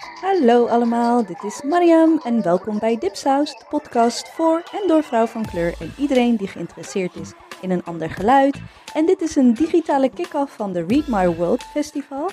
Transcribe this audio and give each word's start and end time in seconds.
Hallo 0.00 0.66
allemaal, 0.66 1.26
dit 1.26 1.42
is 1.42 1.62
Mariam 1.62 2.20
en 2.24 2.42
welkom 2.42 2.78
bij 2.78 2.98
Dipsaus, 2.98 3.58
de 3.58 3.64
podcast 3.68 4.28
voor 4.28 4.62
en 4.72 4.88
door 4.88 5.02
vrouw 5.02 5.26
van 5.26 5.46
kleur 5.46 5.74
en 5.80 5.92
iedereen 5.98 6.36
die 6.36 6.48
geïnteresseerd 6.48 7.14
is 7.16 7.32
in 7.60 7.70
een 7.70 7.84
ander 7.84 8.10
geluid. 8.10 8.60
En 8.94 9.06
dit 9.06 9.20
is 9.20 9.36
een 9.36 9.54
digitale 9.54 10.10
kick-off 10.10 10.54
van 10.54 10.72
de 10.72 10.84
Read 10.88 11.06
My 11.06 11.34
World 11.34 11.62
Festival. 11.62 12.30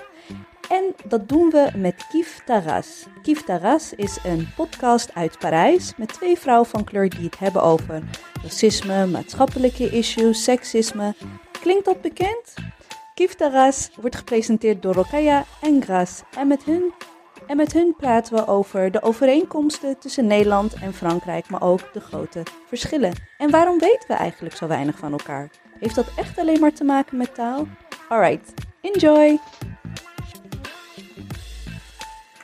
En 0.69 0.95
dat 1.07 1.29
doen 1.29 1.49
we 1.49 1.71
met 1.75 2.07
Kif 2.09 2.41
Taras. 2.45 3.05
Kif 3.21 3.43
Taras 3.43 3.93
is 3.93 4.19
een 4.23 4.49
podcast 4.55 5.13
uit 5.13 5.39
Parijs 5.39 5.93
met 5.97 6.13
twee 6.13 6.37
vrouwen 6.37 6.67
van 6.67 6.83
kleur 6.83 7.09
die 7.09 7.25
het 7.25 7.39
hebben 7.39 7.63
over 7.63 8.03
racisme, 8.43 9.07
maatschappelijke 9.07 9.89
issues, 9.89 10.43
seksisme. 10.43 11.15
Klinkt 11.61 11.85
dat 11.85 12.01
bekend? 12.01 12.53
Kif 13.13 13.35
Taras 13.35 13.89
wordt 13.95 14.15
gepresenteerd 14.15 14.81
door 14.81 14.93
Rokaya 14.93 15.45
en 15.61 15.83
Gras 15.83 16.21
en 16.37 16.47
met 16.47 16.63
hun 16.63 16.93
en 17.47 17.57
met 17.57 17.73
hun 17.73 17.95
praten 17.97 18.35
we 18.35 18.47
over 18.47 18.91
de 18.91 19.01
overeenkomsten 19.01 19.99
tussen 19.99 20.27
Nederland 20.27 20.73
en 20.73 20.93
Frankrijk, 20.93 21.49
maar 21.49 21.61
ook 21.61 21.93
de 21.93 21.99
grote 21.99 22.43
verschillen. 22.65 23.13
En 23.37 23.51
waarom 23.51 23.79
weten 23.79 24.07
we 24.07 24.13
eigenlijk 24.13 24.55
zo 24.55 24.67
weinig 24.67 24.97
van 24.97 25.11
elkaar? 25.11 25.49
Heeft 25.79 25.95
dat 25.95 26.11
echt 26.15 26.39
alleen 26.39 26.59
maar 26.59 26.73
te 26.73 26.83
maken 26.83 27.17
met 27.17 27.35
taal? 27.35 27.67
Alright, 28.09 28.53
enjoy! 28.81 29.39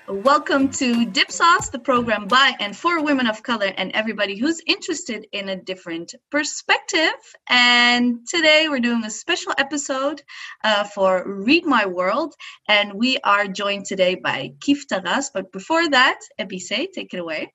Welcome 0.05 0.67
to 0.71 1.05
Dipsaus, 1.05 1.71
the 1.71 1.79
program 1.79 2.27
by 2.27 2.51
and 2.59 2.75
for 2.75 3.01
women 3.01 3.25
of 3.25 3.41
color 3.41 3.71
and 3.77 3.89
everybody 3.93 4.37
who's 4.37 4.61
interested 4.67 5.27
in 5.31 5.47
a 5.47 5.55
different 5.55 6.13
perspective. 6.29 7.13
And 7.49 8.27
today 8.27 8.67
we're 8.67 8.81
doing 8.81 9.05
a 9.05 9.09
special 9.09 9.53
episode 9.57 10.21
uh, 10.61 10.83
for 10.83 11.23
Read 11.25 11.65
My 11.65 11.85
World. 11.85 12.35
And 12.67 12.95
we 12.95 13.17
are 13.19 13.47
joined 13.47 13.85
today 13.85 14.15
by 14.15 14.51
Kiffe 14.59 14.89
ta 14.89 14.99
race. 15.05 15.31
But 15.33 15.53
before 15.53 15.89
that, 15.89 16.19
Ebise, 16.37 16.91
take 16.93 17.13
it 17.13 17.19
away. 17.19 17.53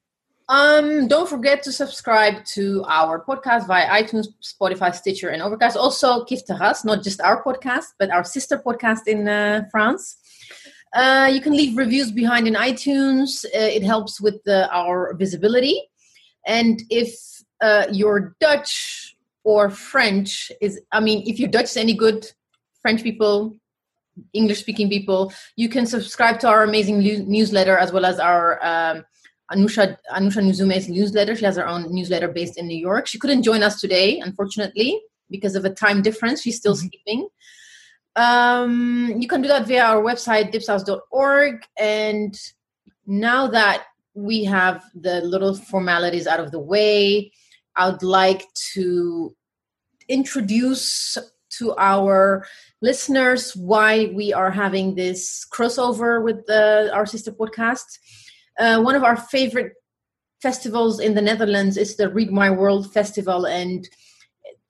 Um, 0.48 1.06
don't 1.06 1.28
forget 1.28 1.62
to 1.64 1.72
subscribe 1.72 2.46
to 2.56 2.82
our 2.88 3.22
podcast 3.22 3.66
via 3.66 4.02
iTunes, 4.02 4.28
Spotify, 4.42 4.94
Stitcher, 4.94 5.28
and 5.28 5.42
Overcast. 5.42 5.76
Also, 5.76 6.24
Kiffe 6.24 6.46
ta 6.46 6.56
race, 6.56 6.82
not 6.82 7.04
just 7.04 7.20
our 7.20 7.44
podcast, 7.44 7.88
but 7.98 8.08
our 8.08 8.24
sister 8.24 8.56
podcast 8.56 9.06
in 9.06 9.28
uh, 9.28 9.64
France. 9.70 10.16
Uh, 10.94 11.30
you 11.32 11.40
can 11.40 11.52
leave 11.52 11.76
reviews 11.76 12.10
behind 12.10 12.48
in 12.48 12.54
iTunes. 12.54 13.44
Uh, 13.46 13.48
it 13.52 13.82
helps 13.82 14.20
with 14.20 14.42
the, 14.44 14.68
our 14.74 15.14
visibility. 15.14 15.82
And 16.46 16.82
if 16.90 17.14
uh, 17.60 17.86
your 17.92 18.34
Dutch 18.40 19.16
or 19.44 19.70
French 19.70 20.50
is, 20.60 20.80
I 20.92 21.00
mean, 21.00 21.22
if 21.26 21.38
your 21.38 21.48
Dutch 21.48 21.64
is 21.64 21.76
any 21.76 21.94
good, 21.94 22.26
French 22.80 23.02
people, 23.02 23.56
English 24.32 24.60
speaking 24.60 24.88
people, 24.88 25.32
you 25.56 25.68
can 25.68 25.86
subscribe 25.86 26.40
to 26.40 26.48
our 26.48 26.62
amazing 26.62 26.98
newsletter 27.28 27.76
as 27.76 27.92
well 27.92 28.04
as 28.04 28.18
our 28.18 28.64
um, 28.64 29.04
Anousha 29.52 29.96
Anousha 30.12 30.42
Nzume's 30.42 30.88
newsletter. 30.88 31.34
She 31.34 31.44
has 31.44 31.56
her 31.56 31.66
own 31.66 31.92
newsletter 31.92 32.28
based 32.28 32.58
in 32.58 32.66
New 32.66 32.76
York. 32.76 33.06
She 33.06 33.18
couldn't 33.18 33.42
join 33.42 33.62
us 33.62 33.80
today, 33.80 34.20
unfortunately, 34.20 35.00
because 35.30 35.54
of 35.54 35.64
a 35.64 35.70
time 35.70 36.02
difference. 36.02 36.42
She's 36.42 36.56
still 36.56 36.74
mm-hmm. 36.74 36.88
sleeping. 36.88 37.28
Um, 38.18 39.14
you 39.16 39.28
can 39.28 39.42
do 39.42 39.48
that 39.48 39.68
via 39.68 39.84
our 39.84 40.02
website, 40.02 40.52
dipsaus.org. 40.52 41.64
And 41.78 42.36
now 43.06 43.46
that 43.46 43.84
we 44.14 44.42
have 44.42 44.82
the 44.92 45.20
little 45.20 45.54
formalities 45.54 46.26
out 46.26 46.40
of 46.40 46.50
the 46.50 46.58
way, 46.58 47.30
I 47.76 47.88
would 47.88 48.02
like 48.02 48.44
to 48.74 49.36
introduce 50.08 51.16
to 51.58 51.76
our 51.76 52.44
listeners 52.82 53.54
why 53.54 54.06
we 54.06 54.32
are 54.32 54.50
having 54.50 54.96
this 54.96 55.46
crossover 55.52 56.20
with 56.20 56.44
the, 56.46 56.90
our 56.92 57.06
sister 57.06 57.30
podcast. 57.30 58.00
Uh, 58.58 58.80
one 58.82 58.96
of 58.96 59.04
our 59.04 59.16
favorite 59.16 59.74
festivals 60.42 60.98
in 60.98 61.14
the 61.14 61.22
Netherlands 61.22 61.76
is 61.76 61.96
the 61.96 62.08
Read 62.08 62.32
My 62.32 62.50
World 62.50 62.92
Festival, 62.92 63.46
and 63.46 63.88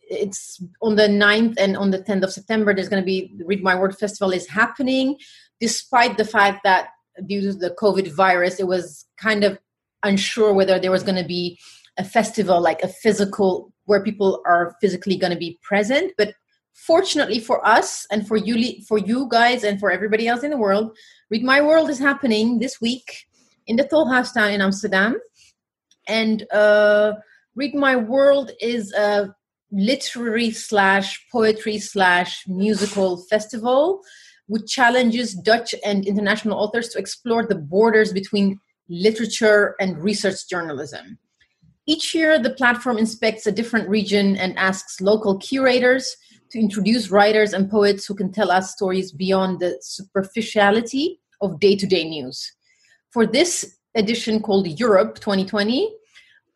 it's 0.08 0.62
on 0.82 0.96
the 0.96 1.08
9th 1.08 1.54
and 1.58 1.76
on 1.76 1.90
the 1.90 1.98
10th 1.98 2.24
of 2.24 2.32
September. 2.32 2.74
There's 2.74 2.88
going 2.88 3.02
to 3.02 3.06
be 3.06 3.32
Read 3.44 3.62
My 3.62 3.74
World 3.74 3.98
Festival 3.98 4.32
is 4.32 4.48
happening, 4.48 5.16
despite 5.60 6.16
the 6.16 6.24
fact 6.24 6.60
that 6.64 6.88
due 7.26 7.40
to 7.42 7.52
the 7.52 7.70
COVID 7.70 8.12
virus, 8.12 8.60
it 8.60 8.66
was 8.66 9.06
kind 9.16 9.44
of 9.44 9.58
unsure 10.02 10.52
whether 10.52 10.78
there 10.78 10.90
was 10.90 11.02
going 11.02 11.20
to 11.20 11.28
be 11.28 11.58
a 11.98 12.04
festival 12.04 12.60
like 12.60 12.82
a 12.82 12.88
physical 12.88 13.72
where 13.84 14.02
people 14.02 14.40
are 14.46 14.76
physically 14.80 15.16
going 15.16 15.32
to 15.32 15.38
be 15.38 15.58
present. 15.62 16.12
But 16.16 16.34
fortunately 16.74 17.40
for 17.40 17.66
us 17.66 18.06
and 18.10 18.26
for 18.26 18.36
you, 18.36 18.82
for 18.86 18.98
you 18.98 19.28
guys 19.30 19.64
and 19.64 19.80
for 19.80 19.90
everybody 19.90 20.28
else 20.28 20.44
in 20.44 20.50
the 20.50 20.56
world, 20.56 20.96
Read 21.30 21.42
My 21.42 21.60
World 21.60 21.90
is 21.90 21.98
happening 21.98 22.58
this 22.58 22.80
week 22.80 23.26
in 23.66 23.76
the 23.76 23.84
Tolhuistuin 23.84 24.54
in 24.54 24.62
Amsterdam, 24.62 25.20
and 26.06 26.46
uh, 26.52 27.14
Read 27.54 27.74
My 27.74 27.96
World 27.96 28.52
is 28.60 28.92
a 28.94 29.34
literary 29.70 30.50
slash 30.50 31.26
poetry 31.30 31.78
slash 31.78 32.44
musical 32.46 33.18
festival 33.30 34.02
which 34.48 34.66
challenges 34.66 35.34
Dutch 35.34 35.74
and 35.84 36.06
international 36.06 36.58
authors 36.58 36.88
to 36.88 36.98
explore 36.98 37.46
the 37.46 37.54
borders 37.54 38.12
between 38.12 38.58
literature 38.88 39.76
and 39.78 40.02
research 40.02 40.48
journalism. 40.48 41.18
Each 41.86 42.14
year, 42.14 42.38
the 42.38 42.50
platform 42.50 42.98
inspects 42.98 43.46
a 43.46 43.52
different 43.52 43.88
region 43.88 44.36
and 44.36 44.58
asks 44.58 45.00
local 45.00 45.38
curators 45.38 46.16
to 46.50 46.58
introduce 46.58 47.10
writers 47.10 47.52
and 47.52 47.70
poets 47.70 48.06
who 48.06 48.14
can 48.14 48.32
tell 48.32 48.50
us 48.50 48.72
stories 48.72 49.12
beyond 49.12 49.60
the 49.60 49.78
superficiality 49.82 51.20
of 51.40 51.60
day 51.60 51.76
to 51.76 51.86
day 51.86 52.04
news. 52.04 52.52
For 53.10 53.26
this 53.26 53.76
edition 53.94 54.40
called 54.40 54.66
Europe 54.80 55.16
2020, 55.16 55.94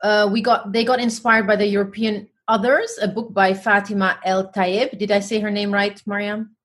uh, 0.02 0.28
we 0.32 0.40
got 0.40 0.72
they 0.72 0.84
got 0.84 0.98
inspired 0.98 1.46
by 1.46 1.56
the 1.56 1.66
European 1.66 2.28
Others, 2.48 2.98
a 3.00 3.08
book 3.08 3.32
by 3.32 3.54
Fatima 3.54 4.18
El 4.24 4.50
Tayeb. 4.52 4.98
Did 4.98 5.10
I 5.10 5.20
say 5.20 5.38
her 5.40 5.50
name 5.50 5.72
right, 5.72 6.00
Mariam? 6.06 6.56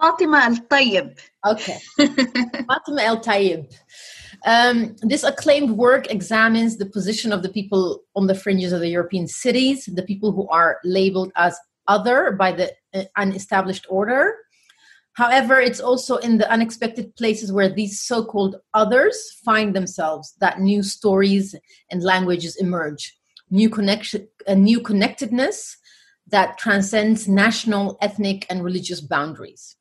Fatima 0.00 0.42
El 0.44 0.56
Tayeb. 0.68 1.18
Okay. 1.46 1.78
Fatima 1.96 3.02
El 3.02 3.20
Tayeb. 3.20 3.72
Um, 4.44 4.96
this 5.02 5.22
acclaimed 5.22 5.70
work 5.70 6.10
examines 6.10 6.76
the 6.76 6.86
position 6.86 7.32
of 7.32 7.42
the 7.42 7.48
people 7.48 8.02
on 8.14 8.26
the 8.26 8.34
fringes 8.34 8.72
of 8.72 8.80
the 8.80 8.88
European 8.88 9.26
cities, 9.26 9.86
the 9.86 10.02
people 10.02 10.32
who 10.32 10.48
are 10.48 10.78
labeled 10.84 11.32
as 11.36 11.58
other 11.88 12.32
by 12.32 12.52
the 12.52 12.72
uh, 12.94 13.04
unestablished 13.16 13.86
order. 13.88 14.34
However, 15.12 15.58
it's 15.58 15.80
also 15.80 16.16
in 16.16 16.36
the 16.36 16.50
unexpected 16.50 17.16
places 17.16 17.50
where 17.50 17.70
these 17.70 18.00
so 18.00 18.24
called 18.24 18.56
others 18.74 19.16
find 19.44 19.74
themselves 19.74 20.34
that 20.40 20.60
new 20.60 20.82
stories 20.82 21.54
and 21.90 22.02
languages 22.02 22.56
emerge 22.56 23.16
new 23.50 23.70
connection, 23.70 24.28
a 24.46 24.54
new 24.54 24.80
connectedness 24.80 25.76
that 26.28 26.58
transcends 26.58 27.28
national, 27.28 27.98
ethnic, 28.00 28.46
and 28.50 28.64
religious 28.64 29.00
boundaries. 29.00 29.76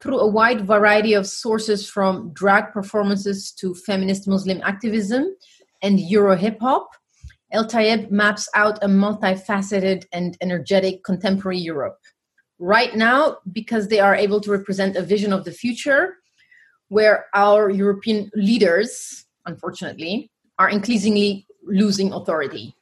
Through 0.00 0.20
a 0.20 0.26
wide 0.26 0.66
variety 0.66 1.14
of 1.14 1.26
sources 1.26 1.88
from 1.88 2.32
drag 2.32 2.72
performances 2.72 3.52
to 3.52 3.74
feminist 3.74 4.26
Muslim 4.26 4.60
activism 4.64 5.36
and 5.80 6.00
Euro 6.00 6.36
hip 6.36 6.58
hop, 6.60 6.88
El 7.52 7.66
Tayeb 7.66 8.10
maps 8.10 8.48
out 8.54 8.82
a 8.82 8.88
multifaceted 8.88 10.04
and 10.12 10.36
energetic 10.40 11.04
contemporary 11.04 11.58
Europe. 11.58 11.98
Right 12.58 12.96
now, 12.96 13.38
because 13.52 13.88
they 13.88 14.00
are 14.00 14.14
able 14.14 14.40
to 14.40 14.50
represent 14.50 14.96
a 14.96 15.02
vision 15.02 15.32
of 15.32 15.44
the 15.44 15.52
future 15.52 16.16
where 16.88 17.26
our 17.34 17.70
European 17.70 18.30
leaders, 18.34 19.26
unfortunately, 19.46 20.30
are 20.58 20.70
increasingly 20.70 21.46
losing 21.64 22.12
authority. 22.12 22.74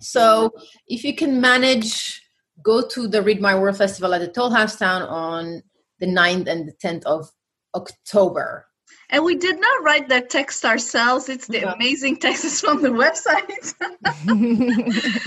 So 0.00 0.52
if 0.86 1.04
you 1.04 1.14
can 1.14 1.40
manage, 1.40 2.22
go 2.62 2.86
to 2.88 3.08
the 3.08 3.22
Read 3.22 3.40
My 3.40 3.58
World 3.58 3.76
Festival 3.76 4.14
at 4.14 4.20
the 4.20 4.28
Tolhuistuin 4.28 5.08
on 5.08 5.62
the 5.98 6.06
9th 6.06 6.46
and 6.46 6.68
the 6.68 6.72
10th 6.72 7.04
of 7.04 7.30
October. 7.74 8.66
And 9.10 9.24
we 9.24 9.36
did 9.36 9.60
not 9.60 9.82
write 9.82 10.08
that 10.08 10.30
text 10.30 10.64
ourselves. 10.64 11.28
It's 11.28 11.46
the 11.46 11.72
amazing 11.74 12.16
text 12.18 12.60
from 12.60 12.82
the 12.82 12.90
website. 12.90 13.74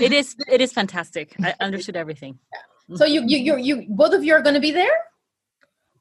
it 0.00 0.12
is 0.12 0.36
it 0.48 0.60
is 0.60 0.72
fantastic. 0.72 1.34
I 1.42 1.54
understood 1.60 1.96
everything. 1.96 2.38
Yeah. 2.52 2.96
So 2.96 3.04
you 3.04 3.24
you 3.26 3.38
you 3.38 3.56
you 3.56 3.86
both 3.88 4.14
of 4.14 4.24
you 4.24 4.34
are 4.34 4.42
going 4.42 4.54
to 4.54 4.60
be 4.60 4.70
there? 4.70 4.92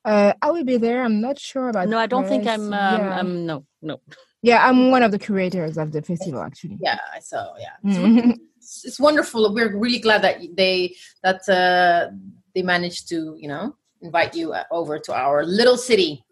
Uh, 0.04 0.34
I 0.42 0.52
will 0.52 0.64
be 0.64 0.78
there. 0.78 1.04
I'm 1.04 1.22
not 1.22 1.40
sure 1.40 1.70
about. 1.70 1.88
No, 1.88 1.98
I 1.98 2.08
don't 2.08 2.28
think 2.28 2.48
I'm. 2.48 2.74
Um, 2.74 3.02
yeah. 3.02 3.20
um, 3.20 3.46
no, 3.46 3.66
no. 3.82 4.02
Yeah, 4.44 4.68
I'm 4.68 4.90
one 4.90 5.04
of 5.04 5.12
the 5.12 5.20
curators 5.20 5.78
of 5.78 5.92
the 5.92 6.02
festival, 6.02 6.42
actually. 6.42 6.78
Yeah, 6.82 6.98
so 7.22 7.54
yeah 7.60 8.34
it's, 8.84 9.00
wonderful. 9.00 9.54
We're 9.54 9.76
really 9.78 10.00
glad 10.00 10.22
that 10.24 10.42
they 10.56 10.96
that 11.24 11.48
uh, 11.50 12.12
they 12.54 12.62
managed 12.62 13.10
to 13.10 13.36
you 13.38 13.48
know 13.48 13.76
invite 14.02 14.36
you 14.36 14.54
uh, 14.54 14.64
over 14.72 15.00
to 15.00 15.14
our 15.14 15.46
little 15.46 15.78
city. 15.78 16.24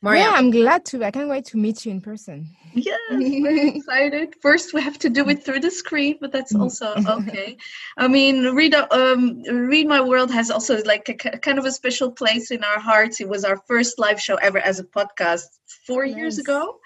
Mariam. 0.00 0.22
Yeah, 0.22 0.38
I'm 0.38 0.50
glad 0.50 0.84
to. 0.86 1.04
I 1.04 1.10
can't 1.10 1.28
wait 1.28 1.44
to 1.46 1.56
meet 1.56 1.84
you 1.84 1.90
in 1.90 2.00
person. 2.00 2.48
Yes, 2.72 3.00
very 3.10 3.68
excited. 3.68 4.36
First, 4.40 4.72
we 4.72 4.80
have 4.80 4.98
to 5.00 5.10
do 5.10 5.28
it 5.28 5.44
through 5.44 5.60
the 5.60 5.72
screen, 5.72 6.18
but 6.20 6.30
that's 6.30 6.54
also 6.54 6.94
okay. 7.08 7.56
I 7.96 8.06
mean, 8.06 8.54
read 8.54 8.74
um, 8.74 9.42
read 9.42 9.88
my 9.88 10.00
world 10.00 10.30
has 10.30 10.50
also 10.50 10.80
like 10.84 11.08
a 11.08 11.14
k- 11.14 11.38
kind 11.38 11.58
of 11.58 11.64
a 11.64 11.72
special 11.72 12.12
place 12.12 12.52
in 12.52 12.62
our 12.62 12.78
hearts. 12.78 13.20
It 13.20 13.28
was 13.28 13.44
our 13.44 13.56
first 13.66 13.98
live 13.98 14.20
show 14.20 14.36
ever 14.36 14.58
as 14.58 14.78
a 14.78 14.84
podcast 14.84 15.46
four 15.86 16.04
years 16.04 16.38
ago. 16.38 16.78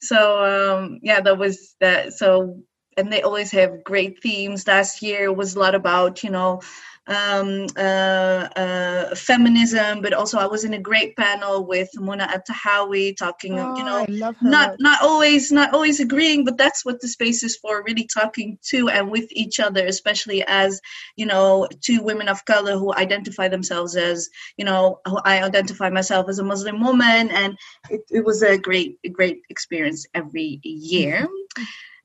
So 0.00 0.18
um, 0.44 1.00
yeah, 1.02 1.20
that 1.20 1.38
was 1.38 1.74
that. 1.80 2.12
So 2.12 2.62
and 2.96 3.12
they 3.12 3.22
always 3.22 3.50
have 3.52 3.84
great 3.84 4.22
themes. 4.22 4.66
Last 4.66 5.02
year 5.02 5.32
was 5.32 5.54
a 5.54 5.58
lot 5.60 5.74
about 5.74 6.22
you 6.22 6.30
know 6.30 6.60
um, 7.08 7.66
uh, 7.76 8.48
uh, 8.56 9.14
feminism, 9.16 10.02
but 10.02 10.12
also 10.12 10.38
I 10.38 10.46
was 10.46 10.62
in 10.62 10.74
a 10.74 10.78
great 10.78 11.16
panel 11.16 11.66
with 11.66 11.90
Mona 11.96 12.28
Eltahawy 12.28 13.16
talking, 13.16 13.58
Oh, 13.58 13.76
you 13.76 13.84
know, 13.84 13.96
I 13.98 14.06
love 14.08 14.36
her. 14.36 14.48
not 14.48 14.76
not 14.78 15.02
always 15.02 15.50
not 15.50 15.74
always 15.74 15.98
agreeing 15.98 16.44
but 16.44 16.56
that's 16.56 16.84
what 16.84 17.00
the 17.00 17.08
space 17.08 17.42
is 17.42 17.56
for 17.56 17.82
really 17.82 18.06
talking 18.06 18.56
to 18.70 18.88
and 18.88 19.10
with 19.10 19.26
each 19.32 19.58
other 19.58 19.84
especially 19.86 20.44
as 20.46 20.80
you 21.16 21.26
know 21.26 21.66
two 21.80 22.02
women 22.02 22.28
of 22.28 22.44
color 22.44 22.78
who 22.78 22.94
identify 22.94 23.48
themselves 23.48 23.96
as 23.96 24.28
you 24.56 24.64
know 24.64 25.00
who 25.06 25.18
i 25.24 25.42
identify 25.42 25.90
myself 25.90 26.28
as 26.28 26.38
a 26.38 26.44
muslim 26.44 26.80
woman 26.80 27.30
and 27.30 27.58
it, 27.90 28.02
it 28.10 28.24
was 28.24 28.42
a 28.42 28.56
great 28.58 28.98
great 29.12 29.42
experience 29.50 30.06
every 30.14 30.60
year 30.62 31.26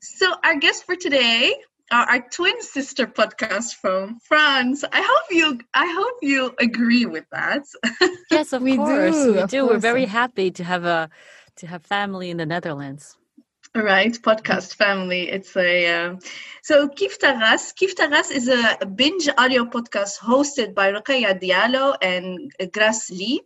so 0.00 0.32
our 0.44 0.56
guest 0.56 0.84
for 0.84 0.96
today 0.96 1.54
are 1.90 2.04
our 2.04 2.20
twin 2.30 2.60
sister 2.62 3.06
podcast 3.06 3.74
from 3.74 4.18
france 4.20 4.84
i 4.92 5.00
hope 5.02 5.24
you 5.30 5.58
i 5.74 5.86
hope 5.98 6.18
you 6.22 6.54
agree 6.60 7.06
with 7.06 7.24
that 7.32 7.62
Yes, 8.30 8.52
of 8.52 8.62
We 8.62 8.76
course. 8.76 9.16
do, 9.24 9.32
we 9.32 9.38
of 9.40 9.50
do. 9.50 9.66
We're 9.66 9.78
very 9.78 10.04
happy 10.04 10.50
to 10.50 10.64
have 10.64 10.84
a 10.84 11.08
to 11.56 11.66
have 11.66 11.82
family 11.84 12.30
in 12.30 12.36
the 12.36 12.46
Netherlands. 12.46 13.16
Right, 13.74 14.12
podcast 14.12 14.74
family. 14.76 15.28
It's 15.30 15.56
a 15.56 15.86
um, 15.94 16.18
so 16.62 16.88
Kiffe 16.88 17.18
ta 17.18 17.32
race. 17.38 17.72
Kif 17.72 17.94
Taras 17.94 18.30
is 18.30 18.48
a 18.48 18.84
binge 18.86 19.28
audio 19.38 19.64
podcast 19.64 20.18
hosted 20.18 20.74
by 20.74 20.92
Rokhaya 20.92 21.38
Diallo 21.40 21.96
and 22.02 22.52
Grace 22.72 23.10
Ly. 23.10 23.38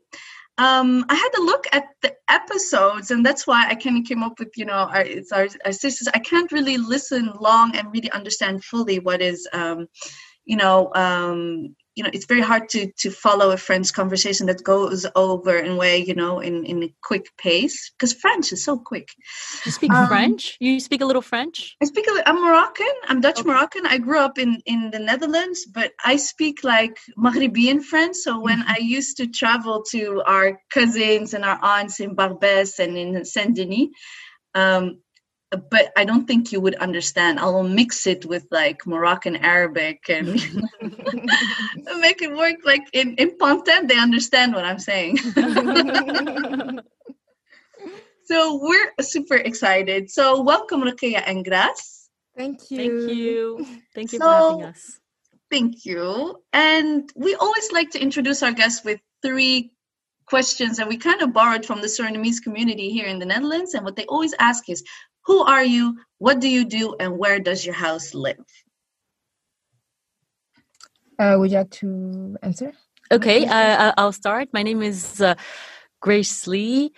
Um, 0.58 1.04
I 1.08 1.14
had 1.14 1.30
to 1.30 1.42
look 1.42 1.64
at 1.72 1.84
the 2.02 2.14
episodes, 2.28 3.10
and 3.10 3.24
that's 3.24 3.46
why 3.46 3.66
I 3.68 3.74
kind 3.74 3.98
of 3.98 4.04
came 4.04 4.22
up 4.22 4.38
with 4.38 4.50
you 4.56 4.66
know 4.66 4.74
our 4.74 5.00
it's 5.00 5.32
our, 5.32 5.48
our 5.64 5.72
sisters. 5.72 6.08
I 6.12 6.18
can't 6.18 6.52
really 6.52 6.76
listen 6.76 7.32
long 7.40 7.74
and 7.74 7.92
really 7.92 8.10
understand 8.10 8.62
fully 8.64 8.98
what 8.98 9.22
is 9.22 9.48
um, 9.52 9.88
you 10.44 10.56
know 10.56 10.92
um, 10.94 11.74
you 11.96 12.04
know 12.04 12.10
it's 12.12 12.26
very 12.26 12.40
hard 12.40 12.68
to 12.70 12.90
to 12.98 13.10
follow 13.10 13.50
a 13.50 13.56
french 13.56 13.92
conversation 13.92 14.46
that 14.46 14.62
goes 14.64 15.06
over 15.14 15.56
in 15.58 15.76
way 15.76 15.98
you 15.98 16.14
know 16.14 16.40
in 16.40 16.64
in 16.64 16.82
a 16.84 16.94
quick 17.02 17.26
pace 17.38 17.90
because 17.92 18.12
French 18.14 18.52
is 18.52 18.64
so 18.64 18.78
quick. 18.78 19.08
You 19.66 19.72
speak 19.72 19.92
Um, 19.92 20.08
French? 20.08 20.56
You 20.60 20.80
speak 20.80 21.00
a 21.02 21.06
little 21.06 21.22
French? 21.22 21.76
I 21.82 21.86
speak. 21.86 22.06
a 22.08 22.12
little 22.12 22.24
i'm 22.26 22.40
Moroccan. 22.42 22.94
I'm 23.08 23.20
Dutch 23.20 23.40
Okay. 23.40 23.48
Moroccan. 23.48 23.86
I 23.86 23.98
grew 23.98 24.18
up 24.18 24.38
in 24.38 24.60
in 24.66 24.90
the 24.90 24.98
Netherlands, 24.98 25.66
but 25.66 25.92
I 26.04 26.16
speak 26.16 26.64
like 26.64 26.96
Maghrebian 27.18 27.82
French. 27.82 28.16
So 28.16 28.40
when 28.40 28.62
I 28.66 28.78
used 28.78 29.16
to 29.18 29.26
travel 29.28 29.82
to 29.92 30.22
our 30.26 30.60
cousins 30.70 31.34
and 31.34 31.44
our 31.44 31.58
aunts 31.62 32.00
in 32.00 32.16
Barbès 32.16 32.78
and 32.78 32.96
in 32.96 33.24
Saint 33.24 33.56
Denis, 33.56 33.88
um, 34.54 35.00
but 35.70 35.92
I 35.96 36.04
don't 36.04 36.26
think 36.26 36.52
you 36.52 36.60
would 36.60 36.74
understand. 36.76 37.38
I'll 37.38 37.62
mix 37.62 38.06
it 38.06 38.24
with 38.24 38.46
like 38.50 38.86
Moroccan 38.86 39.36
Arabic 39.36 40.08
and 40.08 40.26
make 42.00 42.22
it 42.22 42.34
work. 42.34 42.56
Like 42.64 42.88
in 42.92 43.14
in 43.16 43.36
Pantin, 43.38 43.88
they 43.88 43.98
understand 43.98 44.54
what 44.54 44.64
I'm 44.64 44.78
saying. 44.78 45.18
so 48.24 48.58
we're 48.62 48.92
super 49.00 49.36
excited. 49.36 50.10
So 50.10 50.42
welcome, 50.42 50.82
Ruqayya 50.82 51.22
and 51.26 51.44
Grace. 51.44 52.08
Thank 52.36 52.70
you. 52.70 52.78
Thank 52.78 53.16
you. 53.16 53.66
Thank 53.94 54.12
you 54.12 54.18
for 54.18 54.24
having 54.24 54.64
us. 54.64 55.00
Thank 55.50 55.84
you. 55.84 56.42
And 56.54 57.10
we 57.14 57.34
always 57.34 57.70
like 57.72 57.90
to 57.90 58.00
introduce 58.00 58.42
our 58.42 58.52
guests 58.52 58.84
with 58.86 59.00
three 59.22 59.72
questions, 60.24 60.78
and 60.78 60.88
we 60.88 60.96
kind 60.96 61.20
of 61.20 61.34
borrowed 61.34 61.66
from 61.66 61.82
the 61.82 61.88
Surinamese 61.88 62.42
community 62.42 62.88
here 62.88 63.06
in 63.06 63.18
the 63.18 63.26
Netherlands. 63.26 63.74
And 63.74 63.84
what 63.84 63.96
they 63.96 64.06
always 64.06 64.34
ask 64.38 64.70
is, 64.70 64.82
Who 65.26 65.42
are 65.44 65.64
you? 65.64 65.98
What 66.18 66.40
do 66.40 66.48
you 66.48 66.64
do? 66.64 66.96
And 66.98 67.18
where 67.18 67.38
does 67.38 67.64
your 67.64 67.74
house 67.74 68.14
live? 68.14 68.44
Uh, 71.18 71.36
would 71.38 71.50
you 71.50 71.58
like 71.58 71.70
to 71.70 72.36
answer? 72.42 72.72
Okay, 73.12 73.46
uh, 73.46 73.90
I- 73.90 73.94
I'll 73.98 74.12
start. 74.12 74.48
My 74.52 74.62
name 74.62 74.82
is 74.82 75.20
uh, 75.20 75.34
Grace 76.00 76.46
Ly. 76.46 76.90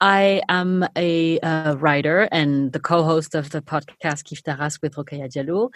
I 0.00 0.42
am 0.48 0.86
a 0.96 1.38
uh, 1.40 1.76
writer 1.76 2.28
and 2.30 2.72
the 2.72 2.80
co-host 2.80 3.34
of 3.34 3.50
the 3.50 3.62
podcast 3.62 4.24
Kiffe 4.24 4.42
ta 4.42 4.56
race 4.60 4.78
with 4.82 4.94
Rokhaya 4.96 5.28
Diallo. 5.32 5.70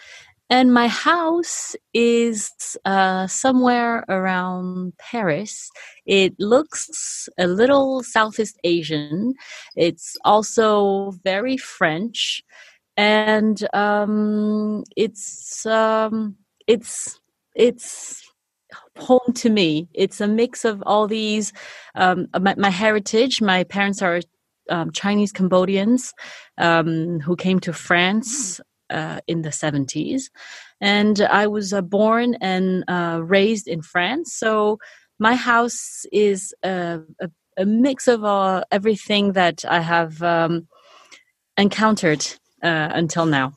And 0.50 0.72
my 0.72 0.88
house 0.88 1.76
is 1.92 2.50
uh, 2.86 3.26
somewhere 3.26 4.04
around 4.08 4.94
Paris. 4.98 5.70
It 6.06 6.34
looks 6.38 7.28
a 7.38 7.46
little 7.46 8.02
Southeast 8.02 8.58
Asian. 8.64 9.34
It's 9.76 10.16
also 10.24 11.12
very 11.22 11.58
French, 11.58 12.42
and 12.96 13.62
um, 13.74 14.84
it's 14.96 15.66
um, 15.66 16.36
it's 16.66 17.20
it's 17.54 18.22
home 18.96 19.32
to 19.34 19.50
me. 19.50 19.88
It's 19.92 20.20
a 20.20 20.26
mix 20.26 20.64
of 20.64 20.82
all 20.86 21.06
these. 21.06 21.52
Um, 21.94 22.26
my, 22.40 22.54
my 22.56 22.70
heritage. 22.70 23.42
My 23.42 23.64
parents 23.64 24.00
are 24.00 24.20
um, 24.70 24.92
Chinese 24.92 25.32
Cambodians 25.32 26.14
um, 26.58 27.20
who 27.20 27.36
came 27.36 27.60
to 27.60 27.72
France 27.72 28.60
uh, 28.90 29.20
in 29.26 29.42
the 29.42 29.52
seventies, 29.52 30.30
and 30.80 31.20
I 31.20 31.46
was 31.46 31.72
uh, 31.72 31.80
born 31.82 32.34
and 32.40 32.84
uh, 32.88 33.20
raised 33.22 33.68
in 33.68 33.82
France. 33.82 34.34
So 34.34 34.78
my 35.18 35.34
house 35.34 36.06
is 36.12 36.54
a, 36.62 37.00
a, 37.20 37.30
a 37.56 37.64
mix 37.66 38.06
of 38.08 38.24
uh, 38.24 38.64
everything 38.70 39.32
that 39.32 39.64
I 39.68 39.80
have 39.80 40.22
um, 40.22 40.68
encountered 41.56 42.24
uh, 42.62 42.88
until 42.94 43.26
now. 43.26 43.52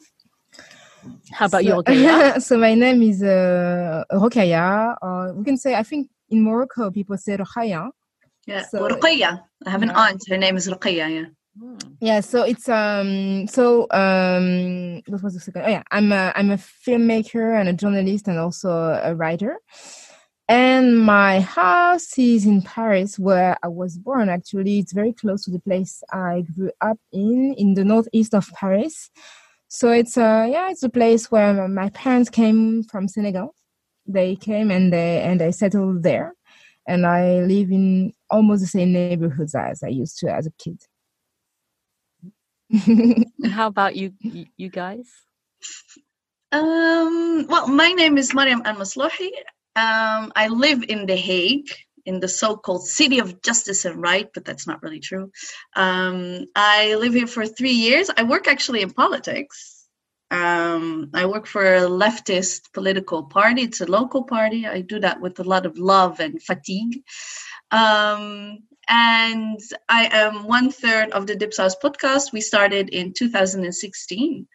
How 1.32 1.46
about 1.46 1.64
you, 1.64 1.72
so, 1.72 1.82
Rokhaya? 1.84 2.42
so 2.48 2.58
my 2.58 2.74
name 2.76 3.02
is 3.02 3.24
uh, 3.24 4.04
Rokhaya. 4.12 4.96
Uh, 5.02 5.34
we 5.36 5.44
can 5.44 5.58
say, 5.58 5.76
I 5.76 5.84
think 5.84 6.10
in 6.30 6.44
Morocco, 6.44 6.92
people 6.92 7.18
say 7.18 7.38
Rokaya. 7.38 7.90
Yeah, 8.48 8.64
So- 8.64 8.88
Ruqayya. 8.88 9.42
I 9.66 9.70
have 9.70 9.84
an 9.84 9.90
Yeah. 9.90 10.00
aunt. 10.00 10.22
Her 10.30 10.38
name 10.38 10.58
is 10.58 10.68
Ruqayya. 10.68 11.10
Yeah. 11.16 11.26
Hmm. 11.60 11.76
Yeah, 12.00 12.22
so 12.22 12.44
it's 12.44 12.70
um 12.70 13.46
so 13.48 13.86
um 13.92 15.02
what 15.08 15.22
was 15.22 15.34
the 15.34 15.40
second? 15.42 15.64
Oh 15.66 15.70
yeah, 15.70 15.84
I'm 15.92 16.12
a 16.14 16.32
I'm 16.36 16.50
a 16.52 16.56
filmmaker 16.58 17.60
and 17.60 17.68
a 17.68 17.74
journalist 17.74 18.28
and 18.28 18.40
also 18.40 18.70
a 18.72 19.14
writer. 19.16 19.58
And 20.48 20.98
my 21.00 21.40
house 21.42 22.18
is 22.18 22.46
in 22.46 22.62
Paris 22.62 23.18
where 23.20 23.58
I 23.64 23.68
was 23.68 23.98
born 23.98 24.30
actually. 24.30 24.80
It's 24.80 24.94
very 24.94 25.14
close 25.14 25.44
to 25.46 25.52
the 25.52 25.60
place 25.60 26.04
I 26.12 26.44
grew 26.56 26.72
up 26.82 26.98
in 27.12 27.54
in 27.58 27.74
the 27.74 27.84
northeast 27.86 28.34
of 28.34 28.50
Paris. 28.54 29.10
So 29.68 29.92
it's 29.92 30.18
uh 30.18 30.48
yeah, 30.50 30.70
it's 30.72 30.84
a 30.84 30.90
place 30.90 31.32
where 31.32 31.54
my- 31.54 31.68
my 31.68 31.90
parents 31.90 32.30
came 32.30 32.84
from 32.84 33.08
Senegal. 33.10 33.56
They 34.08 34.36
came 34.38 34.72
and 34.72 34.92
they 34.94 35.22
and 35.22 35.40
they 35.42 35.52
settled 35.52 36.04
there. 36.04 36.34
And 36.88 37.06
I 37.06 37.42
live 37.42 37.72
in 37.72 38.14
almost 38.30 38.62
the 38.62 38.68
same 38.68 38.94
neighborhoods 38.94 39.54
as 39.56 39.84
I 39.84 39.90
used 39.90 40.18
to 40.20 40.34
as 40.34 40.48
a 40.48 40.52
kid. 40.58 40.80
How 43.52 43.68
about 43.68 43.96
you, 43.96 44.14
you, 44.22 44.70
guys? 44.70 45.08
Um, 46.52 47.48
well, 47.50 47.68
my 47.68 47.92
name 47.92 48.18
is 48.18 48.34
Mariam 48.34 48.62
Al. 48.66 48.82
Um, 48.82 50.32
I 50.36 50.48
live 50.50 50.84
in 50.84 51.06
The 51.06 51.16
Hague, 51.16 51.68
in 52.06 52.20
the 52.20 52.28
so 52.28 52.58
called 52.58 52.86
City 52.86 53.20
of 53.20 53.42
Justice 53.42 53.86
and 53.86 54.02
Right, 54.02 54.30
but 54.34 54.46
that's 54.46 54.68
not 54.68 54.82
really 54.84 55.00
true. 55.00 55.32
Um, 55.76 56.46
I 56.56 56.96
live 56.96 57.14
here 57.14 57.28
for 57.28 57.46
three 57.46 57.74
years. 57.74 58.10
I 58.16 58.24
work 58.24 58.48
actually 58.48 58.82
in 58.82 58.92
politics. 58.92 59.86
Um, 60.30 61.10
I 61.14 61.26
work 61.26 61.48
for 61.48 61.76
a 61.76 61.82
leftist 61.90 62.72
political 62.74 63.24
party. 63.24 63.64
It's 63.64 63.82
a 63.82 63.86
local 63.86 64.24
party. 64.24 64.66
I 64.66 64.82
do 64.82 65.00
that 65.02 65.20
with 65.20 65.40
a 65.40 65.44
lot 65.44 65.66
of 65.66 65.78
love 65.78 66.22
and 66.22 66.42
fatigue. 66.42 67.04
Um, 67.72 68.60
and 68.92 69.60
I 69.88 70.10
am 70.12 70.44
one 70.44 70.70
third 70.70 71.12
of 71.12 71.26
the 71.26 71.36
Dipsaus 71.36 71.76
podcast. 71.82 72.34
We 72.34 72.42
started 72.42 72.90
in 72.90 73.14
2016. 73.14 74.48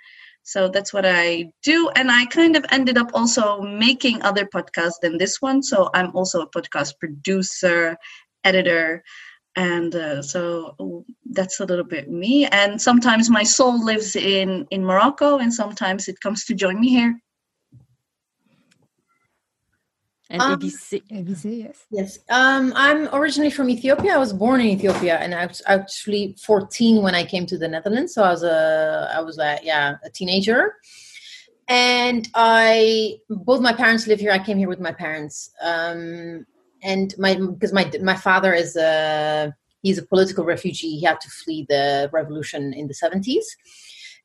So 0.43 0.69
that's 0.69 0.93
what 0.93 1.07
I 1.07 1.51
do. 1.63 1.89
And 1.97 2.13
I 2.13 2.27
kind 2.27 2.55
of 2.55 2.65
ended 2.71 2.99
up 2.99 3.11
also 3.15 3.63
making 3.63 4.23
other 4.23 4.45
podcasts 4.45 5.01
than 5.01 5.17
this 5.17 5.41
one. 5.41 5.63
So 5.63 5.89
I'm 5.95 6.15
also 6.15 6.43
a 6.43 6.51
podcast 6.51 6.99
producer, 7.01 7.97
editor. 8.45 9.03
And 9.57 9.95
uh, 9.95 10.21
so 10.21 11.07
that's 11.31 11.59
a 11.61 11.65
little 11.65 11.85
bit 11.85 12.11
me. 12.11 12.45
And 12.47 12.81
sometimes 12.81 13.31
my 13.31 13.43
soul 13.43 13.83
lives 13.83 14.17
in, 14.17 14.67
in 14.71 14.85
Morocco, 14.85 15.39
and 15.39 15.53
sometimes 15.53 16.09
it 16.09 16.21
comes 16.21 16.45
to 16.45 16.55
join 16.55 16.79
me 16.79 16.91
here. 16.91 17.19
And 20.29 20.43
Um, 20.43 20.59
Ebise. 20.59 21.03
Ebise, 21.11 21.59
yes. 21.65 21.85
Yes, 21.91 22.19
um, 22.31 22.73
I'm 22.75 23.09
originally 23.15 23.51
from 23.51 23.71
Ethiopia. 23.71 24.15
I 24.15 24.19
was 24.19 24.33
born 24.33 24.61
in 24.61 24.67
Ethiopia, 24.67 25.19
and 25.19 25.35
I 25.35 25.47
was 25.47 25.63
actually 25.67 26.37
14 26.45 27.03
when 27.03 27.15
I 27.15 27.25
came 27.25 27.47
to 27.47 27.57
the 27.59 27.69
Netherlands. 27.69 28.15
So 28.15 28.25
I 28.25 28.31
was 28.31 28.43
a, 28.43 29.13
I 29.15 29.21
was 29.21 29.39
a, 29.39 29.59
yeah, 29.63 29.97
a 30.05 30.11
teenager, 30.11 30.75
and 31.69 32.29
I 32.35 33.19
both 33.31 33.61
my 33.61 33.73
parents 33.73 34.07
live 34.07 34.19
here. 34.19 34.33
I 34.33 34.39
came 34.39 34.59
here 34.59 34.69
with 34.69 34.81
my 34.81 34.93
parents, 34.93 35.51
um, 35.63 36.45
and 36.83 37.15
my 37.19 37.37
because 37.37 37.73
my 37.73 37.91
my 38.03 38.17
father 38.17 38.53
is 38.53 38.77
a 38.77 39.55
he's 39.83 39.99
a 39.99 40.07
political 40.07 40.45
refugee. 40.45 40.97
He 40.97 41.05
had 41.05 41.21
to 41.21 41.31
flee 41.31 41.67
the 41.69 42.11
revolution 42.13 42.73
in 42.73 42.89
the 42.89 42.95
70s, 42.95 43.45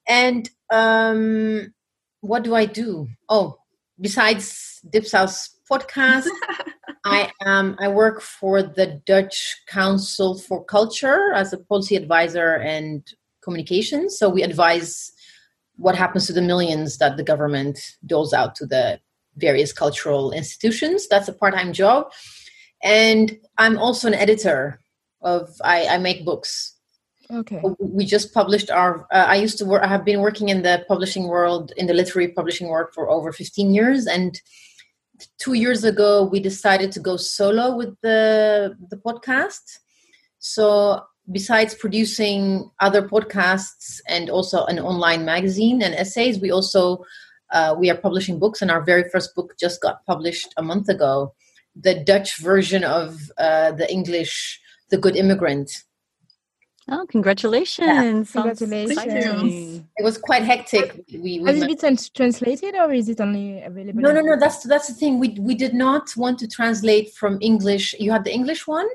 and 0.07 0.49
um, 0.71 1.73
what 2.21 2.43
do 2.43 2.55
I 2.55 2.65
do? 2.65 3.07
Oh, 3.29 3.57
besides 3.99 4.81
Dipsaus 4.89 5.49
podcast. 5.71 6.27
I 7.05 7.31
am. 7.45 7.75
I 7.79 7.87
work 7.87 8.21
for 8.21 8.61
the 8.61 9.01
Dutch 9.05 9.55
Council 9.67 10.37
for 10.37 10.63
Culture 10.63 11.31
as 11.33 11.53
a 11.53 11.57
policy 11.57 11.95
advisor 11.95 12.55
and 12.55 13.07
communications. 13.41 14.17
So 14.17 14.29
we 14.29 14.43
advise 14.43 15.11
what 15.77 15.95
happens 15.95 16.27
to 16.27 16.33
the 16.33 16.41
millions 16.41 16.97
that 16.97 17.17
the 17.17 17.23
government 17.23 17.79
doles 18.05 18.33
out 18.33 18.55
to 18.55 18.65
the 18.65 18.99
various 19.37 19.71
cultural 19.73 20.31
institutions. 20.31 21.07
That's 21.07 21.29
a 21.29 21.33
part-time 21.33 21.73
job, 21.73 22.11
and 22.83 23.37
I'm 23.57 23.77
also 23.77 24.07
an 24.07 24.13
editor 24.13 24.79
of. 25.21 25.49
I, 25.63 25.87
I 25.87 25.97
make 25.97 26.25
books. 26.25 26.75
Okay. 27.33 27.61
We 27.79 28.03
just 28.05 28.33
published 28.33 28.69
our. 28.69 29.07
Uh, 29.11 29.25
I 29.27 29.35
used 29.35 29.57
to 29.59 29.65
work. 29.65 29.83
I 29.83 29.87
have 29.87 30.03
been 30.03 30.19
working 30.19 30.49
in 30.49 30.63
the 30.63 30.83
publishing 30.87 31.27
world, 31.29 31.71
in 31.77 31.87
the 31.87 31.93
literary 31.93 32.27
publishing 32.27 32.67
world, 32.67 32.89
for 32.93 33.09
over 33.09 33.31
15 33.31 33.73
years, 33.73 34.05
and 34.05 34.39
two 35.37 35.53
years 35.53 35.83
ago 35.83 36.23
we 36.23 36.39
decided 36.39 36.91
to 36.93 36.99
go 36.99 37.17
solo 37.17 37.75
with 37.75 37.95
the 38.01 38.75
the 38.89 38.97
podcast. 38.97 39.79
So 40.39 41.03
besides 41.31 41.75
producing 41.75 42.69
other 42.79 43.07
podcasts 43.07 44.01
and 44.07 44.29
also 44.29 44.65
an 44.65 44.79
online 44.79 45.23
magazine 45.23 45.81
and 45.81 45.93
essays 45.93 46.39
we 46.39 46.51
also 46.51 47.03
uh, 47.51 47.75
we 47.77 47.89
are 47.89 47.97
publishing 47.97 48.39
books 48.39 48.61
and 48.61 48.71
our 48.71 48.81
very 48.81 49.09
first 49.09 49.35
book 49.35 49.53
just 49.59 49.81
got 49.81 50.05
published 50.05 50.53
a 50.57 50.63
month 50.63 50.89
ago. 50.89 51.33
The 51.75 51.95
dutch 51.95 52.37
version 52.37 52.83
of 52.83 53.31
uh, 53.37 53.71
the 53.71 53.91
english 53.91 54.59
the 54.89 54.97
good 54.97 55.15
immigrant 55.15 55.71
Oh, 56.93 57.05
congratulations! 57.09 58.29
Sounds 58.29 58.59
Congratulations. 58.59 58.99
exciting. 58.99 59.87
it 59.97 60.03
was 60.03 60.17
quite 60.17 60.43
hectic 60.43 61.03
we, 61.11 61.39
we 61.39 61.45
Has 61.45 61.61
it 61.61 61.79
been 61.81 61.97
translated 62.13 62.75
or 62.75 62.91
is 62.91 63.07
it 63.09 63.21
only 63.21 63.61
available? 63.63 64.01
no 64.01 64.11
no 64.11 64.21
no 64.21 64.35
that's 64.37 64.63
that's 64.63 64.87
the 64.87 64.93
thing 65.01 65.13
we 65.23 65.29
we 65.39 65.55
did 65.55 65.73
not 65.73 66.05
want 66.17 66.37
to 66.39 66.47
translate 66.47 67.07
from 67.13 67.37
english 67.41 67.85
you 68.03 68.11
had 68.11 68.23
the 68.27 68.33
english 68.39 68.63
one 68.67 68.89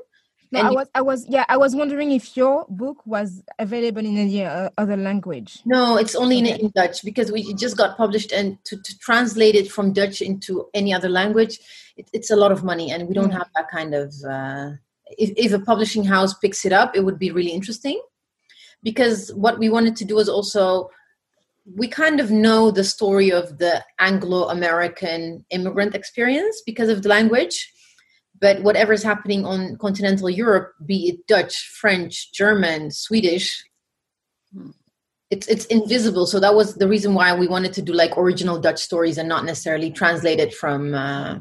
No, 0.52 0.58
and 0.60 0.68
I 0.68 0.70
was, 0.78 0.88
I 1.00 1.02
was, 1.10 1.20
yeah, 1.36 1.44
I 1.54 1.56
was 1.64 1.72
wondering 1.80 2.10
if 2.20 2.24
your 2.40 2.56
book 2.82 2.98
was 3.14 3.28
available 3.66 4.04
in 4.10 4.16
any 4.24 4.38
uh, 4.44 4.70
other 4.82 4.96
language. 5.08 5.50
No, 5.74 5.80
it's 6.02 6.14
only 6.22 6.36
in, 6.38 6.46
Okay. 6.46 6.60
in 6.62 6.68
Dutch 6.80 6.96
because 7.08 7.28
we 7.34 7.40
just 7.64 7.76
got 7.82 7.90
published, 8.02 8.30
and 8.38 8.46
to, 8.68 8.74
to 8.86 8.92
translate 9.08 9.56
it 9.60 9.66
from 9.74 9.86
Dutch 10.00 10.18
into 10.30 10.52
any 10.80 10.90
other 10.98 11.10
language, 11.20 11.54
it, 12.00 12.06
it's 12.16 12.30
a 12.36 12.38
lot 12.42 12.52
of 12.56 12.60
money, 12.72 12.86
and 12.92 13.00
we 13.08 13.12
don't 13.18 13.32
Mm. 13.34 13.38
have 13.40 13.50
that 13.56 13.68
kind 13.76 13.92
of. 14.02 14.08
Uh, 14.36 14.68
if, 15.08 15.32
if 15.36 15.52
a 15.52 15.64
publishing 15.64 16.04
house 16.04 16.34
picks 16.34 16.64
it 16.64 16.72
up, 16.72 16.96
it 16.96 17.04
would 17.04 17.18
be 17.18 17.30
really 17.30 17.52
interesting, 17.52 18.00
because 18.82 19.32
what 19.34 19.58
we 19.58 19.68
wanted 19.68 19.96
to 19.96 20.04
do 20.04 20.18
is 20.18 20.28
also, 20.28 20.90
we 21.74 21.88
kind 21.88 22.20
of 22.20 22.30
know 22.30 22.70
the 22.70 22.84
story 22.84 23.32
of 23.32 23.58
the 23.58 23.84
Anglo-American 23.98 25.44
immigrant 25.50 25.94
experience 25.94 26.62
because 26.64 26.88
of 26.88 27.02
the 27.02 27.08
language. 27.08 27.72
But 28.38 28.62
whatever 28.62 28.92
is 28.92 29.02
happening 29.02 29.46
on 29.46 29.76
continental 29.78 30.28
Europe, 30.28 30.74
be 30.84 31.08
it 31.08 31.26
Dutch, 31.26 31.56
French, 31.80 32.30
German, 32.34 32.90
Swedish, 32.90 33.64
it's 35.30 35.48
it's 35.48 35.64
invisible. 35.66 36.26
So 36.26 36.38
that 36.40 36.54
was 36.54 36.74
the 36.74 36.86
reason 36.86 37.14
why 37.14 37.34
we 37.34 37.48
wanted 37.48 37.72
to 37.72 37.82
do 37.82 37.94
like 37.94 38.18
original 38.18 38.60
dutch 38.60 38.78
stories 38.78 39.16
and 39.16 39.26
not 39.26 39.46
necessarily 39.46 39.90
translated 39.90 40.52
from 40.52 40.94
uh, 40.94 41.38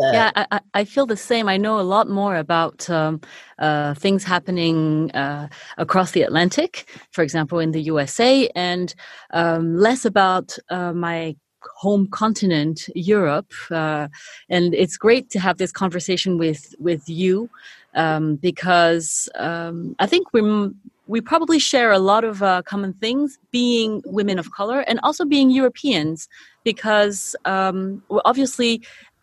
the, 0.00 0.12
yeah 0.14 0.30
I, 0.36 0.46
I- 0.52 0.60
I 0.80 0.84
feel 0.84 1.06
the 1.06 1.16
same. 1.16 1.48
I 1.48 1.56
know 1.56 1.78
a 1.80 1.82
lot 1.96 2.08
more 2.08 2.36
about 2.36 2.88
um, 2.90 3.20
uh, 3.58 3.94
things 3.94 4.24
happening 4.24 5.10
uh, 5.12 5.48
across 5.78 6.12
the 6.12 6.22
atlantic 6.22 6.88
for 7.10 7.22
example 7.22 7.58
in 7.58 7.72
the 7.72 7.82
usa 7.82 8.48
and 8.54 8.94
um, 9.32 9.76
less 9.76 10.04
about 10.04 10.56
uh, 10.70 10.92
my 10.92 11.36
home 11.76 12.06
continent 12.08 12.88
europe 12.94 13.52
uh, 13.70 14.08
and 14.48 14.74
it's 14.74 14.96
great 14.96 15.28
to 15.30 15.38
have 15.38 15.58
this 15.58 15.72
conversation 15.72 16.38
with 16.38 16.74
with 16.78 17.06
you 17.08 17.50
um, 17.94 18.36
because 18.36 19.28
um, 19.34 19.94
i 19.98 20.06
think 20.06 20.32
we're 20.32 20.70
we 21.06 21.20
probably 21.20 21.58
share 21.58 21.90
a 21.90 21.98
lot 21.98 22.22
of 22.22 22.40
uh, 22.42 22.62
common 22.62 22.92
things 22.94 23.38
being 23.50 24.00
women 24.06 24.38
of 24.38 24.52
color 24.52 24.80
and 24.88 25.00
also 25.02 25.24
being 25.24 25.50
europeans 25.50 26.28
because 26.64 27.34
um, 27.44 28.02
obviously 28.24 28.80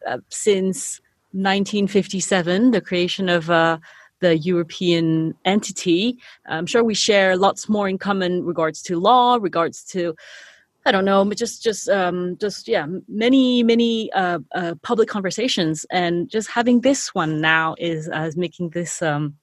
uh, 0.08 0.20
since 0.30 1.00
1957, 1.34 2.72
the 2.72 2.82
creation 2.82 3.30
of 3.30 3.50
uh, 3.50 3.78
the 4.20 4.38
European 4.38 5.36
entity. 5.46 6.18
I'm 6.48 6.66
sure 6.66 6.84
we 6.84 6.96
share 6.96 7.38
lots 7.38 7.70
more 7.70 7.88
in 7.88 7.98
common 7.98 8.44
regards 8.44 8.82
to 8.84 9.00
law, 9.00 9.38
regards 9.40 9.84
to 9.86 10.16
I 10.88 10.92
don't 10.92 11.04
know, 11.04 11.26
but 11.26 11.38
just 11.38 11.62
just 11.62 11.90
um, 11.90 12.38
just 12.40 12.70
yeah, 12.70 12.88
many 13.10 13.62
many 13.62 14.10
uh, 14.14 14.40
uh, 14.56 14.76
public 14.84 15.10
conversations, 15.10 15.86
and 15.92 16.30
just 16.30 16.50
having 16.50 16.80
this 16.80 17.14
one 17.14 17.42
now 17.42 17.76
is 17.78 18.10
uh, 18.10 18.22
is 18.22 18.38
making 18.38 18.70
this. 18.70 19.02
Um, 19.02 19.36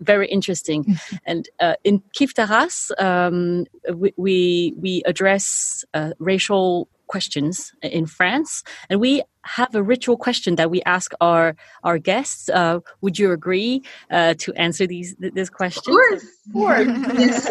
very 0.00 0.26
interesting, 0.28 0.98
and 1.26 1.48
uh, 1.60 1.74
in 1.84 2.02
Kiffe 2.12 2.34
ta 2.34 2.44
race, 2.44 2.90
um, 2.98 3.66
we, 3.94 4.12
we 4.16 4.74
we 4.76 5.02
address 5.06 5.84
uh, 5.94 6.12
racial 6.18 6.88
questions 7.06 7.72
in 7.82 8.06
France, 8.06 8.62
and 8.90 9.00
we 9.00 9.22
have 9.42 9.74
a 9.74 9.82
ritual 9.82 10.16
question 10.16 10.56
that 10.56 10.70
we 10.70 10.82
ask 10.82 11.12
our 11.20 11.54
our 11.84 11.98
guests. 11.98 12.48
Uh, 12.48 12.80
would 13.00 13.18
you 13.18 13.32
agree 13.32 13.82
uh, 14.10 14.34
to 14.38 14.52
answer 14.54 14.86
these 14.86 15.14
th- 15.16 15.34
this 15.34 15.50
question? 15.50 15.92
Of 15.92 16.52
course. 16.52 16.88
Yes. 17.18 17.50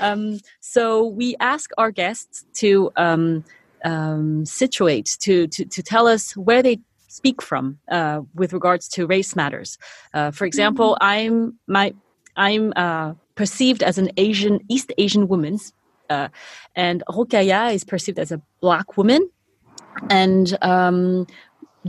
um, 0.00 0.38
so 0.60 1.06
we 1.06 1.36
ask 1.40 1.70
our 1.78 1.90
guests 1.90 2.44
to 2.54 2.90
um, 2.96 3.44
um, 3.84 4.44
situate 4.46 5.16
to, 5.20 5.46
to 5.48 5.64
to 5.64 5.82
tell 5.82 6.06
us 6.06 6.36
where 6.36 6.62
they 6.62 6.78
speak 7.08 7.42
from 7.42 7.78
uh, 7.90 8.20
with 8.34 8.52
regards 8.52 8.88
to 8.88 9.06
race 9.06 9.34
matters. 9.34 9.78
Uh, 10.14 10.30
for 10.30 10.44
example, 10.44 10.96
I'm 11.00 11.58
my 11.66 11.94
I'm 12.36 12.72
uh, 12.76 13.14
perceived 13.34 13.82
as 13.82 13.98
an 13.98 14.10
Asian 14.16 14.60
East 14.68 14.92
Asian 14.96 15.28
woman, 15.28 15.58
uh, 16.10 16.28
and 16.74 17.02
Rokaya 17.08 17.72
is 17.72 17.84
perceived 17.84 18.18
as 18.18 18.32
a 18.32 18.42
black 18.60 18.96
woman. 18.96 19.30
And 20.10 20.56
um, 20.60 21.26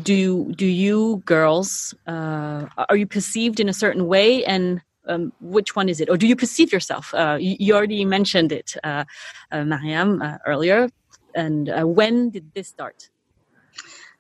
do 0.04 0.52
do 0.54 0.66
you 0.66 1.22
girls 1.26 1.94
uh, 2.08 2.66
are 2.90 2.96
you 2.96 3.06
perceived 3.06 3.60
in 3.60 3.68
a 3.68 3.74
certain 3.74 4.08
way 4.08 4.44
and 4.46 4.82
um, 5.08 5.34
which 5.42 5.76
one 5.76 5.90
is 5.90 6.00
it 6.00 6.10
or 6.10 6.16
do 6.16 6.28
you 6.28 6.36
perceive 6.36 6.72
yourself 6.72 7.14
uh, 7.14 7.38
you, 7.40 7.58
you 7.60 7.76
already 7.76 8.06
mentioned 8.06 8.52
it 8.54 8.76
uh, 8.86 9.04
uh, 9.52 9.66
mariam 9.66 10.22
uh, 10.22 10.38
earlier 10.46 10.88
and 11.36 11.70
when 11.96 12.30
did 12.30 12.54
this 12.54 12.70
start 12.70 13.10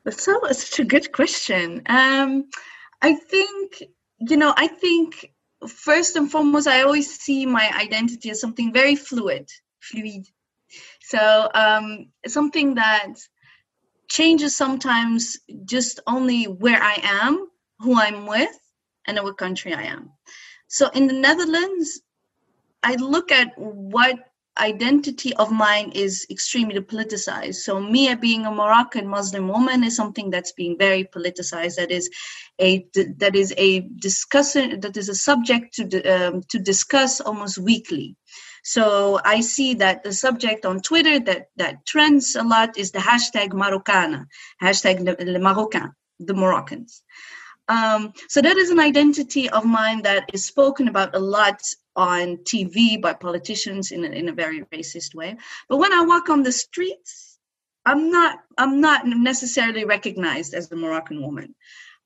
That's 0.04 0.24
so 0.24 0.40
such 0.52 0.80
a 0.80 0.84
good 0.84 1.12
question. 1.12 1.84
Um, 1.86 2.46
I 3.02 3.14
think 3.14 3.84
you 4.18 4.38
know. 4.38 4.54
I 4.56 4.68
think 4.68 5.32
first 5.68 6.16
and 6.16 6.32
foremost, 6.32 6.68
I 6.68 6.82
always 6.82 7.20
see 7.20 7.46
my 7.46 7.70
identity 7.80 8.32
as 8.32 8.42
something 8.42 8.74
very 8.74 8.96
fluid, 8.96 9.50
fluid. 9.82 10.28
So 11.02 11.50
um, 11.54 12.08
something 12.28 12.76
that 12.76 13.16
changes 14.10 14.56
sometimes 14.56 15.40
just 15.66 16.00
only 16.08 16.46
where 16.46 16.82
I 16.82 16.98
am, 17.04 17.48
who 17.80 18.00
I'm 18.00 18.26
with, 18.28 18.58
and 19.08 19.18
in 19.18 19.24
what 19.24 19.38
country 19.38 19.74
I 19.74 19.84
am. 19.84 20.12
So 20.68 20.90
in 20.90 21.08
the 21.08 21.14
Netherlands, 21.14 22.02
I 22.84 22.96
look 22.96 23.32
at 23.32 23.54
what 23.58 24.20
identity 24.58 25.34
of 25.36 25.52
mine 25.52 25.92
is 25.96 26.26
extremely 26.30 26.82
politicized. 26.82 27.56
So 27.56 27.80
me 27.80 28.14
being 28.16 28.46
a 28.46 28.52
Moroccan 28.52 29.08
Muslim 29.08 29.48
woman 29.48 29.84
is 29.84 29.96
something 29.96 30.30
that's 30.30 30.52
being 30.52 30.78
very 30.78 31.06
politicized. 31.06 31.76
That 31.78 31.92
is 31.92 32.10
a 32.60 32.86
that 33.18 33.36
is 33.36 33.54
a 33.58 33.82
discussion 34.00 34.80
that 34.82 34.98
is 34.98 35.10
a 35.10 35.16
subject 35.16 35.74
to 35.76 36.04
um, 36.04 36.44
to 36.50 36.60
discuss 36.60 37.22
almost 37.22 37.58
weekly. 37.58 38.16
So 38.64 39.20
I 39.24 39.42
see 39.42 39.76
that 39.76 40.04
the 40.04 40.14
subject 40.14 40.66
on 40.66 40.82
Twitter 40.82 41.20
that 41.20 41.48
that 41.58 41.86
trends 41.86 42.36
a 42.36 42.44
lot 42.44 42.78
is 42.78 42.92
the 42.92 43.00
hashtag 43.00 43.50
Marokana, 43.50 44.26
hashtag 44.62 45.00
le 45.00 45.40
Marocain, 45.40 45.94
the 46.20 46.34
Moroccans. 46.34 47.02
Um, 47.68 48.14
so 48.28 48.42
that 48.42 48.58
is 48.58 48.70
an 48.70 48.80
identity 48.80 49.50
of 49.50 49.66
mine 49.66 50.02
that 50.02 50.30
is 50.34 50.46
spoken 50.46 50.88
about 50.88 51.16
a 51.16 51.20
lot 51.20 51.62
on 51.96 52.38
TV 52.38 53.02
by 53.02 53.14
politicians 53.14 53.92
in 53.92 54.04
a, 54.04 54.10
in 54.10 54.30
a 54.30 54.34
very 54.34 54.62
racist 54.74 55.16
way. 55.16 55.38
But 55.70 55.78
when 55.78 55.94
I 55.94 56.02
walk 56.02 56.30
on 56.30 56.44
the 56.44 56.52
streets, 56.52 57.40
I'm 57.86 58.12
not 58.12 58.40
I'm 58.58 58.82
not 58.82 59.06
necessarily 59.06 59.86
recognized 59.86 60.54
as 60.54 60.70
the 60.70 60.76
Moroccan 60.76 61.22
woman. 61.22 61.56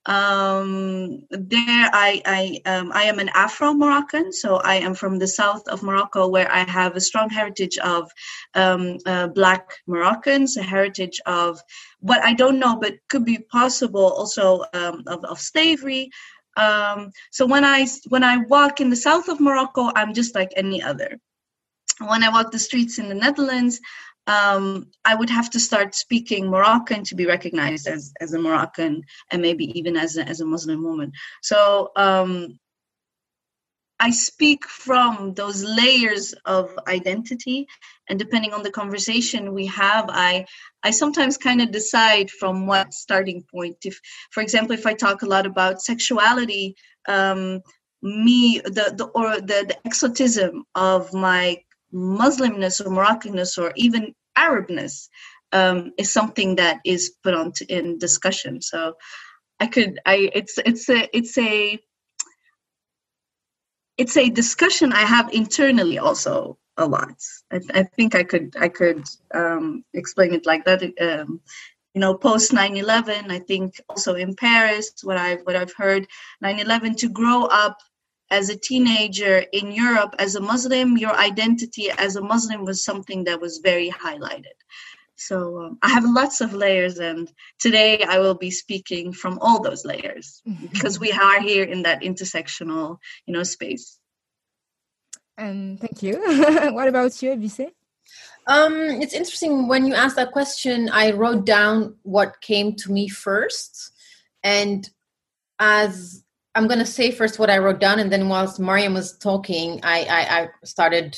Um, 0.08 1.24
there, 1.32 1.90
I 1.92 2.22
I 2.26 2.62
um, 2.70 2.92
I 2.94 3.04
am 3.04 3.18
an 3.18 3.30
Afro 3.34 3.74
Moroccan, 3.74 4.32
so 4.32 4.58
I 4.58 4.76
am 4.76 4.94
from 4.94 5.18
the 5.18 5.28
south 5.28 5.68
of 5.68 5.82
Morocco, 5.82 6.28
where 6.28 6.52
I 6.52 6.60
have 6.60 6.96
a 6.96 7.02
strong 7.02 7.30
heritage 7.30 7.78
of 7.80 8.12
um, 8.54 8.98
uh, 9.08 9.28
Black 9.28 9.68
Moroccans, 9.88 10.58
a 10.58 10.64
heritage 10.64 11.20
of 11.26 11.60
what 12.02 12.24
I 12.24 12.34
don't 12.34 12.60
know, 12.60 12.76
but 12.76 12.94
could 13.10 13.26
be 13.26 13.40
possible 13.40 14.06
also 14.14 14.64
um, 14.74 15.04
of, 15.08 15.26
of 15.26 15.40
slavery. 15.40 16.12
Um, 16.56 17.12
so 17.32 17.46
when 17.48 17.66
I 17.66 17.88
when 18.10 18.24
I 18.24 18.38
walk 18.38 18.82
in 18.82 18.90
the 18.92 18.96
south 18.96 19.28
of 19.28 19.40
Morocco, 19.40 19.92
I'm 19.96 20.14
just 20.14 20.36
like 20.36 20.52
any 20.56 20.84
other. 20.84 21.20
When 22.00 22.24
I 22.24 22.30
walk 22.30 22.52
the 22.52 22.60
streets 22.60 23.00
in 23.00 23.10
the 23.10 23.16
Netherlands, 23.16 23.80
um, 24.28 24.88
I 25.04 25.16
would 25.16 25.30
have 25.30 25.50
to 25.52 25.60
start 25.60 25.96
speaking 25.96 26.48
Moroccan 26.48 27.04
to 27.06 27.16
be 27.16 27.26
recognized 27.26 27.88
as, 27.88 28.12
as 28.20 28.34
a 28.34 28.40
Moroccan 28.40 29.04
and 29.32 29.42
maybe 29.42 29.78
even 29.78 29.96
as 29.96 30.18
a, 30.18 30.24
as 30.24 30.42
a 30.42 30.46
Muslim 30.46 30.84
woman. 30.84 31.12
So 31.42 31.92
um, 31.96 32.60
I 34.00 34.12
speak 34.12 34.66
from 34.66 35.34
those 35.36 35.64
layers 35.64 36.34
of 36.46 36.78
identity, 36.88 37.68
and 38.10 38.20
depending 38.20 38.54
on 38.54 38.62
the 38.62 38.72
conversation 38.72 39.54
we 39.54 39.68
have, 39.68 40.06
I 40.10 40.46
I 40.84 40.92
sometimes 40.92 41.38
kind 41.38 41.62
of 41.62 41.72
decide 41.72 42.30
from 42.30 42.68
what 42.68 42.94
starting 42.94 43.44
point. 43.50 43.78
If, 43.86 44.00
for 44.32 44.42
example, 44.42 44.76
if 44.76 44.86
I 44.86 44.94
talk 44.94 45.22
a 45.22 45.28
lot 45.28 45.46
about 45.46 45.82
sexuality, 45.82 46.76
um, 47.08 47.62
me 48.02 48.60
the 48.60 48.94
the 48.98 49.06
or 49.16 49.40
the, 49.40 49.66
the 49.70 49.78
exotism 49.86 50.66
of 50.76 51.14
my 51.14 51.58
Muslimness 51.94 52.86
or 52.86 52.90
Moroccanness 52.90 53.58
or 53.58 53.72
even 53.76 54.14
Arabness 54.38 55.08
um, 55.52 55.92
is 55.98 56.12
something 56.12 56.56
that 56.56 56.80
is 56.86 57.14
put 57.24 57.34
on 57.34 57.52
to, 57.54 57.66
in 57.66 57.98
discussion. 57.98 58.62
So 58.62 58.96
I 59.60 59.68
could 59.68 60.00
I 60.06 60.30
it's 60.34 60.58
it's 60.66 60.90
a 60.90 61.18
it's 61.18 61.38
a 61.38 61.80
it's 63.98 64.18
a 64.18 64.30
discussion 64.30 64.92
I 64.92 65.02
have 65.02 65.34
internally 65.34 66.00
also 66.00 66.58
a 66.78 66.86
lot. 66.86 67.16
I, 67.52 67.62
I 67.74 67.84
think 67.84 68.16
I 68.16 68.24
could 68.24 68.56
I 68.60 68.68
could 68.68 69.06
um, 69.34 69.84
explain 69.94 70.34
it 70.34 70.46
like 70.46 70.66
that. 70.66 70.84
Um, 71.02 71.40
you 71.94 72.02
know, 72.02 72.14
post 72.14 72.52
9/11, 72.52 73.32
I 73.32 73.40
think 73.40 73.80
also 73.88 74.16
in 74.16 74.36
Paris, 74.36 74.92
what 75.04 75.16
I've 75.16 75.42
what 75.44 75.56
I've 75.56 75.74
heard, 75.74 76.06
9/11 76.44 76.98
to 76.98 77.10
grow 77.10 77.46
up 77.46 77.78
as 78.32 78.50
a 78.50 78.58
teenager 78.58 79.46
in 79.54 79.72
Europe 79.72 80.16
as 80.20 80.36
a 80.36 80.42
Muslim, 80.42 80.98
your 80.98 81.16
identity 81.16 81.90
as 81.92 82.16
a 82.16 82.22
Muslim 82.22 82.66
was 82.66 82.84
something 82.84 83.26
that 83.26 83.40
was 83.40 83.60
very 83.60 83.90
highlighted. 83.90 84.58
So 85.16 85.62
um, 85.62 85.78
I 85.82 85.90
have 85.90 86.04
lots 86.04 86.42
of 86.42 86.54
layers, 86.54 87.00
and 87.00 87.32
today 87.60 88.04
I 88.04 88.20
will 88.20 88.36
be 88.36 88.52
speaking 88.52 89.14
from 89.14 89.40
all 89.42 89.62
those 89.62 89.86
layers 89.86 90.42
because 90.74 91.00
we 91.00 91.12
are 91.12 91.40
here 91.40 91.64
in 91.64 91.84
that 91.84 92.02
intersectional, 92.02 92.98
you 93.26 93.34
know, 93.34 93.44
space. 93.44 93.98
And 95.38 95.80
thank 95.80 96.04
you. 96.04 96.22
what 96.74 96.88
about 96.88 97.22
you, 97.22 97.32
Ebise? 97.32 97.72
Um, 98.48 98.74
it's 99.02 99.14
interesting 99.14 99.68
when 99.68 99.86
you 99.86 99.94
asked 99.94 100.18
that 100.18 100.32
question. 100.32 100.90
I 100.90 101.12
wrote 101.12 101.46
down 101.46 101.96
what 102.04 102.42
came 102.42 102.76
to 102.76 102.92
me 102.92 103.08
first, 103.08 103.92
and 104.44 104.88
as 105.60 106.25
I'm 106.56 106.68
going 106.68 106.80
to 106.80 106.86
say 106.86 107.12
first 107.12 107.38
what 107.38 107.50
I 107.50 107.58
wrote 107.58 107.80
down, 107.80 108.00
and 108.00 108.12
then 108.12 108.30
whilst 108.30 108.60
Mariam 108.60 108.94
was 108.94 109.18
talking, 109.18 109.82
I, 109.84 110.06
I, 110.10 110.40
I 110.40 110.48
started 110.64 111.18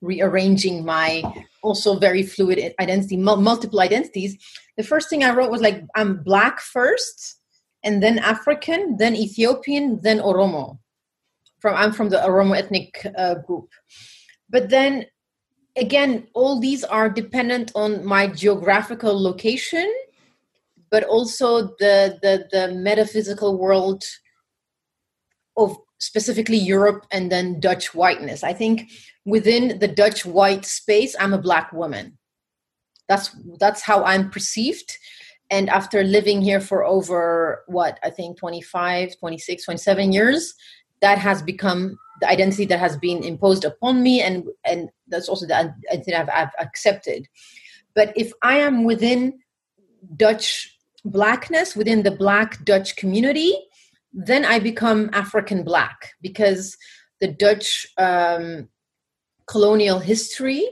rearranging 0.00 0.84
my 0.84 1.22
also 1.62 1.98
very 1.98 2.22
fluid 2.22 2.74
identity, 2.80 3.16
multiple 3.16 3.80
identities. 3.80 4.36
The 4.78 4.82
first 4.82 5.10
thing 5.10 5.24
I 5.24 5.34
wrote 5.34 5.50
was 5.50 5.60
like, 5.60 5.84
I'm 5.94 6.22
black 6.22 6.60
first, 6.60 7.36
and 7.84 8.02
then 8.02 8.18
African, 8.18 8.96
then 8.96 9.14
Ethiopian, 9.14 10.00
then 10.02 10.20
Oromo. 10.20 10.78
From 11.60 11.74
I'm 11.74 11.92
from 11.92 12.08
the 12.08 12.18
Oromo 12.18 12.56
ethnic 12.56 13.04
uh, 13.16 13.34
group, 13.34 13.68
but 14.48 14.70
then 14.70 15.06
again, 15.76 16.28
all 16.32 16.60
these 16.60 16.84
are 16.84 17.10
dependent 17.10 17.72
on 17.74 18.04
my 18.04 18.28
geographical 18.28 19.20
location, 19.20 19.92
but 20.90 21.02
also 21.02 21.74
the 21.80 22.18
the, 22.22 22.48
the 22.52 22.74
metaphysical 22.74 23.58
world 23.58 24.04
of 25.58 25.76
specifically 25.98 26.56
Europe 26.56 27.06
and 27.10 27.30
then 27.30 27.60
Dutch 27.60 27.94
whiteness. 27.94 28.42
I 28.44 28.52
think 28.52 28.90
within 29.24 29.78
the 29.78 29.88
Dutch 29.88 30.24
white 30.24 30.64
space, 30.64 31.14
I'm 31.18 31.34
a 31.34 31.38
black 31.38 31.72
woman. 31.72 32.16
That's 33.08 33.34
that's 33.58 33.82
how 33.82 34.04
I'm 34.04 34.30
perceived. 34.30 34.96
And 35.50 35.70
after 35.70 36.04
living 36.04 36.42
here 36.42 36.60
for 36.60 36.84
over 36.84 37.64
what 37.66 37.98
I 38.04 38.10
think 38.10 38.38
25, 38.38 39.18
26, 39.18 39.64
27 39.64 40.12
years, 40.12 40.54
that 41.00 41.18
has 41.18 41.42
become 41.42 41.98
the 42.20 42.28
identity 42.28 42.66
that 42.66 42.80
has 42.80 42.96
been 42.96 43.22
imposed 43.22 43.64
upon 43.64 44.02
me, 44.02 44.20
and 44.20 44.44
and 44.64 44.90
that's 45.08 45.28
also 45.28 45.46
the 45.46 45.56
identity 45.56 46.14
I've, 46.14 46.28
I've 46.28 46.54
accepted. 46.58 47.26
But 47.94 48.12
if 48.16 48.32
I 48.42 48.58
am 48.58 48.84
within 48.84 49.38
Dutch 50.16 50.76
blackness, 51.04 51.74
within 51.74 52.02
the 52.02 52.10
black 52.10 52.64
Dutch 52.64 52.96
community, 52.96 53.67
then 54.12 54.44
I 54.44 54.58
become 54.58 55.10
African 55.12 55.62
black 55.62 56.12
because 56.22 56.76
the 57.20 57.28
Dutch 57.28 57.86
um, 57.98 58.68
colonial 59.46 59.98
history, 59.98 60.68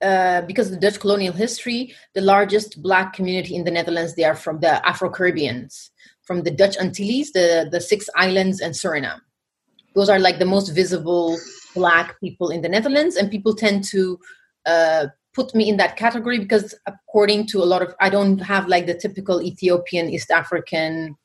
uh, 0.00 0.42
because 0.42 0.70
the 0.70 0.76
Dutch 0.76 1.00
colonial 1.00 1.32
history, 1.32 1.94
the 2.14 2.20
largest 2.20 2.82
black 2.82 3.12
community 3.12 3.54
in 3.54 3.64
the 3.64 3.70
Netherlands, 3.70 4.14
they 4.14 4.24
are 4.24 4.36
from 4.36 4.60
the 4.60 4.86
Afro 4.86 5.10
Caribbeans, 5.10 5.90
from 6.22 6.42
the 6.42 6.50
Dutch 6.50 6.76
Antilles, 6.78 7.32
the, 7.32 7.68
the 7.70 7.80
six 7.80 8.08
islands, 8.16 8.60
and 8.60 8.74
Suriname. 8.74 9.20
Those 9.94 10.08
are 10.08 10.18
like 10.18 10.38
the 10.38 10.44
most 10.44 10.70
visible 10.70 11.38
black 11.74 12.18
people 12.20 12.50
in 12.50 12.62
the 12.62 12.68
Netherlands, 12.68 13.16
and 13.16 13.30
people 13.30 13.54
tend 13.54 13.84
to 13.84 14.18
uh, 14.66 15.06
put 15.34 15.54
me 15.54 15.68
in 15.68 15.76
that 15.78 15.96
category 15.96 16.38
because, 16.38 16.74
according 16.86 17.46
to 17.48 17.62
a 17.62 17.64
lot 17.66 17.82
of, 17.82 17.94
I 18.00 18.08
don't 18.08 18.38
have 18.38 18.68
like 18.68 18.86
the 18.86 18.94
typical 18.94 19.42
Ethiopian, 19.42 20.08
East 20.10 20.30
African 20.30 21.16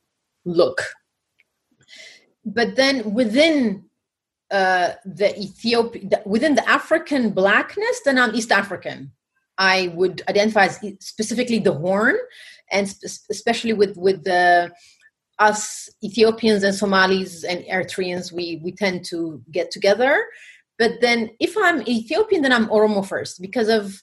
look 0.44 0.82
but 2.44 2.76
then 2.76 3.14
within 3.14 3.84
uh, 4.50 4.92
the 5.04 5.38
Ethiopian, 5.38 6.10
within 6.24 6.54
the 6.54 6.68
African 6.68 7.30
blackness, 7.30 8.00
then 8.04 8.18
I'm 8.18 8.34
East 8.34 8.52
African. 8.52 9.12
I 9.56 9.92
would 9.94 10.22
identify 10.28 10.66
as 10.66 10.80
specifically 11.00 11.60
the 11.60 11.72
Horn, 11.72 12.16
and 12.70 12.88
sp- 12.90 13.30
especially 13.30 13.72
with 13.72 13.96
with 13.96 14.24
the 14.24 14.72
us 15.38 15.88
Ethiopians 16.02 16.62
and 16.62 16.74
Somalis 16.74 17.44
and 17.44 17.64
Eritreans, 17.64 18.32
we 18.32 18.60
we 18.62 18.72
tend 18.72 19.04
to 19.06 19.42
get 19.50 19.70
together. 19.70 20.24
But 20.78 21.00
then, 21.00 21.30
if 21.40 21.56
I'm 21.56 21.82
Ethiopian, 21.82 22.42
then 22.42 22.52
I'm 22.52 22.66
Oromo 22.66 23.06
first 23.06 23.40
because 23.40 23.68
of 23.68 24.02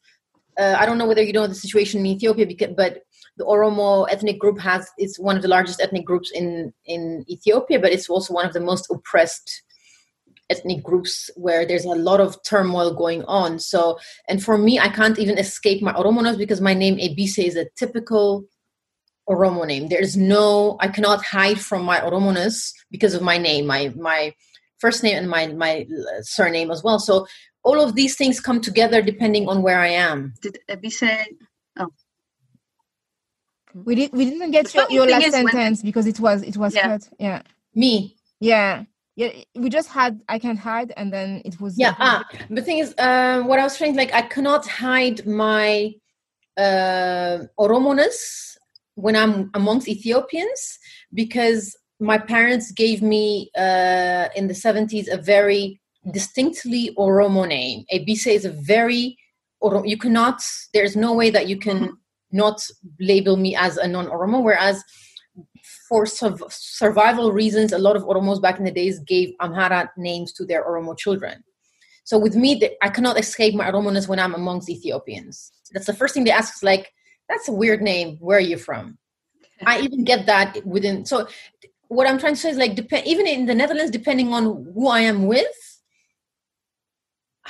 uh, 0.57 0.75
I 0.79 0.85
don't 0.85 0.97
know 0.97 1.07
whether 1.07 1.23
you 1.23 1.33
know 1.33 1.47
the 1.47 1.55
situation 1.55 1.99
in 2.01 2.07
Ethiopia, 2.07 2.45
because, 2.45 2.73
but 2.75 3.03
the 3.41 3.47
Oromo 3.47 4.07
ethnic 4.11 4.37
group 4.39 4.59
has 4.59 4.89
it's 4.97 5.19
one 5.19 5.35
of 5.35 5.41
the 5.41 5.47
largest 5.47 5.81
ethnic 5.81 6.05
groups 6.05 6.31
in 6.31 6.73
in 6.85 7.25
Ethiopia, 7.27 7.79
but 7.79 7.91
it's 7.91 8.09
also 8.09 8.33
one 8.33 8.45
of 8.45 8.53
the 8.53 8.59
most 8.59 8.85
oppressed 8.91 9.63
ethnic 10.51 10.83
groups 10.83 11.31
where 11.35 11.65
there's 11.65 11.85
a 11.85 12.01
lot 12.09 12.19
of 12.19 12.37
turmoil 12.43 12.93
going 12.93 13.23
on. 13.23 13.57
So, 13.57 13.97
and 14.27 14.43
for 14.43 14.57
me, 14.57 14.79
I 14.79 14.89
can't 14.89 15.17
even 15.17 15.37
escape 15.37 15.81
my 15.81 15.93
Oromoness 15.93 16.37
because 16.37 16.61
my 16.61 16.73
name 16.73 16.97
Ebise 16.97 17.43
is 17.43 17.55
a 17.55 17.69
typical 17.77 18.43
Oromo 19.27 19.65
name. 19.65 19.87
There's 19.87 20.15
no, 20.17 20.77
I 20.79 20.87
cannot 20.89 21.25
hide 21.25 21.59
from 21.59 21.83
my 21.83 21.99
Oromoness 21.99 22.73
because 22.91 23.13
of 23.15 23.21
my 23.21 23.37
name, 23.37 23.65
my 23.65 23.91
my 23.95 24.35
first 24.77 25.03
name 25.03 25.17
and 25.17 25.29
my 25.29 25.47
my 25.47 25.87
surname 26.21 26.69
as 26.69 26.83
well. 26.83 26.99
So 26.99 27.25
all 27.63 27.79
of 27.81 27.95
these 27.95 28.15
things 28.15 28.39
come 28.39 28.61
together 28.61 29.01
depending 29.01 29.47
on 29.47 29.63
where 29.63 29.79
I 29.79 29.91
am. 30.09 30.33
Did 30.41 30.59
Ebise 30.69 31.25
oh, 31.79 31.91
we 33.73 33.95
did 33.95 34.11
we 34.13 34.25
didn't 34.25 34.51
get 34.51 34.73
your, 34.73 34.89
your 34.89 35.07
last 35.07 35.31
sentence 35.31 35.79
when... 35.79 35.89
because 35.89 36.07
it 36.07 36.19
was 36.19 36.43
it 36.43 36.57
was 36.57 36.75
yeah. 36.75 36.87
cut. 36.87 37.09
Yeah. 37.19 37.41
Me. 37.73 38.15
Yeah. 38.39 38.85
Yeah, 39.15 39.31
we 39.55 39.69
just 39.69 39.89
had 39.89 40.21
I 40.29 40.39
can't 40.39 40.57
hide, 40.57 40.93
and 40.95 41.11
then 41.11 41.41
it 41.43 41.59
was. 41.59 41.77
Yeah, 41.77 41.95
ah, 41.99 42.23
the 42.49 42.61
thing 42.61 42.77
is, 42.77 42.95
uh, 42.97 43.41
what 43.43 43.59
I 43.59 43.63
was 43.63 43.75
saying, 43.77 43.97
like 43.97 44.13
I 44.13 44.21
cannot 44.21 44.65
hide 44.65 45.27
my 45.27 45.93
uh, 46.57 47.39
Oromoness 47.59 48.55
when 48.95 49.17
I'm 49.17 49.51
amongst 49.53 49.89
Ethiopians 49.89 50.79
because 51.13 51.75
my 51.99 52.17
parents 52.17 52.71
gave 52.71 53.01
me 53.01 53.51
uh, 53.57 54.29
in 54.35 54.47
the 54.47 54.53
70s 54.53 55.11
a 55.11 55.17
very 55.17 55.79
distinctly 56.09 56.95
Oromo 56.97 57.47
name. 57.47 57.83
Ebise 57.93 58.27
is 58.27 58.45
a 58.45 58.51
very 58.51 59.17
you 59.83 59.97
cannot. 59.97 60.41
There's 60.73 60.95
no 60.95 61.13
way 61.13 61.29
that 61.29 61.47
you 61.47 61.57
can 61.57 61.79
mm-hmm 61.79 62.00
not 62.31 62.61
label 62.99 63.37
me 63.37 63.55
as 63.55 63.77
a 63.77 63.87
non-Oromo, 63.87 64.43
whereas 64.43 64.83
for 65.87 66.05
survival 66.05 67.31
reasons, 67.31 67.73
a 67.73 67.77
lot 67.77 67.95
of 67.95 68.03
Oromos 68.03 68.41
back 68.41 68.57
in 68.57 68.65
the 68.65 68.71
days 68.71 68.99
gave 68.99 69.33
Amhara 69.41 69.89
names 69.97 70.31
to 70.33 70.45
their 70.45 70.65
Oromo 70.65 70.97
children. 70.97 71.43
So 72.03 72.17
with 72.17 72.35
me, 72.35 72.61
I 72.81 72.89
cannot 72.89 73.19
escape 73.19 73.53
my 73.53 73.69
Oromoness 73.69 74.07
when 74.07 74.19
I'm 74.19 74.33
amongst 74.33 74.69
Ethiopians. 74.69 75.51
That's 75.71 75.85
the 75.85 75.93
first 75.93 76.13
thing 76.13 76.23
they 76.23 76.31
ask 76.31 76.55
is 76.55 76.63
like, 76.63 76.91
That's 77.29 77.47
a 77.47 77.53
weird 77.53 77.81
name. 77.81 78.17
Where 78.19 78.37
are 78.37 78.41
you 78.41 78.57
from? 78.57 78.97
I 79.65 79.79
even 79.81 80.03
get 80.03 80.25
that 80.25 80.65
within. 80.65 81.05
So, 81.05 81.27
what 81.87 82.07
I'm 82.07 82.17
trying 82.17 82.35
to 82.35 82.39
say 82.39 82.49
is 82.49 82.57
like, 82.57 82.75
depend 82.75 83.05
even 83.05 83.27
in 83.27 83.45
the 83.45 83.55
Netherlands, 83.55 83.91
depending 83.91 84.33
on 84.33 84.43
who 84.73 84.87
I 84.87 85.01
am 85.01 85.27
with, 85.27 85.70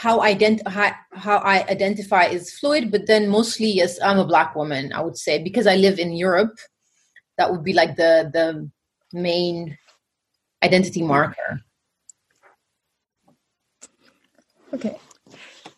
how 0.01 0.17
ident- 0.19 0.67
how, 0.67 0.91
how 1.13 1.37
I 1.37 1.63
identify 1.69 2.25
is 2.25 2.57
fluid. 2.57 2.89
But 2.89 3.05
then 3.05 3.29
mostly, 3.29 3.67
yes, 3.67 4.01
I'm 4.01 4.17
a 4.17 4.25
black 4.25 4.55
woman. 4.55 4.91
I 4.93 5.01
would 5.01 5.15
say 5.15 5.37
because 5.37 5.67
I 5.67 5.75
live 5.75 5.99
in 5.99 6.11
Europe, 6.13 6.57
that 7.37 7.51
would 7.51 7.63
be 7.63 7.73
like 7.73 7.95
the 7.97 8.31
the 8.33 8.67
main 9.13 9.77
identity 10.63 11.03
marker. 11.03 11.61
Okay. 14.73 14.97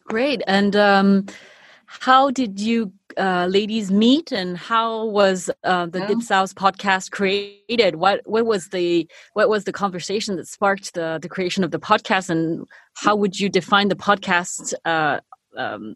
Great. 0.05 0.41
And 0.47 0.73
um, 0.77 1.25
how 1.85 2.31
did 2.31 2.61
you 2.61 2.93
uh, 3.17 3.47
ladies 3.49 3.91
meet, 3.91 4.31
and 4.31 4.57
how 4.57 5.05
was 5.05 5.49
uh, 5.63 5.85
the 5.87 5.99
Yeah. 5.99 6.07
Dipsaus 6.07 6.53
podcast 6.53 7.11
created? 7.11 7.95
What 7.95 8.21
what 8.25 8.45
was 8.45 8.69
the 8.69 9.07
what 9.33 9.49
was 9.49 9.63
the 9.65 9.71
conversation 9.73 10.35
that 10.37 10.47
sparked 10.47 10.93
the 10.93 11.19
the 11.21 11.29
creation 11.29 11.63
of 11.63 11.71
the 11.71 11.79
podcast, 11.79 12.29
and 12.29 12.65
how 12.95 13.15
would 13.15 13.39
you 13.39 13.49
define 13.49 13.87
the 13.89 13.95
podcast? 13.95 14.73
Uh, 14.85 15.19
um, 15.55 15.93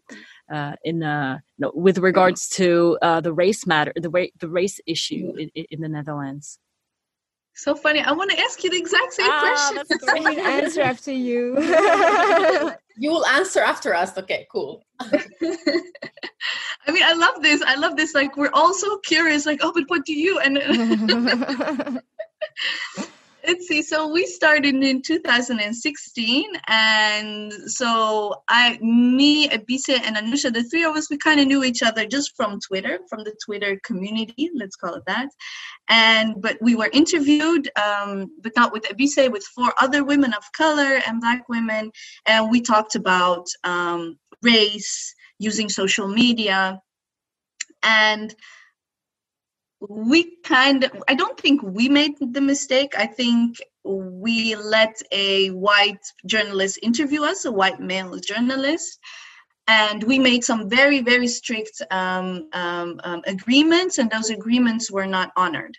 uh, 0.52 0.74
in 0.84 1.02
uh, 1.02 1.38
no, 1.58 1.72
with 1.74 1.98
regards 1.98 2.48
to 2.50 2.96
uh, 3.02 3.20
the 3.20 3.32
race 3.32 3.66
matter, 3.66 3.92
the 3.96 4.08
ra- 4.10 4.32
the 4.38 4.48
race 4.48 4.80
issue 4.86 5.32
in, 5.36 5.48
in 5.54 5.80
the 5.80 5.88
Netherlands. 5.88 6.58
So 7.54 7.74
funny. 7.74 7.98
I 8.00 8.12
want 8.12 8.30
to 8.30 8.38
ask 8.38 8.62
you 8.62 8.70
the 8.70 8.78
exact 8.78 9.12
same 9.14 9.26
Ah, 9.28 9.40
question. 9.40 9.84
that's 9.88 10.08
I 10.08 10.20
will 10.20 10.40
answer 10.62 10.80
after 10.82 11.10
you. 11.12 11.58
You 12.96 13.10
will 13.10 13.26
answer 13.26 13.60
after 13.60 13.94
us. 13.94 14.16
Okay, 14.16 14.46
cool. 14.50 14.84
I 16.88 16.90
mean, 16.90 17.02
I 17.04 17.12
love 17.12 17.42
this. 17.42 17.60
I 17.60 17.74
love 17.74 17.96
this. 17.96 18.14
Like, 18.14 18.36
we're 18.38 18.50
all 18.54 18.72
so 18.72 18.98
curious. 18.98 19.44
Like, 19.44 19.60
oh, 19.62 19.72
but 19.74 19.84
what 19.88 20.06
do 20.06 20.14
you? 20.14 20.38
And 20.38 20.54
let's 23.46 23.68
see. 23.68 23.82
So 23.82 24.08
we 24.08 24.24
started 24.24 24.74
in 24.74 25.02
2016, 25.02 26.46
and 26.66 27.52
so 27.52 28.42
I, 28.48 28.78
me, 28.80 29.50
Ebise, 29.50 30.00
and 30.02 30.16
Anousha, 30.16 30.52
the 30.52 30.64
three 30.64 30.84
of 30.84 30.96
us, 30.96 31.10
we 31.10 31.18
kind 31.18 31.40
of 31.40 31.46
knew 31.46 31.62
each 31.62 31.82
other 31.82 32.06
just 32.06 32.34
from 32.34 32.58
Twitter, 32.58 33.00
from 33.10 33.22
the 33.22 33.36
Twitter 33.44 33.78
community. 33.84 34.50
Let's 34.54 34.76
call 34.76 34.94
it 34.94 35.04
that. 35.06 35.28
And 35.90 36.40
but 36.40 36.56
we 36.62 36.74
were 36.74 36.88
interviewed, 36.94 37.70
um, 37.76 38.30
but 38.40 38.52
not 38.56 38.72
with 38.72 38.84
Ebise, 38.84 39.30
with 39.30 39.44
four 39.54 39.74
other 39.78 40.04
women 40.04 40.32
of 40.32 40.44
color 40.52 41.00
and 41.06 41.20
Black 41.20 41.50
women, 41.50 41.92
and 42.24 42.50
we 42.50 42.62
talked 42.62 42.94
about 42.94 43.46
um, 43.64 44.18
race 44.42 45.14
using 45.38 45.68
social 45.68 46.08
media. 46.08 46.80
And 47.82 48.34
we 49.80 50.36
kind 50.42 50.84
of 50.84 50.90
i 51.06 51.14
don't 51.14 51.38
think 51.38 51.62
we 51.62 51.88
made 51.88 52.14
the 52.20 52.40
mistake. 52.40 52.94
I 52.96 53.06
think 53.06 53.58
we 53.84 54.56
let 54.56 55.00
a 55.12 55.48
white 55.48 56.04
journalist 56.26 56.80
interview 56.82 57.22
us 57.22 57.44
a 57.44 57.52
white 57.52 57.80
male 57.80 58.18
journalist 58.18 58.98
and 59.68 60.02
we 60.02 60.18
made 60.18 60.42
some 60.42 60.68
very 60.68 61.00
very 61.00 61.28
strict 61.28 61.80
um, 61.90 62.48
um, 62.52 63.00
um, 63.04 63.22
agreements 63.26 63.98
and 63.98 64.10
those 64.10 64.30
agreements 64.30 64.90
were 64.90 65.06
not 65.06 65.30
honored. 65.36 65.76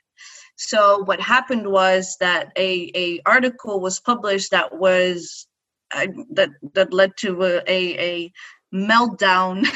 So 0.56 1.04
what 1.04 1.22
happened 1.22 1.68
was 1.70 2.18
that 2.20 2.52
a, 2.58 2.92
a 2.96 3.22
article 3.26 3.80
was 3.80 4.00
published 4.00 4.52
that 4.52 4.78
was 4.78 5.48
uh, 5.92 6.08
that 6.32 6.50
that 6.74 6.94
led 6.94 7.18
to 7.18 7.44
a, 7.44 7.58
a, 7.68 8.00
a 8.00 8.32
meltdown 8.74 9.68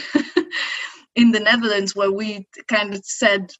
in 1.15 1.31
the 1.31 1.39
Netherlands 1.39 1.95
where 1.95 2.11
we 2.11 2.47
kind 2.67 2.93
of 2.93 3.03
said 3.05 3.51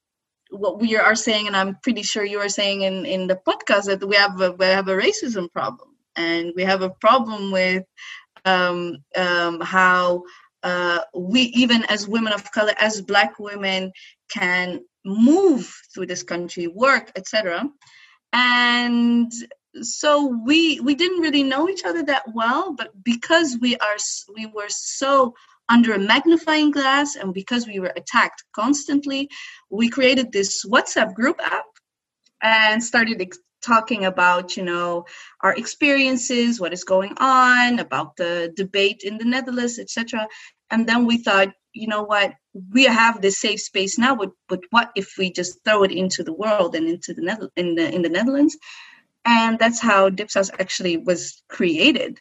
what 0.49 0.79
we 0.79 0.95
are 0.95 1.15
saying, 1.15 1.47
and 1.47 1.55
I'm 1.55 1.77
pretty 1.81 2.03
sure 2.03 2.23
you 2.23 2.39
are 2.39 2.49
saying 2.49 2.81
in, 2.81 3.05
in 3.05 3.27
the 3.27 3.39
podcast 3.47 3.85
that 3.85 4.07
we 4.07 4.15
have 4.15 4.39
a, 4.39 4.51
we 4.51 4.65
have 4.65 4.87
a 4.87 4.95
racism 4.95 5.51
problem, 5.51 5.89
and 6.15 6.53
we 6.55 6.63
have 6.63 6.81
a 6.81 6.91
problem 6.91 7.51
with 7.51 7.83
um, 8.45 8.97
um, 9.15 9.61
how 9.61 10.23
uh, 10.61 10.99
we 11.15 11.41
even 11.55 11.83
as 11.85 12.07
women 12.07 12.33
of 12.33 12.51
color, 12.51 12.73
as 12.79 13.01
Black 13.01 13.39
women, 13.39 13.91
can 14.31 14.81
move 15.05 15.73
through 15.93 16.05
this 16.05 16.23
country, 16.23 16.67
work, 16.67 17.11
etc. 17.15 17.67
And 18.31 19.31
so 19.81 20.27
we 20.45 20.79
we 20.81 20.95
didn't 20.95 21.21
really 21.21 21.43
know 21.43 21.69
each 21.69 21.83
other 21.83 22.03
that 22.03 22.23
well, 22.33 22.73
but 22.73 22.91
because 23.03 23.57
we 23.59 23.75
are 23.77 23.97
we 24.35 24.45
were 24.47 24.69
so 24.69 25.33
under 25.69 25.93
a 25.93 25.99
magnifying 25.99 26.71
glass 26.71 27.15
and 27.15 27.33
because 27.33 27.67
we 27.67 27.79
were 27.79 27.93
attacked 27.95 28.43
constantly 28.53 29.29
we 29.69 29.89
created 29.89 30.31
this 30.31 30.65
whatsapp 30.65 31.13
group 31.13 31.39
app 31.41 31.65
and 32.41 32.83
started 32.83 33.21
ex- 33.21 33.39
talking 33.63 34.05
about 34.05 34.57
you 34.57 34.63
know 34.63 35.05
our 35.41 35.55
experiences 35.55 36.59
what 36.59 36.73
is 36.73 36.83
going 36.83 37.13
on 37.17 37.79
about 37.79 38.15
the 38.17 38.51
debate 38.55 39.01
in 39.03 39.17
the 39.17 39.25
netherlands 39.25 39.79
etc 39.79 40.27
and 40.69 40.85
then 40.87 41.05
we 41.05 41.17
thought 41.17 41.53
you 41.73 41.87
know 41.87 42.03
what 42.03 42.33
we 42.71 42.83
have 42.83 43.21
this 43.21 43.39
safe 43.39 43.61
space 43.61 43.97
now 43.97 44.15
but, 44.15 44.31
but 44.49 44.59
what 44.71 44.91
if 44.95 45.13
we 45.17 45.31
just 45.31 45.63
throw 45.63 45.83
it 45.83 45.91
into 45.91 46.23
the 46.23 46.33
world 46.33 46.75
and 46.75 46.87
into 46.89 47.13
the 47.13 47.21
Nether- 47.21 47.49
in 47.55 47.75
the 47.75 47.89
in 47.93 48.01
the 48.01 48.09
netherlands 48.09 48.57
and 49.25 49.57
that's 49.59 49.79
how 49.79 50.09
dipsaus 50.09 50.49
actually 50.59 50.97
was 50.97 51.41
created 51.49 52.19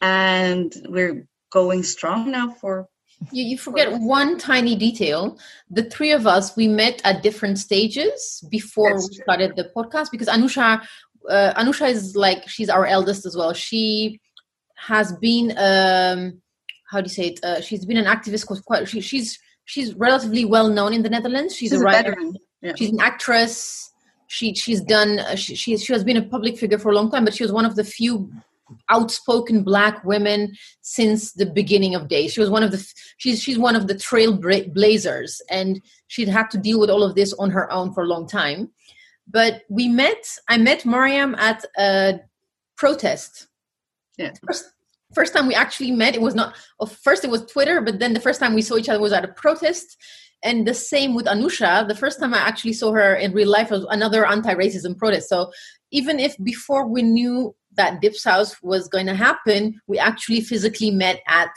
and 0.00 0.74
we're 0.88 1.26
going 1.52 1.82
strong 1.82 2.30
now 2.30 2.52
for 2.60 2.88
You, 3.32 3.44
you 3.44 3.58
forget 3.58 3.88
one 3.92 4.36
tiny 4.38 4.76
detail. 4.76 5.38
The 5.70 5.84
three 5.84 6.12
of 6.12 6.26
us, 6.26 6.54
we 6.56 6.68
met 6.68 7.00
at 7.04 7.22
different 7.22 7.58
stages 7.58 8.44
before 8.50 8.94
we 8.94 9.06
true. 9.06 9.22
started 9.22 9.56
the 9.56 9.70
podcast 9.74 10.10
because 10.10 10.28
Anousha, 10.28 10.82
uh, 11.28 11.54
Anousha 11.56 11.88
is 11.88 12.14
like, 12.14 12.46
she's 12.48 12.68
our 12.68 12.84
eldest 12.84 13.24
as 13.24 13.34
well. 13.34 13.54
She 13.54 14.20
has 14.76 15.12
been, 15.12 15.54
um, 15.56 16.42
how 16.90 17.00
do 17.00 17.04
you 17.04 17.14
say 17.14 17.28
it? 17.28 17.40
Uh, 17.42 17.60
she's 17.60 17.86
been 17.86 17.96
an 17.96 18.04
activist. 18.04 18.46
Quite, 18.66 18.86
she, 18.88 19.00
she's 19.00 19.38
she's 19.64 19.94
relatively 19.94 20.44
well 20.44 20.68
known 20.68 20.92
in 20.92 21.02
the 21.02 21.10
Netherlands. 21.10 21.56
She's, 21.56 21.70
she's 21.70 21.80
a 21.80 21.82
a 21.82 21.84
writer. 21.84 22.10
veteran 22.10 22.36
yeah. 22.62 22.72
She's 22.76 22.90
an 22.90 23.00
actress. 23.00 23.85
She 24.28 24.54
she's 24.54 24.80
done. 24.80 25.18
Uh, 25.20 25.36
she, 25.36 25.54
she 25.54 25.76
she 25.76 25.92
has 25.92 26.04
been 26.04 26.16
a 26.16 26.22
public 26.22 26.58
figure 26.58 26.78
for 26.78 26.90
a 26.90 26.94
long 26.94 27.10
time, 27.10 27.24
but 27.24 27.34
she 27.34 27.44
was 27.44 27.52
one 27.52 27.64
of 27.64 27.76
the 27.76 27.84
few 27.84 28.30
outspoken 28.88 29.62
black 29.62 30.04
women 30.04 30.56
since 30.80 31.32
the 31.32 31.46
beginning 31.46 31.94
of 31.94 32.08
days. 32.08 32.32
She 32.32 32.40
was 32.40 32.50
one 32.50 32.62
of 32.62 32.72
the. 32.72 32.92
She's 33.18 33.42
she's 33.42 33.58
one 33.58 33.76
of 33.76 33.86
the 33.86 33.94
trailblazers, 33.94 35.40
and 35.50 35.80
she'd 36.08 36.28
had 36.28 36.50
to 36.50 36.58
deal 36.58 36.80
with 36.80 36.90
all 36.90 37.02
of 37.02 37.14
this 37.14 37.32
on 37.34 37.50
her 37.50 37.70
own 37.70 37.92
for 37.92 38.02
a 38.02 38.08
long 38.08 38.26
time. 38.26 38.70
But 39.28 39.62
we 39.68 39.88
met. 39.88 40.28
I 40.48 40.56
met 40.58 40.84
Mariam 40.84 41.34
at 41.36 41.64
a 41.78 42.20
protest. 42.76 43.48
Yeah. 44.18 44.32
First, 44.46 44.64
first 45.14 45.34
time 45.34 45.46
we 45.46 45.54
actually 45.54 45.90
met, 45.90 46.14
it 46.14 46.20
was 46.20 46.34
not. 46.34 46.56
First, 47.02 47.24
it 47.24 47.30
was 47.30 47.44
Twitter, 47.46 47.80
but 47.80 47.98
then 47.98 48.14
the 48.14 48.20
first 48.20 48.40
time 48.40 48.54
we 48.54 48.62
saw 48.62 48.76
each 48.76 48.88
other 48.88 49.00
was 49.00 49.12
at 49.12 49.24
a 49.24 49.28
protest. 49.28 49.96
And 50.42 50.66
the 50.66 50.74
same 50.74 51.14
with 51.14 51.26
Anousha. 51.26 51.88
The 51.88 51.94
first 51.94 52.20
time 52.20 52.34
I 52.34 52.38
actually 52.38 52.74
saw 52.74 52.92
her 52.92 53.14
in 53.14 53.32
real 53.32 53.50
life 53.50 53.70
was 53.70 53.86
another 53.90 54.26
anti-racism 54.26 54.96
protest. 54.96 55.28
So 55.28 55.50
even 55.90 56.20
if 56.20 56.36
before 56.42 56.86
we 56.86 57.02
knew 57.02 57.54
that 57.74 58.00
Dipsaus 58.00 58.56
was 58.62 58.88
going 58.88 59.06
to 59.06 59.14
happen, 59.14 59.80
we 59.86 59.98
actually 59.98 60.40
physically 60.40 60.90
met 60.90 61.20
at 61.26 61.50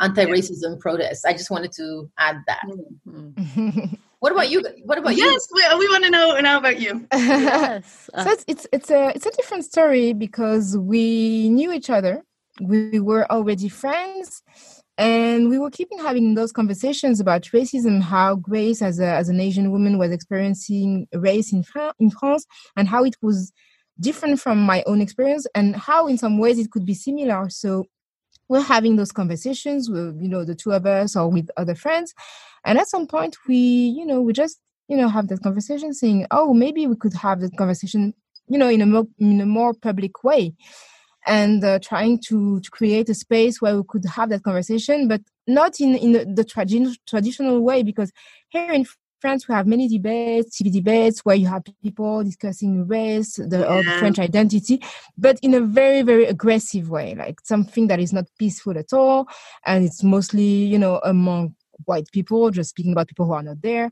anti-racism 0.00 0.78
protests. 0.80 1.24
I 1.24 1.32
just 1.32 1.50
wanted 1.50 1.72
to 1.72 2.10
add 2.18 2.36
that. 2.46 2.62
Mm. 3.06 3.98
What 4.20 4.32
about 4.32 4.50
you? 4.50 4.62
What 4.84 4.98
about 4.98 5.16
you? 5.16 5.24
yes 5.24 5.46
we, 5.52 5.62
we 5.78 5.88
want 5.88 6.04
to 6.04 6.10
know 6.10 6.40
now 6.40 6.58
about 6.58 6.80
you 6.80 7.06
Yes. 7.14 8.08
So 8.22 8.30
it's, 8.30 8.44
it's 8.48 8.66
it's 8.72 8.90
a 8.90 9.12
it's 9.14 9.26
a 9.26 9.30
different 9.30 9.64
story 9.64 10.12
because 10.14 10.76
we 10.76 11.48
knew 11.50 11.70
each 11.72 11.90
other 11.90 12.24
we 12.60 12.98
were 12.98 13.30
already 13.30 13.68
friends 13.68 14.42
and 14.98 15.50
we 15.50 15.58
were 15.58 15.70
keeping 15.70 15.98
having 15.98 16.34
those 16.34 16.52
conversations 16.52 17.20
about 17.20 17.42
racism 17.42 18.00
how 18.00 18.34
grace 18.34 18.80
as 18.80 18.98
a 18.98 19.06
as 19.06 19.28
an 19.28 19.40
asian 19.40 19.70
woman 19.70 19.98
was 19.98 20.10
experiencing 20.10 21.06
race 21.14 21.52
in, 21.52 21.62
Fra- 21.62 21.94
in 21.98 22.10
france 22.10 22.46
and 22.76 22.88
how 22.88 23.04
it 23.04 23.16
was 23.20 23.52
different 24.00 24.40
from 24.40 24.60
my 24.60 24.82
own 24.86 25.00
experience 25.00 25.46
and 25.54 25.76
how 25.76 26.06
in 26.06 26.18
some 26.18 26.38
ways 26.38 26.58
it 26.58 26.70
could 26.70 26.84
be 26.84 26.94
similar. 26.94 27.48
So 27.48 27.86
we're 28.48 28.60
having 28.60 28.96
those 28.96 29.12
conversations 29.12 29.90
with 29.90 30.20
you 30.20 30.28
know 30.28 30.44
the 30.44 30.54
two 30.54 30.72
of 30.72 30.86
us 30.86 31.16
or 31.16 31.28
with 31.28 31.50
other 31.56 31.74
friends. 31.74 32.14
And 32.64 32.78
at 32.78 32.88
some 32.88 33.06
point 33.06 33.36
we 33.48 33.56
you 33.56 34.06
know 34.06 34.20
we 34.20 34.32
just 34.32 34.58
you 34.88 34.96
know 34.96 35.08
have 35.08 35.28
that 35.28 35.42
conversation 35.42 35.94
saying 35.94 36.26
oh 36.30 36.52
maybe 36.52 36.86
we 36.86 36.96
could 36.96 37.14
have 37.14 37.40
that 37.40 37.56
conversation 37.56 38.14
you 38.48 38.58
know 38.58 38.68
in 38.68 38.82
a 38.82 38.86
more 38.86 39.06
in 39.18 39.40
a 39.40 39.46
more 39.46 39.74
public 39.74 40.22
way 40.22 40.54
and 41.26 41.64
uh, 41.64 41.78
trying 41.80 42.18
to 42.28 42.60
to 42.60 42.70
create 42.70 43.08
a 43.08 43.14
space 43.14 43.60
where 43.60 43.76
we 43.76 43.82
could 43.88 44.04
have 44.04 44.28
that 44.28 44.42
conversation 44.42 45.08
but 45.08 45.20
not 45.46 45.80
in 45.80 45.96
in 45.96 46.12
the, 46.12 46.24
the 46.24 46.44
tradi- 46.44 46.96
traditional 47.06 47.60
way 47.60 47.82
because 47.82 48.12
here 48.48 48.72
in 48.72 48.86
France 49.20 49.48
we 49.48 49.54
have 49.54 49.66
many 49.66 49.88
debates 49.88 50.60
TV 50.60 50.72
debates 50.72 51.24
where 51.24 51.36
you 51.36 51.46
have 51.46 51.62
people 51.82 52.22
discussing 52.22 52.86
race 52.86 53.36
the, 53.36 53.68
or 53.68 53.82
the 53.82 53.98
French 53.98 54.18
identity 54.18 54.80
but 55.16 55.38
in 55.40 55.54
a 55.54 55.60
very 55.60 56.02
very 56.02 56.26
aggressive 56.26 56.90
way 56.90 57.14
like 57.14 57.40
something 57.42 57.86
that 57.86 58.00
is 58.00 58.12
not 58.12 58.26
peaceful 58.38 58.78
at 58.78 58.92
all 58.92 59.26
and 59.64 59.84
it's 59.84 60.02
mostly 60.02 60.42
you 60.44 60.78
know 60.78 61.00
among 61.04 61.54
white 61.84 62.10
people, 62.12 62.50
just 62.50 62.70
speaking 62.70 62.92
about 62.92 63.08
people 63.08 63.26
who 63.26 63.32
are 63.32 63.42
not 63.42 63.62
there. 63.62 63.90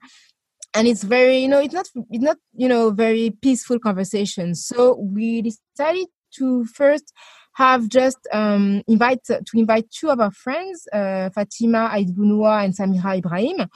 And 0.75 0.89
it's 0.89 1.05
very, 1.05 1.39
you 1.39 1.49
know, 1.49 1.61
it's 1.61 1.75
not, 1.75 1.89
it's 2.11 2.25
not, 2.25 2.37
you 2.55 2.69
know, 2.69 2.91
very 2.91 3.31
peaceful 3.31 3.79
conversation. 3.79 4.55
So 4.55 4.97
we 4.97 5.43
decided 5.43 6.07
to 6.37 6.65
first 6.67 7.13
have 7.55 7.89
just 7.89 8.19
um, 8.33 8.83
invite 8.89 9.25
to 9.25 9.45
invite 9.55 9.91
two 9.91 10.11
of 10.11 10.21
our 10.21 10.31
friends, 10.31 10.87
uh, 10.93 11.31
Fatima 11.31 11.91
Aït 11.93 12.15
Bounoua 12.15 12.65
and 12.65 12.75
Samira 12.75 13.19
Ibrahim, 13.19 13.69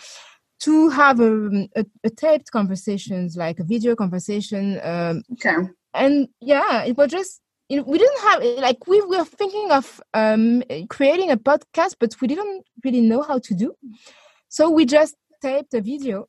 to 0.61 0.88
have 0.90 1.21
a, 1.21 1.68
a, 1.77 1.85
a, 2.05 2.11
taped 2.11 2.51
conversations, 2.51 3.37
like 3.37 3.61
a 3.61 3.64
video 3.64 3.94
conversation. 3.94 4.81
Um, 4.83 5.23
okay. 5.33 5.68
And 5.94 6.29
yeah, 6.40 6.85
it 6.85 6.97
was 6.97 7.11
just 7.11 7.40
you 7.68 7.77
know, 7.77 7.85
we 7.87 7.99
didn't 7.99 8.21
have 8.21 8.42
like 8.59 8.87
we 8.87 9.01
were 9.03 9.25
thinking 9.25 9.71
of 9.71 10.01
um, 10.14 10.62
creating 10.88 11.31
a 11.31 11.37
podcast, 11.37 11.97
but 12.01 12.14
we 12.21 12.29
didn't 12.29 12.64
really 12.85 13.03
know 13.03 13.23
how 13.23 13.38
to 13.38 13.55
do. 13.55 13.75
So 14.49 14.71
we 14.71 14.87
just 14.87 15.14
taped 15.42 15.75
a 15.75 15.81
video 15.81 16.27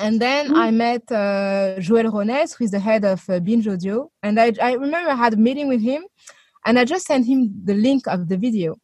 and 0.00 0.20
then 0.20 0.48
mm. 0.48 0.56
I 0.56 0.70
met 0.70 1.02
uh, 1.10 1.76
Joël 1.78 2.10
Ronez, 2.10 2.56
who 2.56 2.64
is 2.64 2.70
the 2.70 2.80
head 2.80 3.04
of 3.04 3.28
uh, 3.28 3.38
Binge 3.40 3.68
Audio. 3.68 4.10
And 4.22 4.40
I, 4.40 4.52
I 4.60 4.72
remember 4.72 5.10
I 5.10 5.14
had 5.14 5.34
a 5.34 5.36
meeting 5.36 5.68
with 5.68 5.82
him 5.82 6.04
and 6.66 6.78
I 6.78 6.84
just 6.84 7.06
sent 7.06 7.26
him 7.26 7.52
the 7.64 7.74
link 7.74 8.06
of 8.06 8.28
the 8.28 8.36
video. 8.36 8.76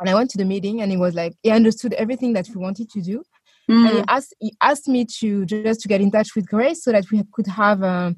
And 0.00 0.08
I 0.08 0.14
went 0.14 0.30
to 0.30 0.38
the 0.38 0.44
meeting 0.44 0.80
and 0.80 0.90
he 0.90 0.96
was 0.96 1.14
like, 1.14 1.34
he 1.42 1.50
understood 1.50 1.92
everything 1.94 2.32
that 2.34 2.48
we 2.48 2.56
wanted 2.56 2.88
to 2.90 3.00
do. 3.00 3.22
Mm. 3.70 3.88
And 3.88 3.98
he 3.98 4.04
asked, 4.08 4.34
he 4.38 4.54
asked 4.62 4.88
me 4.88 5.06
to 5.20 5.44
just 5.46 5.80
to 5.80 5.88
get 5.88 6.00
in 6.00 6.10
touch 6.10 6.34
with 6.36 6.46
Grace 6.46 6.84
so 6.84 6.92
that 6.92 7.04
we 7.10 7.22
could 7.32 7.46
have 7.46 7.82
um, 7.82 8.16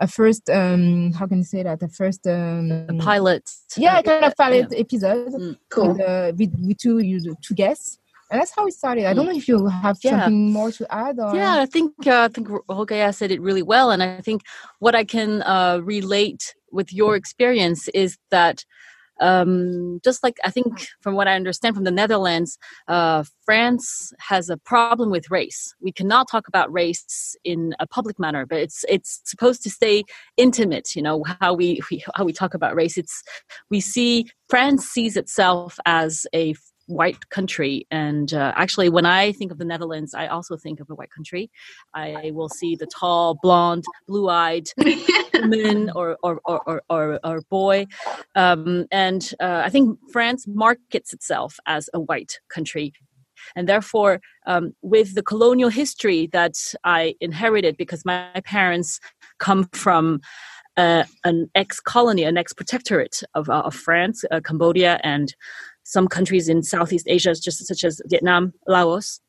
a 0.00 0.06
first, 0.06 0.48
um, 0.50 1.12
how 1.12 1.26
can 1.26 1.38
you 1.38 1.44
say 1.44 1.62
that? 1.62 1.82
A 1.82 1.88
first 1.88 2.26
um, 2.26 2.86
a 2.88 2.94
pilot. 2.94 3.48
Yeah, 3.76 4.00
kind 4.02 4.24
of 4.24 4.36
pilot 4.36 4.68
yeah. 4.70 4.78
episode. 4.78 5.32
Mm. 5.32 5.56
Cool. 5.70 5.92
With, 5.92 6.00
uh, 6.00 6.32
with, 6.36 6.54
with 6.60 6.78
two, 6.78 7.34
two 7.42 7.54
guests 7.54 7.98
and 8.30 8.40
that's 8.40 8.54
how 8.54 8.64
we 8.64 8.70
started. 8.70 9.06
I 9.06 9.14
don't 9.14 9.26
know 9.26 9.36
if 9.36 9.48
you 9.48 9.66
have 9.66 9.98
yeah. 10.02 10.10
something 10.10 10.52
more 10.52 10.70
to 10.72 10.94
add. 10.94 11.18
Or... 11.18 11.34
Yeah, 11.34 11.60
I 11.60 11.66
think 11.66 12.06
uh, 12.06 12.22
I 12.22 12.28
think 12.28 12.48
Rokhaya 12.48 13.14
said 13.14 13.30
it 13.30 13.40
really 13.40 13.62
well, 13.62 13.90
and 13.90 14.02
I 14.02 14.20
think 14.20 14.42
what 14.80 14.94
I 14.94 15.04
can 15.04 15.42
uh, 15.42 15.80
relate 15.82 16.54
with 16.70 16.92
your 16.92 17.16
experience 17.16 17.88
is 17.88 18.18
that 18.30 18.64
um, 19.20 20.00
just 20.04 20.22
like 20.22 20.36
I 20.44 20.50
think 20.50 20.88
from 21.00 21.14
what 21.14 21.28
I 21.28 21.34
understand 21.34 21.74
from 21.74 21.84
the 21.84 21.90
Netherlands, 21.90 22.58
uh, 22.86 23.24
France 23.44 24.12
has 24.18 24.48
a 24.48 24.56
problem 24.56 25.10
with 25.10 25.30
race. 25.30 25.74
We 25.80 25.92
cannot 25.92 26.28
talk 26.30 26.48
about 26.48 26.72
race 26.72 27.36
in 27.44 27.74
a 27.80 27.86
public 27.86 28.18
manner, 28.18 28.46
but 28.46 28.58
it's 28.58 28.84
it's 28.88 29.20
supposed 29.24 29.62
to 29.64 29.70
stay 29.70 30.04
intimate. 30.36 30.94
You 30.94 31.02
know 31.02 31.24
how 31.40 31.54
we, 31.54 31.80
we 31.90 32.04
how 32.14 32.24
we 32.24 32.32
talk 32.32 32.54
about 32.54 32.74
race. 32.74 32.96
It's 32.96 33.22
we 33.70 33.80
see 33.80 34.30
France 34.48 34.86
sees 34.86 35.16
itself 35.16 35.78
as 35.86 36.26
a 36.34 36.54
white 36.88 37.28
country. 37.28 37.86
And 37.90 38.32
uh, 38.34 38.52
actually, 38.56 38.88
when 38.88 39.06
I 39.06 39.32
think 39.32 39.52
of 39.52 39.58
the 39.58 39.64
Netherlands, 39.64 40.14
I 40.14 40.26
also 40.26 40.56
think 40.56 40.80
of 40.80 40.90
a 40.90 40.94
white 40.94 41.10
country. 41.10 41.50
I 41.94 42.32
will 42.34 42.48
see 42.48 42.74
the 42.76 42.86
tall, 42.86 43.38
blonde, 43.42 43.84
blue 44.06 44.28
eyed 44.28 44.68
woman 45.34 45.90
or, 45.94 46.18
or, 46.22 46.40
or, 46.44 46.82
or, 46.88 47.20
or 47.22 47.42
boy. 47.50 47.86
Um, 48.34 48.86
and 48.90 49.32
uh, 49.40 49.62
I 49.64 49.70
think 49.70 49.98
France 50.10 50.46
markets 50.48 51.12
itself 51.12 51.58
as 51.66 51.88
a 51.94 52.00
white 52.00 52.40
country. 52.48 52.92
And 53.54 53.68
therefore, 53.68 54.20
um, 54.46 54.72
with 54.82 55.14
the 55.14 55.22
colonial 55.22 55.68
history 55.68 56.28
that 56.32 56.56
I 56.84 57.14
inherited, 57.20 57.76
because 57.76 58.04
my 58.04 58.42
parents 58.44 58.98
come 59.38 59.68
from 59.72 60.20
uh, 60.78 61.04
an 61.24 61.50
ex-colony, 61.56 62.22
an 62.22 62.38
ex-protectorate 62.38 63.22
of, 63.34 63.50
uh, 63.50 63.62
of 63.64 63.74
France, 63.74 64.24
uh, 64.30 64.40
Cambodia, 64.40 65.00
and 65.02 65.34
some 65.88 66.06
countries 66.06 66.50
in 66.50 66.62
Southeast 66.62 67.06
Asia, 67.08 67.34
just 67.34 67.66
such 67.66 67.82
as 67.82 68.02
Vietnam, 68.04 68.52
Laos, 68.66 69.20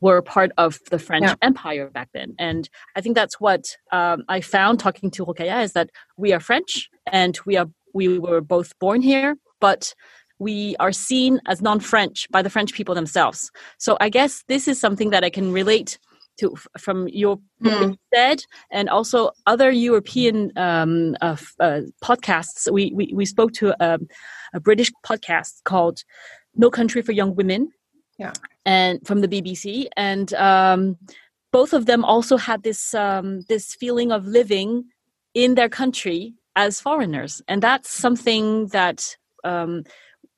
were 0.00 0.20
part 0.20 0.50
of 0.58 0.80
the 0.90 0.98
French 0.98 1.26
yeah. 1.26 1.34
Empire 1.42 1.90
back 1.90 2.08
then. 2.12 2.34
And 2.40 2.68
I 2.96 3.00
think 3.00 3.14
that's 3.14 3.40
what 3.40 3.76
um, 3.92 4.24
I 4.28 4.40
found 4.40 4.80
talking 4.80 5.12
to 5.12 5.24
Rokhaya 5.24 5.62
is 5.62 5.72
that 5.74 5.90
we 6.16 6.32
are 6.32 6.40
French 6.40 6.90
and 7.10 7.38
we 7.46 7.56
are 7.56 7.66
we 7.94 8.18
were 8.18 8.40
both 8.40 8.76
born 8.80 9.00
here, 9.00 9.36
but 9.60 9.94
we 10.40 10.74
are 10.78 10.92
seen 10.92 11.40
as 11.46 11.62
non-French 11.62 12.28
by 12.30 12.42
the 12.42 12.50
French 12.50 12.72
people 12.72 12.94
themselves. 12.96 13.50
So 13.78 13.96
I 14.00 14.08
guess 14.08 14.44
this 14.48 14.66
is 14.68 14.80
something 14.80 15.10
that 15.10 15.24
I 15.24 15.30
can 15.30 15.52
relate 15.52 15.98
to 16.38 16.56
from 16.78 17.08
your 17.08 17.38
mm. 17.62 17.96
said 18.14 18.42
and 18.70 18.88
also 18.88 19.30
other 19.46 19.70
European 19.70 20.52
um, 20.56 21.16
uh, 21.20 21.36
uh, 21.60 21.80
podcasts. 22.02 22.70
We, 22.70 22.92
we 22.94 23.12
we 23.14 23.24
spoke 23.24 23.52
to 23.54 23.74
um, 23.84 24.08
a 24.54 24.60
British 24.60 24.90
podcast 25.04 25.64
called 25.64 26.04
No 26.54 26.70
Country 26.70 27.02
for 27.02 27.12
Young 27.12 27.34
Women. 27.34 27.70
Yeah. 28.18 28.32
And 28.66 29.06
from 29.06 29.20
the 29.20 29.28
BBC. 29.28 29.86
And 29.96 30.34
um, 30.34 30.96
both 31.52 31.72
of 31.72 31.86
them 31.86 32.04
also 32.04 32.36
had 32.36 32.62
this 32.62 32.94
um, 32.94 33.42
this 33.48 33.74
feeling 33.74 34.12
of 34.12 34.26
living 34.26 34.84
in 35.34 35.54
their 35.54 35.68
country 35.68 36.34
as 36.56 36.80
foreigners. 36.80 37.40
And 37.46 37.62
that's 37.62 37.90
something 37.90 38.66
that 38.68 39.16
um, 39.44 39.84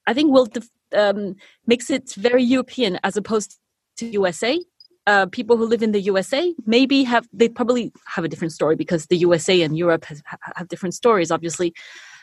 I 0.06 0.12
think 0.12 0.30
will 0.32 0.46
def- 0.46 0.68
um, 0.94 1.36
makes 1.66 1.90
it 1.90 2.12
very 2.14 2.42
European 2.42 2.98
as 3.02 3.16
opposed 3.16 3.58
to 3.96 4.06
USA. 4.06 4.60
Uh, 5.10 5.26
people 5.38 5.56
who 5.56 5.66
live 5.72 5.82
in 5.82 5.92
the 5.92 6.02
USA 6.12 6.42
maybe 6.66 6.98
have 7.12 7.24
they 7.40 7.48
probably 7.48 7.84
have 8.14 8.24
a 8.24 8.28
different 8.32 8.52
story 8.58 8.76
because 8.76 9.02
the 9.06 9.18
USA 9.28 9.56
and 9.62 9.72
Europe 9.84 10.04
has, 10.10 10.22
have 10.58 10.68
different 10.68 10.94
stories, 10.94 11.30
obviously, 11.36 11.68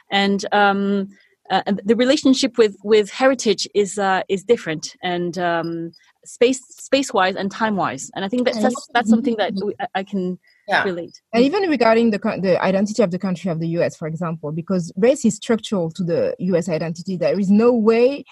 and 0.09 0.39
um, 0.61 1.09
uh, 1.49 1.61
the 1.83 1.95
relationship 1.95 2.57
with 2.57 2.75
with 2.83 3.09
heritage 3.09 3.67
is 3.73 3.91
uh, 3.97 4.21
is 4.29 4.43
different 4.43 4.95
and 5.01 5.37
um, 5.37 5.91
space 6.25 6.61
space 6.87 7.13
wise 7.13 7.35
and 7.35 7.51
time 7.51 7.75
wise 7.75 8.11
and 8.13 8.25
i 8.25 8.27
think 8.27 8.45
that's 8.45 8.61
that's, 8.61 8.87
that's 8.93 9.09
something 9.09 9.35
that 9.37 9.53
we, 9.65 9.73
i 9.95 10.03
can 10.03 10.37
yeah. 10.67 10.83
relate. 10.83 11.21
And 11.33 11.43
even 11.43 11.69
regarding 11.69 12.11
the 12.11 12.19
the 12.41 12.61
identity 12.61 13.01
of 13.01 13.11
the 13.11 13.19
country 13.19 13.49
of 13.49 13.59
the 13.59 13.67
us 13.67 13.95
for 13.95 14.07
example 14.07 14.51
because 14.51 14.91
race 14.97 15.23
is 15.25 15.35
structural 15.35 15.89
to 15.91 16.03
the 16.03 16.35
us 16.39 16.67
identity. 16.69 17.15
There 17.17 17.39
is 17.39 17.49
no 17.49 17.71
way 17.73 18.25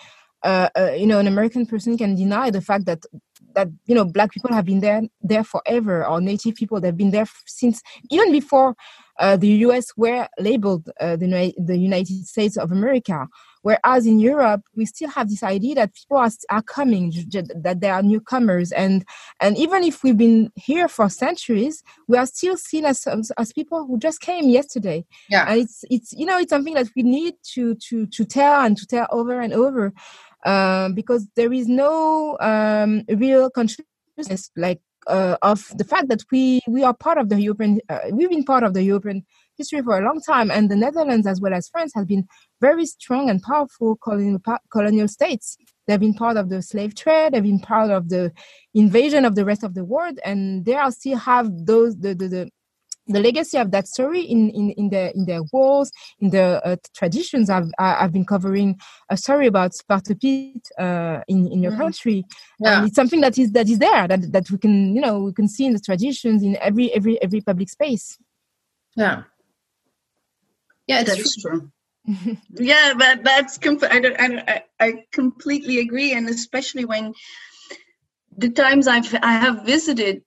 uh, 0.44 0.70
uh, 0.78 0.92
you 0.92 1.08
know 1.08 1.20
an 1.20 1.28
american 1.28 1.66
person 1.66 1.98
can 1.98 2.16
deny 2.16 2.52
the 2.52 2.62
fact 2.62 2.86
that 2.86 3.02
that 3.56 3.68
you 3.86 3.96
know 3.96 4.06
black 4.06 4.32
people 4.32 4.54
have 4.54 4.66
been 4.66 4.80
there 4.80 5.02
there 5.22 5.44
forever 5.44 6.06
or 6.06 6.22
native 6.22 6.56
people 6.56 6.80
that 6.80 6.88
have 6.88 6.98
been 6.98 7.12
there 7.12 7.28
since 7.46 7.82
even 8.12 8.32
before 8.32 8.76
uh, 9.20 9.38
the 9.38 9.48
US 9.48 9.96
were 9.96 10.28
labeled 10.38 10.90
uh, 11.00 11.16
the, 11.16 11.54
the 11.58 11.78
United 11.78 12.26
States 12.28 12.58
of 12.58 12.72
America. 12.72 13.28
Whereas 13.62 14.06
in 14.06 14.20
Europe, 14.20 14.62
we 14.76 14.86
still 14.86 15.10
have 15.10 15.28
this 15.28 15.42
idea 15.42 15.74
that 15.76 15.96
people 15.96 16.18
are, 16.18 16.30
are 16.52 16.62
coming, 16.62 17.12
that 17.56 17.78
they 17.82 17.90
are 17.90 18.04
newcomers. 18.04 18.72
And, 18.72 19.04
and 19.40 19.58
even 19.58 19.84
if 19.84 20.04
we've 20.04 20.18
been 20.18 20.52
here 20.56 20.88
for 20.88 21.10
centuries, 21.10 21.82
we 22.08 22.16
are 22.16 22.28
still 22.28 22.58
seen 22.58 22.86
as, 22.86 23.08
as, 23.08 23.32
as 23.40 23.54
people 23.54 23.88
who 23.88 23.98
just 23.98 24.22
came 24.22 24.50
yesterday. 24.50 25.04
Yeah. 25.32 25.46
And 25.50 25.62
it's, 25.62 25.84
it's, 25.90 26.14
you 26.14 26.28
know, 26.28 26.38
it's 26.38 26.52
something 26.52 26.76
that 26.76 26.90
we 26.96 27.02
need 27.02 27.36
to, 27.54 27.74
to, 27.74 28.06
to 28.06 28.26
tell 28.26 28.62
and 28.62 28.78
to 28.78 28.86
tell 28.86 29.08
over 29.10 29.42
and 29.42 29.52
over. 29.52 29.94
Um, 30.46 30.94
because 30.94 31.28
there 31.36 31.52
is 31.52 31.68
no 31.68 32.38
um, 32.40 33.04
real 33.10 33.50
consciousness 33.50 34.52
like 34.56 34.80
uh, 35.08 35.38
of 35.42 35.72
the 35.78 35.84
fact 35.84 36.08
that 36.10 36.24
we 36.32 36.62
we 36.68 36.84
are 36.84 36.94
part 36.94 37.18
of 37.18 37.30
the 37.30 37.42
European 37.42 37.80
uh, 37.90 38.00
we've 38.12 38.30
been 38.30 38.44
part 38.44 38.64
of 38.64 38.74
the 38.74 38.84
European 38.84 39.26
history 39.58 39.82
for 39.82 39.98
a 39.98 40.04
long 40.06 40.22
time, 40.22 40.52
and 40.52 40.70
the 40.70 40.76
Netherlands 40.76 41.28
as 41.28 41.40
well 41.42 41.54
as 41.54 41.70
France 41.70 41.94
has 41.96 42.06
been 42.06 42.28
very 42.62 42.86
strong 42.86 43.30
and 43.30 43.42
powerful 43.42 43.96
colonial 43.98 44.42
colonial 44.72 45.08
states. 45.08 45.58
They've 45.88 46.00
been 46.00 46.16
part 46.16 46.38
of 46.38 46.50
the 46.50 46.62
slave 46.62 46.96
trade. 46.96 47.34
They've 47.34 47.44
been 47.44 47.60
part 47.60 47.92
of 47.92 48.10
the 48.10 48.32
invasion 48.74 49.24
of 49.26 49.36
the 49.36 49.46
rest 49.46 49.64
of 49.64 49.76
the 49.76 49.86
world, 49.86 50.20
and 50.26 50.66
they 50.66 50.76
are 50.76 50.92
still 50.92 51.18
have 51.18 51.50
those 51.66 51.98
the 51.98 52.14
the, 52.16 52.28
the 52.28 52.52
the 53.08 53.20
legacy 53.20 53.58
of 53.58 53.72
that 53.72 53.88
story 53.88 54.22
in 54.22 54.50
in 54.50 54.72
in 54.72 54.90
their 54.90 55.10
in 55.10 55.26
their 55.26 55.44
walls 55.52 55.92
in 56.20 56.30
the 56.32 56.62
uh, 56.66 56.76
traditions 56.96 57.50
I've 57.50 57.72
I've 57.78 58.12
been 58.12 58.26
covering 58.26 58.80
a 59.10 59.18
story 59.18 59.48
about 59.48 59.74
Zwarte 59.74 60.20
Piet 60.20 60.68
uh, 60.80 61.22
in 61.28 61.52
in 61.52 61.62
your 61.62 61.74
mm. 61.74 61.78
country 61.78 62.26
yeah. 62.60 62.78
and 62.78 62.88
it's 62.88 62.96
something 62.96 63.22
that 63.22 63.38
is 63.38 63.52
that 63.52 63.70
is 63.70 63.80
there 63.80 64.08
that 64.08 64.32
that 64.32 64.50
we 64.50 64.58
can 64.58 64.96
you 64.96 65.02
know 65.02 65.20
we 65.20 65.34
can 65.34 65.48
see 65.48 65.66
in 65.66 65.74
the 65.74 65.80
traditions 65.80 66.44
in 66.44 66.58
every 66.58 66.92
every 66.94 67.22
every 67.22 67.42
public 67.42 67.70
space 67.70 68.18
yeah 68.96 69.24
yeah 70.88 71.04
that's 71.04 71.42
true, 71.42 71.72
true. 72.06 72.38
yeah 72.56 72.94
but 72.98 73.24
that's 73.24 73.58
com- 73.58 73.80
I, 73.90 74.00
don't, 74.00 74.20
I, 74.20 74.28
don't, 74.28 74.50
I, 74.50 74.64
I 74.80 75.06
completely 75.12 75.80
agree 75.80 76.14
and 76.14 76.30
especially 76.30 76.86
when 76.86 77.14
the 78.38 78.50
times 78.50 78.88
I've 78.88 79.14
I 79.22 79.34
have 79.34 79.66
visited 79.66 80.24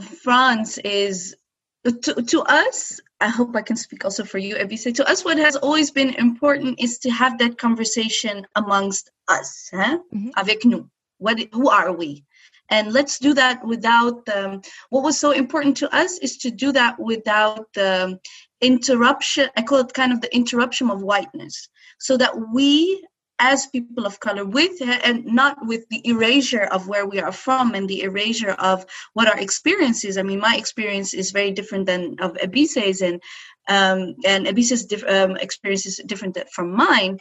France 0.00 0.78
is 0.78 1.36
to, 1.84 2.22
to 2.22 2.42
us, 2.42 3.00
I 3.20 3.28
hope 3.28 3.56
I 3.56 3.62
can 3.62 3.76
speak 3.76 4.04
also 4.04 4.24
for 4.24 4.38
you, 4.38 4.56
Ebise. 4.56 4.94
To 4.94 5.08
us, 5.08 5.24
what 5.24 5.38
has 5.38 5.56
always 5.56 5.90
been 5.90 6.14
important 6.14 6.80
is 6.80 6.98
to 7.00 7.10
have 7.10 7.38
that 7.38 7.58
conversation 7.58 8.46
amongst 8.54 9.10
us, 9.28 9.68
huh? 9.72 9.98
mm-hmm. 10.14 10.30
avec 10.36 10.64
nous. 10.64 10.88
What, 11.18 11.38
who 11.52 11.68
are 11.68 11.92
we? 11.92 12.24
And 12.68 12.92
let's 12.92 13.18
do 13.18 13.34
that 13.34 13.64
without 13.66 14.26
um, 14.28 14.62
what 14.90 15.04
was 15.04 15.18
so 15.18 15.32
important 15.32 15.76
to 15.78 15.94
us 15.94 16.18
is 16.18 16.38
to 16.38 16.50
do 16.50 16.72
that 16.72 16.98
without 16.98 17.66
the 17.74 18.18
interruption. 18.60 19.48
I 19.56 19.62
call 19.62 19.78
it 19.78 19.92
kind 19.92 20.12
of 20.12 20.20
the 20.20 20.34
interruption 20.34 20.90
of 20.90 21.02
whiteness, 21.02 21.68
so 21.98 22.16
that 22.16 22.32
we 22.52 23.04
as 23.42 23.66
people 23.66 24.06
of 24.06 24.20
color 24.20 24.44
with 24.44 24.80
and 24.80 25.24
not 25.26 25.54
with 25.66 25.82
the 25.88 26.00
erasure 26.08 26.66
of 26.76 26.86
where 26.86 27.06
we 27.06 27.20
are 27.20 27.32
from 27.32 27.74
and 27.74 27.88
the 27.88 28.02
erasure 28.02 28.54
of 28.70 28.86
what 29.14 29.26
our 29.26 29.38
experience 29.40 30.04
is 30.04 30.16
i 30.16 30.22
mean 30.22 30.38
my 30.38 30.54
experience 30.56 31.12
is 31.12 31.32
very 31.32 31.50
different 31.50 31.84
than 31.86 32.16
of 32.20 32.36
Ebise's 32.46 33.02
and 33.02 33.20
um, 33.68 34.14
and 34.24 34.46
Ebise's 34.46 34.86
diff- 34.86 35.10
um, 35.16 35.36
experience 35.36 35.86
is 35.86 35.96
different 36.06 36.38
from 36.54 36.72
mine 36.72 37.18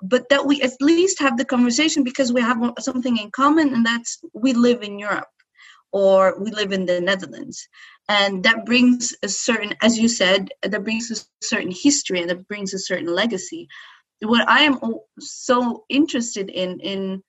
but 0.00 0.28
that 0.28 0.46
we 0.46 0.62
at 0.62 0.80
least 0.80 1.18
have 1.18 1.36
the 1.36 1.50
conversation 1.54 2.04
because 2.04 2.32
we 2.32 2.40
have 2.40 2.60
something 2.78 3.16
in 3.16 3.30
common 3.30 3.74
and 3.74 3.84
that's 3.84 4.20
we 4.32 4.52
live 4.52 4.82
in 4.82 4.98
europe 4.98 5.34
or 5.92 6.36
we 6.40 6.50
live 6.50 6.72
in 6.72 6.86
the 6.86 7.00
netherlands. 7.00 7.68
And 8.08 8.42
that 8.42 8.66
brings 8.66 9.14
a 9.22 9.28
certain 9.28 9.72
as 9.80 9.98
you 9.98 10.08
said 10.08 10.50
that 10.62 10.84
brings 10.84 11.10
a 11.10 11.16
certain 11.52 11.72
history 11.86 12.20
and 12.20 12.30
that 12.30 12.48
brings 12.48 12.74
a 12.74 12.78
certain 12.90 13.12
legacy 13.22 13.68
what 14.22 14.48
i 14.48 14.60
am 14.60 14.78
so 15.18 15.84
interested 15.88 16.50
in 16.50 16.80
in 16.80 17.22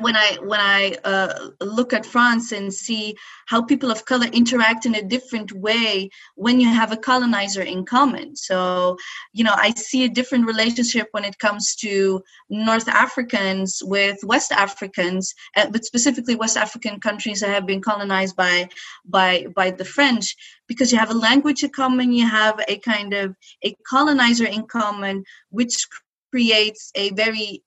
when 0.00 0.16
I 0.16 0.38
when 0.42 0.60
I 0.60 0.96
uh, 1.04 1.50
look 1.60 1.92
at 1.92 2.06
France 2.06 2.52
and 2.52 2.72
see 2.72 3.16
how 3.46 3.62
people 3.62 3.90
of 3.90 4.04
color 4.04 4.26
interact 4.26 4.86
in 4.86 4.94
a 4.94 5.02
different 5.02 5.52
way 5.52 6.08
when 6.34 6.60
you 6.60 6.68
have 6.68 6.92
a 6.92 6.96
colonizer 6.96 7.62
in 7.62 7.84
common. 7.84 8.34
So, 8.36 8.96
you 9.32 9.44
know, 9.44 9.54
I 9.54 9.70
see 9.72 10.04
a 10.04 10.08
different 10.08 10.46
relationship 10.46 11.08
when 11.12 11.24
it 11.24 11.38
comes 11.38 11.74
to 11.76 12.22
North 12.48 12.88
Africans 12.88 13.82
with 13.84 14.18
West 14.24 14.52
Africans, 14.52 15.34
uh, 15.56 15.68
but 15.70 15.84
specifically 15.84 16.36
West 16.36 16.56
African 16.56 17.00
countries 17.00 17.40
that 17.40 17.50
have 17.50 17.66
been 17.66 17.82
colonized 17.82 18.36
by 18.36 18.68
by 19.04 19.46
by 19.54 19.70
the 19.70 19.84
French, 19.84 20.34
because 20.66 20.90
you 20.90 20.98
have 20.98 21.10
a 21.10 21.14
language 21.14 21.62
in 21.62 21.70
common, 21.70 22.12
you 22.12 22.26
have 22.26 22.58
a 22.68 22.78
kind 22.78 23.12
of 23.12 23.36
a 23.62 23.74
colonizer 23.86 24.46
in 24.46 24.66
common, 24.66 25.24
which 25.50 25.86
creates 26.30 26.90
a 26.94 27.10
very 27.10 27.62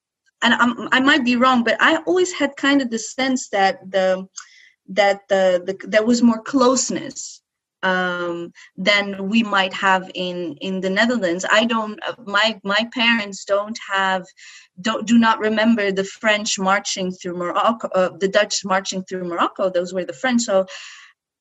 and 0.45 0.53
I'm, 0.53 0.87
i 0.91 0.99
might 0.99 1.25
be 1.25 1.35
wrong, 1.35 1.63
but 1.63 1.75
I 1.79 1.97
always 2.05 2.31
had 2.31 2.55
kind 2.55 2.81
of 2.81 2.89
the 2.91 2.99
sense 2.99 3.49
that 3.49 3.79
the 3.89 4.27
that 4.89 5.27
the, 5.27 5.63
the 5.65 5.87
there 5.87 6.05
was 6.05 6.21
more 6.21 6.41
closeness 6.41 7.41
um, 7.81 8.51
than 8.77 9.27
we 9.27 9.41
might 9.41 9.73
have 9.73 10.09
in 10.13 10.55
in 10.61 10.81
the 10.81 10.89
Netherlands. 10.89 11.45
I 11.51 11.65
don't. 11.65 11.99
My 12.25 12.59
my 12.63 12.87
parents 12.93 13.43
don't 13.45 13.77
have 13.91 14.23
don't 14.79 15.07
do 15.07 15.17
not 15.17 15.39
remember 15.39 15.91
the 15.91 16.03
French 16.03 16.59
marching 16.59 17.11
through 17.11 17.37
Morocco, 17.37 17.87
uh, 17.95 18.11
the 18.19 18.27
Dutch 18.27 18.63
marching 18.63 19.03
through 19.03 19.25
Morocco. 19.25 19.69
Those 19.71 19.93
were 19.93 20.05
the 20.05 20.13
French. 20.21 20.43
So 20.43 20.67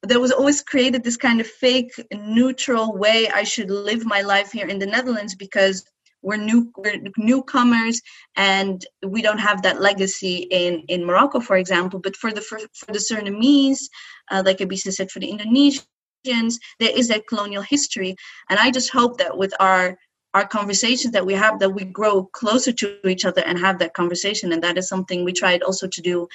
there 0.03 0.21
was 0.21 0.33
always 0.33 0.63
created 0.63 1.03
this 1.03 1.17
kind 1.19 1.41
of 1.41 1.47
fake 1.47 1.93
neutral 2.13 2.97
way 2.97 3.29
I 3.29 3.45
should 3.45 3.71
live 3.71 4.05
my 4.07 4.23
life 4.23 4.53
here 4.53 4.69
in 4.69 4.79
the 4.79 4.87
Netherlands 4.87 5.35
because 5.35 5.85
we're 6.25 6.37
new 6.37 6.73
we're 6.77 7.01
newcomers 7.17 8.01
and 8.37 8.85
we 9.07 9.23
don't 9.23 9.39
have 9.39 9.63
that 9.63 9.81
legacy 9.81 10.37
in 10.51 10.83
in 10.89 11.05
Morocco 11.05 11.41
for 11.41 11.57
example. 11.57 12.01
But 12.01 12.17
for 12.17 12.33
the 12.33 12.41
for, 12.41 12.59
for 12.75 12.93
the 12.93 12.99
Surinamese 12.99 13.83
uh, 14.31 14.43
like 14.45 14.59
Ebise 14.59 14.93
said 14.93 15.11
for 15.11 15.21
the 15.21 15.31
Indonesians 15.31 16.55
there 16.81 16.97
is 16.97 17.09
that 17.09 17.29
colonial 17.29 17.63
history. 17.63 18.17
And 18.49 18.59
I 18.59 18.71
just 18.71 18.91
hope 18.91 19.19
that 19.19 19.37
with 19.37 19.53
our 19.61 19.99
our 20.33 20.47
conversations 20.47 21.13
that 21.13 21.27
we 21.27 21.35
have 21.35 21.61
that 21.61 21.71
we 21.71 21.85
grow 21.85 22.25
closer 22.25 22.73
to 22.73 23.09
each 23.09 23.25
other 23.25 23.43
and 23.43 23.59
have 23.59 23.79
that 23.79 23.95
conversation. 23.95 24.53
And 24.53 24.65
that 24.65 24.79
is 24.79 24.89
something 24.89 25.23
we 25.23 25.33
tried 25.33 25.63
also 25.63 25.87
to 25.87 26.01
do 26.01 26.27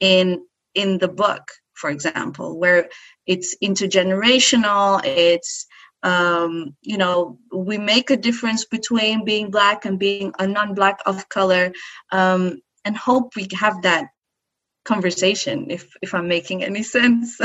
in 0.00 0.44
in 0.74 0.98
the 0.98 1.08
book 1.08 1.42
for 1.74 1.90
example 1.90 2.58
where 2.58 2.88
it's 3.26 3.56
intergenerational 3.62 5.00
it's 5.04 5.66
um, 6.04 6.76
you 6.82 6.98
know 6.98 7.38
we 7.52 7.78
make 7.78 8.10
a 8.10 8.16
difference 8.16 8.64
between 8.64 9.24
being 9.24 9.50
black 9.50 9.84
and 9.84 9.98
being 9.98 10.32
a 10.38 10.46
non-black 10.46 11.00
of 11.06 11.28
color 11.30 11.72
um, 12.12 12.60
and 12.84 12.96
hope 12.96 13.34
we 13.34 13.48
have 13.52 13.82
that 13.82 14.08
conversation 14.84 15.70
if 15.70 15.96
if 16.02 16.14
i'm 16.14 16.28
making 16.28 16.62
any 16.62 16.82
sense. 16.96 17.40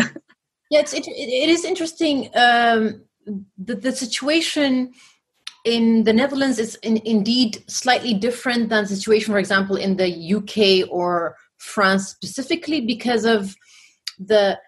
Yeah 0.69 0.81
it's, 0.81 0.93
it, 0.93 1.07
it 1.07 1.49
is 1.49 1.63
interesting 1.63 2.29
um, 2.35 3.01
the, 3.57 3.75
the 3.75 3.91
situation 3.91 4.91
in 5.65 6.03
the 6.03 6.13
netherlands 6.13 6.59
is 6.59 6.75
in, 6.83 6.97
indeed 7.05 7.63
slightly 7.67 8.13
different 8.13 8.69
than 8.69 8.83
the 8.83 8.95
situation 8.95 9.33
for 9.33 9.39
example 9.39 9.77
in 9.77 9.95
the 9.95 10.35
uk 10.35 10.89
or 10.91 11.35
france 11.57 12.09
specifically 12.09 12.81
because 12.81 13.25
of 13.25 13.55
the 14.19 14.59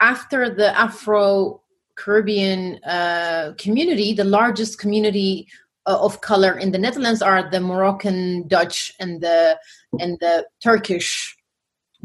after 0.00 0.54
the 0.54 0.78
afro 0.78 1.60
Caribbean 1.98 2.78
uh, 2.84 3.52
community, 3.58 4.14
the 4.14 4.24
largest 4.24 4.78
community 4.78 5.48
uh, 5.86 5.98
of 6.00 6.20
color 6.20 6.58
in 6.58 6.70
the 6.70 6.78
Netherlands 6.78 7.20
are 7.22 7.50
the 7.50 7.60
Moroccan 7.60 8.46
Dutch 8.46 8.92
and 9.00 9.20
the 9.20 9.58
and 9.98 10.18
the 10.20 10.46
Turkish 10.62 11.36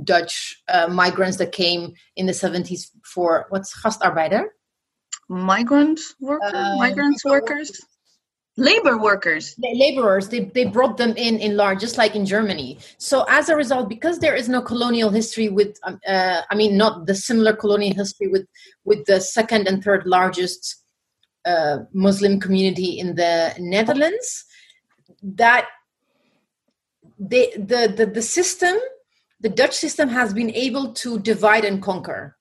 Dutch 0.03 0.61
uh, 0.69 0.87
migrants 0.87 1.37
that 1.37 1.51
came 1.51 1.93
in 2.15 2.25
the 2.25 2.31
70s 2.31 2.89
for 3.05 3.45
what's 3.49 3.79
gastarbeider? 3.81 4.45
Migrant 5.29 5.99
workers, 6.19 6.51
uh, 6.53 6.75
migrants 6.77 7.23
workers 7.23 7.79
labor 8.57 8.97
workers. 8.97 9.55
The 9.55 9.73
laborers 9.73 10.29
they, 10.29 10.41
they 10.41 10.65
brought 10.65 10.97
them 10.97 11.13
in 11.17 11.39
in 11.39 11.57
large 11.57 11.79
just 11.79 11.97
like 11.97 12.15
in 12.15 12.25
germany. 12.25 12.77
So 12.97 13.25
as 13.29 13.49
a 13.49 13.55
result 13.55 13.89
because 13.89 14.19
there 14.19 14.35
is 14.35 14.47
no 14.47 14.61
colonial 14.61 15.09
history 15.09 15.49
with 15.49 15.77
um, 15.83 15.99
uh, 16.07 16.41
i 16.49 16.55
mean 16.55 16.77
not 16.77 17.07
the 17.07 17.15
similar 17.15 17.55
colonial 17.55 17.95
history 17.95 18.27
with 18.27 18.47
with 18.85 19.05
the 19.05 19.19
second 19.19 19.67
and 19.67 19.83
third 19.83 20.05
largest 20.05 20.83
uh, 21.45 21.79
muslim 21.93 22.39
community 22.39 22.99
in 22.99 23.15
the 23.15 23.53
netherlands 23.59 24.45
that 25.21 25.67
they, 27.19 27.51
the, 27.51 27.93
the 27.97 28.05
the 28.05 28.21
system 28.21 28.75
the 29.39 29.49
dutch 29.49 29.73
system 29.73 30.09
has 30.09 30.33
been 30.33 30.51
able 30.51 30.93
to 30.93 31.19
divide 31.19 31.65
and 31.65 31.81
conquer 31.81 32.37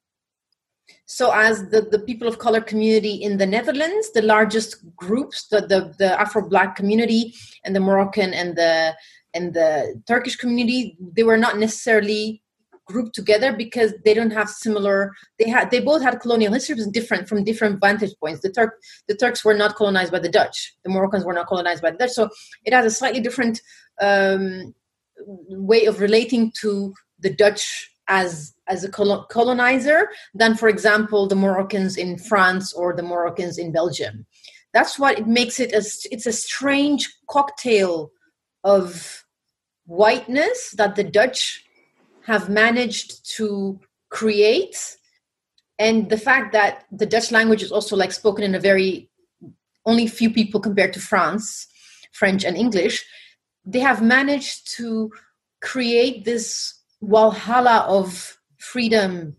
so, 1.06 1.30
as 1.32 1.68
the, 1.68 1.82
the 1.82 1.98
people 1.98 2.26
of 2.26 2.38
color 2.38 2.60
community 2.60 3.14
in 3.14 3.36
the 3.36 3.46
Netherlands, 3.46 4.12
the 4.12 4.22
largest 4.22 4.76
groups, 4.96 5.48
the, 5.48 5.60
the, 5.60 5.94
the 5.98 6.18
Afro 6.20 6.48
Black 6.48 6.76
community 6.76 7.34
and 7.64 7.76
the 7.76 7.80
Moroccan 7.80 8.32
and 8.32 8.56
the 8.56 8.94
and 9.34 9.54
the 9.54 10.00
Turkish 10.06 10.36
community, 10.36 10.96
they 11.16 11.22
were 11.22 11.38
not 11.38 11.58
necessarily 11.58 12.42
grouped 12.86 13.14
together 13.14 13.52
because 13.52 13.94
they 14.04 14.14
don't 14.14 14.30
have 14.30 14.48
similar. 14.48 15.12
They 15.38 15.48
had 15.48 15.70
they 15.70 15.80
both 15.80 16.02
had 16.02 16.20
colonial 16.20 16.52
history, 16.52 16.76
but 16.76 16.92
different 16.92 17.28
from 17.28 17.44
different 17.44 17.80
vantage 17.80 18.14
points. 18.20 18.40
The 18.40 18.50
Turk 18.50 18.80
the 19.08 19.14
Turks 19.14 19.44
were 19.44 19.54
not 19.54 19.76
colonized 19.76 20.12
by 20.12 20.18
the 20.18 20.28
Dutch. 20.28 20.74
The 20.84 20.90
Moroccans 20.90 21.24
were 21.24 21.34
not 21.34 21.46
colonized 21.46 21.82
by 21.82 21.90
the 21.90 21.98
Dutch. 21.98 22.12
So 22.12 22.28
it 22.64 22.72
has 22.72 22.86
a 22.86 22.90
slightly 22.90 23.20
different 23.20 23.60
um, 24.00 24.74
way 25.26 25.86
of 25.86 26.00
relating 26.00 26.52
to 26.60 26.94
the 27.20 27.30
Dutch 27.30 27.91
as 28.12 28.52
as 28.68 28.84
a 28.84 28.90
colonizer 28.90 30.10
than 30.34 30.54
for 30.54 30.68
example 30.68 31.26
the 31.26 31.34
moroccans 31.34 31.96
in 31.96 32.18
france 32.18 32.72
or 32.74 32.94
the 32.94 33.02
moroccans 33.02 33.56
in 33.58 33.72
belgium. 33.72 34.26
That's 34.74 34.98
what 34.98 35.18
it 35.18 35.26
makes 35.26 35.58
it 35.58 35.72
as 35.72 36.06
it's 36.10 36.26
a 36.26 36.32
strange 36.32 37.10
cocktail 37.28 38.12
of 38.64 39.24
whiteness 39.86 40.74
that 40.76 40.94
the 40.94 41.04
dutch 41.04 41.64
have 42.26 42.48
managed 42.48 43.10
to 43.36 43.80
create 44.10 44.76
and 45.78 46.10
the 46.10 46.18
fact 46.28 46.52
that 46.52 46.84
the 46.92 47.06
dutch 47.06 47.32
language 47.32 47.62
is 47.62 47.72
also 47.72 47.96
like 47.96 48.12
spoken 48.12 48.44
in 48.44 48.54
a 48.54 48.60
very 48.60 49.10
only 49.86 50.06
few 50.06 50.30
people 50.30 50.60
compared 50.60 50.92
to 50.92 51.00
france 51.00 51.66
french 52.12 52.44
and 52.44 52.56
english 52.56 53.04
they 53.64 53.80
have 53.80 54.00
managed 54.02 54.70
to 54.76 55.10
create 55.60 56.24
this 56.24 56.81
walhalla 57.02 57.86
of 57.86 58.38
freedom 58.58 59.36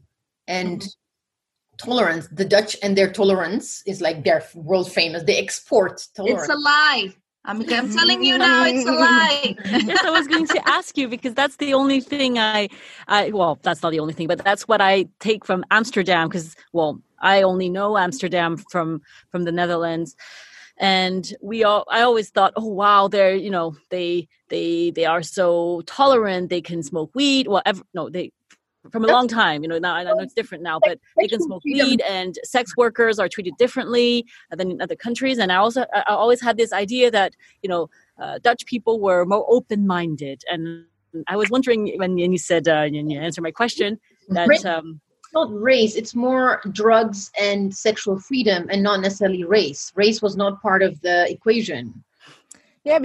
and 0.47 0.81
mm-hmm. 0.81 1.89
tolerance. 1.89 2.27
The 2.31 2.45
Dutch 2.45 2.75
and 2.83 2.97
their 2.97 3.11
tolerance 3.11 3.83
is 3.85 4.01
like 4.01 4.23
they're 4.23 4.43
world 4.53 4.91
famous. 4.91 5.23
They 5.23 5.37
export 5.37 6.05
tolerance. 6.15 6.43
It's 6.43 6.53
a 6.53 6.57
lie. 6.57 7.13
I'm, 7.45 7.61
I'm 7.69 7.93
telling 7.93 8.23
you 8.23 8.37
now, 8.37 8.63
it's 8.65 8.87
a 8.87 8.91
lie. 8.91 9.55
yes, 9.65 10.01
I 10.05 10.09
was 10.11 10.27
going 10.27 10.47
to 10.47 10.61
ask 10.69 10.97
you 10.97 11.09
because 11.09 11.33
that's 11.33 11.57
the 11.57 11.73
only 11.73 11.99
thing 11.99 12.39
I, 12.39 12.69
I, 13.09 13.31
well, 13.31 13.59
that's 13.61 13.83
not 13.83 13.91
the 13.91 13.99
only 13.99 14.13
thing, 14.13 14.27
but 14.27 14.41
that's 14.45 14.65
what 14.65 14.79
I 14.79 15.07
take 15.19 15.43
from 15.43 15.65
Amsterdam. 15.69 16.29
Because, 16.29 16.55
well, 16.71 17.01
I 17.19 17.41
only 17.41 17.69
know 17.69 17.97
Amsterdam 17.97 18.55
from 18.55 19.01
from 19.29 19.43
the 19.43 19.51
Netherlands, 19.51 20.15
and 20.83 21.33
we 21.41 21.63
all 21.63 21.85
i 21.89 22.01
always 22.01 22.29
thought 22.29 22.53
oh 22.57 22.67
wow 22.67 23.07
they're 23.07 23.33
you 23.33 23.49
know 23.49 23.75
they 23.89 24.27
they 24.49 24.91
they 24.91 25.05
are 25.05 25.23
so 25.23 25.81
tolerant 25.85 26.49
they 26.49 26.61
can 26.61 26.83
smoke 26.83 27.09
weed 27.15 27.47
well 27.47 27.61
ever, 27.65 27.81
no 27.93 28.09
they 28.09 28.31
from 28.91 29.05
a 29.05 29.07
long 29.07 29.29
time 29.29 29.63
you 29.63 29.69
know 29.69 29.79
now 29.79 29.95
i 29.95 30.03
know 30.03 30.19
it's 30.19 30.33
different 30.33 30.61
now 30.61 30.77
but 30.83 30.99
they 31.17 31.27
can 31.27 31.41
smoke 31.41 31.63
weed 31.63 32.01
and 32.01 32.37
sex 32.43 32.75
workers 32.75 33.17
are 33.17 33.29
treated 33.29 33.53
differently 33.57 34.25
than 34.51 34.71
in 34.71 34.81
other 34.81 34.95
countries. 34.95 35.37
And 35.37 35.53
i 35.53 35.55
also 35.55 35.85
i 35.93 36.03
always 36.07 36.41
had 36.41 36.57
this 36.57 36.73
idea 36.73 37.09
that 37.09 37.33
you 37.61 37.69
know 37.69 37.89
uh, 38.21 38.39
dutch 38.39 38.65
people 38.65 38.99
were 38.99 39.25
more 39.25 39.45
open-minded. 39.47 40.43
And 40.51 40.85
i 41.27 41.37
was 41.37 41.49
wondering 41.49 41.93
when, 41.97 42.17
you 42.17 42.37
said 42.37 42.67
uh, 42.67 42.83
and 42.97 43.09
you 43.09 43.17
answered 43.17 43.43
my 43.43 43.51
question 43.51 43.99
that 44.29 44.65
um, 44.65 44.99
not 45.33 45.49
race 45.51 45.95
it's 45.95 46.15
more 46.15 46.61
drugs 46.71 47.31
and 47.39 47.73
sexual 47.73 48.19
freedom 48.19 48.67
and 48.69 48.81
not 48.81 48.99
necessarily 49.01 49.43
race 49.43 49.91
race 49.95 50.21
was 50.21 50.35
not 50.35 50.61
part 50.61 50.81
of 50.81 50.99
the 51.01 51.29
equation 51.31 52.03
yeah 52.83 52.99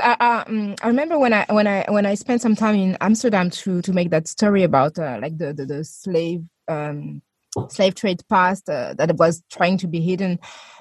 I, 0.00 0.44
um, 0.46 0.76
I 0.80 0.86
remember 0.86 1.18
when 1.18 1.32
I 1.32 1.44
when 1.48 1.66
I 1.66 1.84
when 1.88 2.06
I 2.06 2.14
spent 2.14 2.40
some 2.40 2.54
time 2.54 2.76
in 2.76 2.96
Amsterdam 3.00 3.50
to 3.50 3.82
to 3.82 3.92
make 3.92 4.10
that 4.10 4.28
story 4.28 4.62
about 4.62 4.96
uh, 4.96 5.18
like 5.20 5.36
the 5.38 5.52
the, 5.52 5.66
the 5.66 5.84
slave 5.84 6.44
um, 6.68 7.20
slave 7.68 7.94
trade 7.94 8.22
past 8.28 8.68
uh, 8.68 8.94
that 8.94 9.16
was 9.16 9.42
trying 9.50 9.76
to 9.78 9.88
be 9.88 10.00
hidden 10.00 10.38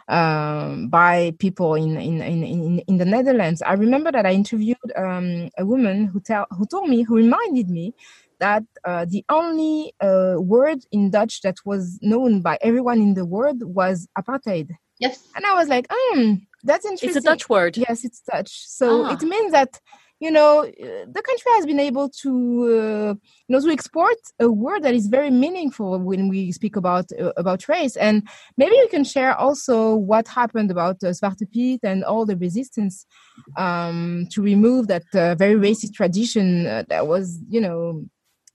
um, 0.08 0.90
by 0.90 1.34
people 1.40 1.76
in, 1.76 1.98
in, 1.98 2.22
in, 2.22 2.80
in, 2.80 2.98
the 2.98 3.06
Netherlands. 3.06 3.62
I 3.62 3.74
remember 3.74 4.12
that 4.12 4.26
I 4.26 4.34
interviewed 4.34 4.78
um, 4.96 5.50
a 5.58 5.66
woman 5.66 6.06
who, 6.06 6.20
tell, 6.20 6.46
who 6.52 6.66
told 6.66 6.90
me, 6.90 7.04
who 7.04 7.16
reminded 7.16 7.70
me 7.70 7.94
that 8.40 8.64
uh, 8.86 9.06
the 9.06 9.24
only 9.30 9.94
uh, 10.00 10.36
word 10.38 10.80
in 10.92 11.12
Dutch 11.12 11.42
that 11.42 11.58
was 11.66 12.00
known 12.02 12.42
by 12.42 12.58
everyone 12.62 13.00
in 13.00 13.14
the 13.14 13.26
world 13.26 13.64
was 13.64 14.08
apartheid. 14.18 14.70
Yes. 15.00 15.28
And 15.36 15.46
I 15.46 15.54
was 15.54 15.68
like, 15.68 15.88
hmm, 15.90 16.36
that's 16.64 16.86
interesting. 16.86 17.10
It's 17.10 17.18
a 17.18 17.22
Dutch 17.22 17.50
word. 17.50 17.78
Yes, 17.78 18.04
it's 18.04 18.22
Dutch. 18.22 18.68
So 18.68 19.06
ah. 19.06 19.14
it 19.14 19.22
means 19.22 19.52
that 19.52 19.80
you 20.20 20.32
know 20.32 20.64
the 20.64 21.22
country 21.22 21.52
has 21.56 21.66
been 21.66 21.80
able 21.80 22.10
to 22.10 22.32
uh, 22.32 23.14
you 23.48 23.50
know 23.50 23.62
to 23.62 23.70
export 23.70 24.18
a 24.40 24.52
word 24.52 24.84
that 24.84 24.96
is 24.96 25.08
very 25.08 25.30
meaningful 25.30 26.00
when 26.00 26.28
we 26.28 26.52
speak 26.52 26.76
about 26.76 27.06
uh, 27.20 27.32
about 27.38 27.68
race 27.68 27.96
and 27.96 28.28
maybe 28.58 28.76
you 28.76 28.88
can 28.90 29.04
share 29.04 29.36
also 29.36 29.96
what 29.96 30.28
happened 30.28 30.72
about 30.72 30.96
uh, 31.04 31.10
Zwarte 31.10 31.50
Piet 31.52 31.82
and 31.84 32.04
all 32.04 32.26
the 32.26 32.38
resistance 32.38 33.06
um, 33.58 34.28
to 34.32 34.42
remove 34.42 34.88
that 34.88 35.04
uh, 35.14 35.36
very 35.36 35.56
racist 35.56 35.94
tradition 35.94 36.66
uh, 36.66 36.84
that 36.90 37.08
was 37.08 37.40
you 37.48 37.62
know 37.62 38.04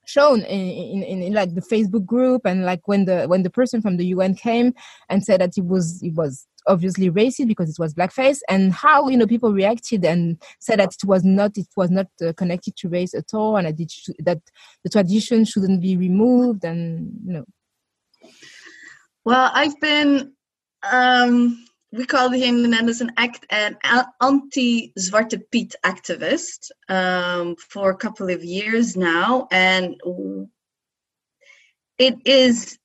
shown 0.05 0.41
in, 0.43 1.03
in, 1.03 1.23
in, 1.23 1.33
like 1.33 1.55
the 1.55 1.61
Facebook 1.61 2.05
group 2.05 2.43
and 2.45 2.65
like 2.65 2.87
when 2.87 3.05
the 3.05 3.25
when 3.27 3.43
the 3.43 3.51
person 3.51 3.81
from 3.81 3.97
the 3.97 4.07
UN 4.07 4.35
came 4.35 4.75
and 5.09 5.25
said 5.25 5.41
that 5.41 5.57
it 5.57 5.65
was 5.65 6.03
it 6.03 6.15
was 6.15 6.47
obviously 6.67 7.11
racist 7.11 7.49
because 7.49 7.71
it 7.71 7.79
was 7.79 7.95
blackface 7.95 8.41
and 8.49 8.73
how 8.73 9.09
you 9.09 9.17
know 9.17 9.27
people 9.27 9.53
reacted 9.53 10.05
and 10.05 10.41
said 10.61 10.79
that 10.79 10.93
it 10.93 11.05
was 11.05 11.25
not 11.25 11.57
it 11.57 11.67
was 11.77 11.91
not 11.91 12.07
uh, 12.25 12.33
connected 12.37 12.77
to 12.77 12.89
race 12.89 13.15
at 13.15 13.33
all 13.35 13.57
and 13.57 13.67
that, 13.67 14.15
that 14.21 14.41
the 14.85 14.91
tradition 14.91 15.45
shouldn't 15.45 15.81
be 15.81 15.97
removed 15.97 16.65
and 16.65 17.13
you 17.25 17.33
know. 17.33 17.45
Well 19.25 19.51
i've 19.55 19.79
been 19.81 20.33
um 20.91 21.65
we 21.93 22.07
call 22.07 22.31
him 22.31 22.65
in 22.65 22.73
an 22.73 23.13
act 23.19 23.47
an 23.51 23.77
anti-Zwarte 24.21 25.43
Piet 25.51 25.75
activist 25.85 26.71
um, 26.89 27.55
for 27.57 27.91
a 27.91 27.97
couple 27.97 28.31
of 28.31 28.43
years 28.43 28.97
now, 28.97 29.47
and 29.53 29.97
it 31.99 32.17
is. 32.25 32.79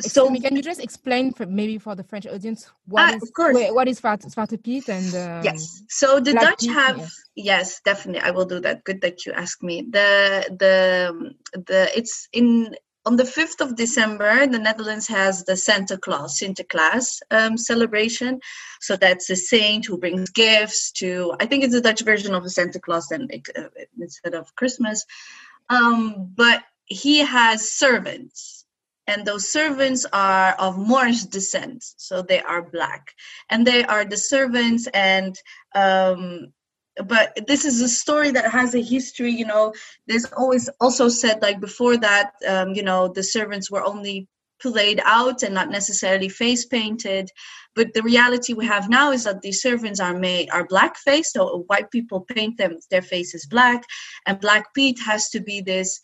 So, 0.00 0.30
me, 0.30 0.38
can 0.38 0.54
you 0.54 0.62
just 0.62 0.80
explain, 0.80 1.32
for 1.32 1.44
maybe 1.44 1.76
for 1.78 1.96
the 1.96 2.04
French 2.04 2.24
audience, 2.28 2.70
what 2.86 3.12
uh, 3.12 3.16
is, 3.16 3.22
of 3.24 3.32
course. 3.32 3.56
what 3.72 3.88
is 3.88 4.00
Zwarte 4.00 4.62
Piet 4.62 4.88
and 4.88 5.12
um, 5.16 5.42
yes. 5.42 5.82
So 5.88 6.20
the 6.20 6.34
Dutch 6.34 6.66
have 6.66 6.98
yes. 6.98 7.16
yes, 7.34 7.80
definitely. 7.84 8.22
I 8.22 8.30
will 8.30 8.44
do 8.44 8.60
that. 8.60 8.84
Good 8.84 9.00
that 9.00 9.26
you 9.26 9.32
asked 9.32 9.64
me. 9.64 9.82
The 9.90 10.46
the 10.56 11.34
the 11.66 11.90
it's 11.98 12.28
in 12.32 12.76
on 13.04 13.16
the 13.16 13.24
5th 13.24 13.60
of 13.60 13.76
December, 13.76 14.46
the 14.46 14.58
Netherlands 14.58 15.06
has 15.08 15.44
the 15.44 15.56
Santa 15.56 15.96
Claus, 15.96 16.38
Sinterklaas 16.38 17.20
um, 17.30 17.56
celebration. 17.56 18.40
So 18.80 18.96
that's 18.96 19.30
a 19.30 19.36
saint 19.36 19.86
who 19.86 19.98
brings 19.98 20.30
gifts 20.30 20.92
to, 20.92 21.34
I 21.40 21.46
think 21.46 21.64
it's 21.64 21.74
a 21.74 21.80
Dutch 21.80 22.02
version 22.02 22.34
of 22.34 22.42
the 22.42 22.50
Santa 22.50 22.80
Claus 22.80 23.08
then, 23.08 23.28
uh, 23.56 23.62
instead 24.00 24.34
of 24.34 24.54
Christmas. 24.56 25.06
Um, 25.70 26.32
but 26.34 26.62
he 26.84 27.18
has 27.18 27.72
servants. 27.72 28.66
And 29.06 29.24
those 29.24 29.50
servants 29.50 30.04
are 30.12 30.52
of 30.58 30.76
Moorish 30.76 31.22
descent, 31.24 31.82
so 31.96 32.20
they 32.20 32.42
are 32.42 32.60
black, 32.60 33.14
and 33.48 33.66
they 33.66 33.82
are 33.82 34.04
the 34.04 34.18
servants, 34.18 34.86
and 34.88 35.34
um, 35.74 36.52
but 37.06 37.38
this 37.46 37.64
is 37.64 37.80
a 37.80 37.88
story 37.88 38.30
that 38.30 38.50
has 38.50 38.74
a 38.74 38.82
history 38.82 39.30
you 39.32 39.46
know. 39.46 39.72
There's 40.06 40.26
always 40.36 40.68
also 40.80 41.08
said 41.08 41.42
like 41.42 41.60
before 41.60 41.96
that 41.98 42.32
um, 42.46 42.74
you 42.74 42.82
know 42.82 43.08
the 43.08 43.22
servants 43.22 43.70
were 43.70 43.84
only 43.84 44.28
played 44.60 45.00
out 45.04 45.42
and 45.42 45.54
not 45.54 45.70
necessarily 45.70 46.28
face 46.28 46.64
painted. 46.66 47.30
But 47.74 47.94
the 47.94 48.02
reality 48.02 48.54
we 48.54 48.66
have 48.66 48.88
now 48.88 49.12
is 49.12 49.24
that 49.24 49.42
these 49.42 49.62
servants 49.62 50.00
are 50.00 50.18
made 50.18 50.50
are 50.50 50.66
black 50.66 50.96
faced 50.96 51.34
so 51.34 51.64
white 51.68 51.90
people 51.90 52.22
paint 52.22 52.58
them 52.58 52.78
their 52.90 53.02
faces 53.02 53.46
black 53.46 53.84
and 54.26 54.40
Black 54.40 54.74
pete 54.74 54.98
has 55.04 55.28
to 55.30 55.40
be 55.40 55.60
this 55.60 56.00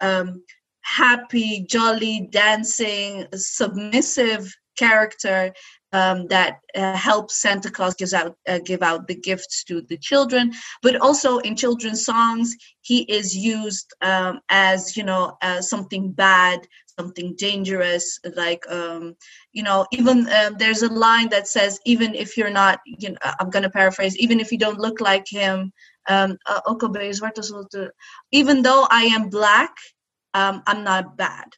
um, 0.00 0.42
happy 0.80 1.66
jolly 1.68 2.28
dancing 2.30 3.26
submissive 3.34 4.54
character 4.78 5.52
um, 5.92 6.26
that 6.28 6.60
uh, 6.74 6.96
helps 6.96 7.40
Santa 7.40 7.70
Claus 7.70 7.94
gives 7.94 8.12
out 8.12 8.36
uh, 8.46 8.58
give 8.64 8.82
out 8.82 9.06
the 9.06 9.14
gifts 9.14 9.64
to 9.64 9.80
the 9.82 9.96
children. 9.96 10.52
But 10.82 10.96
also 10.96 11.38
in 11.38 11.56
children's 11.56 12.04
songs, 12.04 12.56
he 12.82 13.02
is 13.02 13.36
used 13.36 13.92
um, 14.02 14.40
as 14.48 14.96
you 14.96 15.04
know 15.04 15.36
as 15.40 15.70
something 15.70 16.12
bad, 16.12 16.66
something 16.98 17.34
dangerous. 17.36 18.18
Like 18.36 18.70
um, 18.70 19.16
you 19.52 19.62
know, 19.62 19.86
even 19.92 20.28
um, 20.30 20.56
there's 20.58 20.82
a 20.82 20.92
line 20.92 21.28
that 21.30 21.48
says, 21.48 21.78
even 21.84 22.14
if 22.14 22.36
you're 22.36 22.50
not, 22.50 22.80
you 22.84 23.10
know, 23.10 23.18
I'm 23.40 23.50
going 23.50 23.62
to 23.62 23.70
paraphrase, 23.70 24.16
even 24.18 24.40
if 24.40 24.52
you 24.52 24.58
don't 24.58 24.80
look 24.80 25.00
like 25.00 25.26
him. 25.28 25.72
Um, 26.10 26.38
uh, 26.46 26.60
even 28.32 28.62
though 28.62 28.86
I 28.90 29.02
am 29.02 29.28
black, 29.28 29.74
um, 30.32 30.62
I'm 30.66 30.82
not 30.82 31.18
bad. 31.18 31.48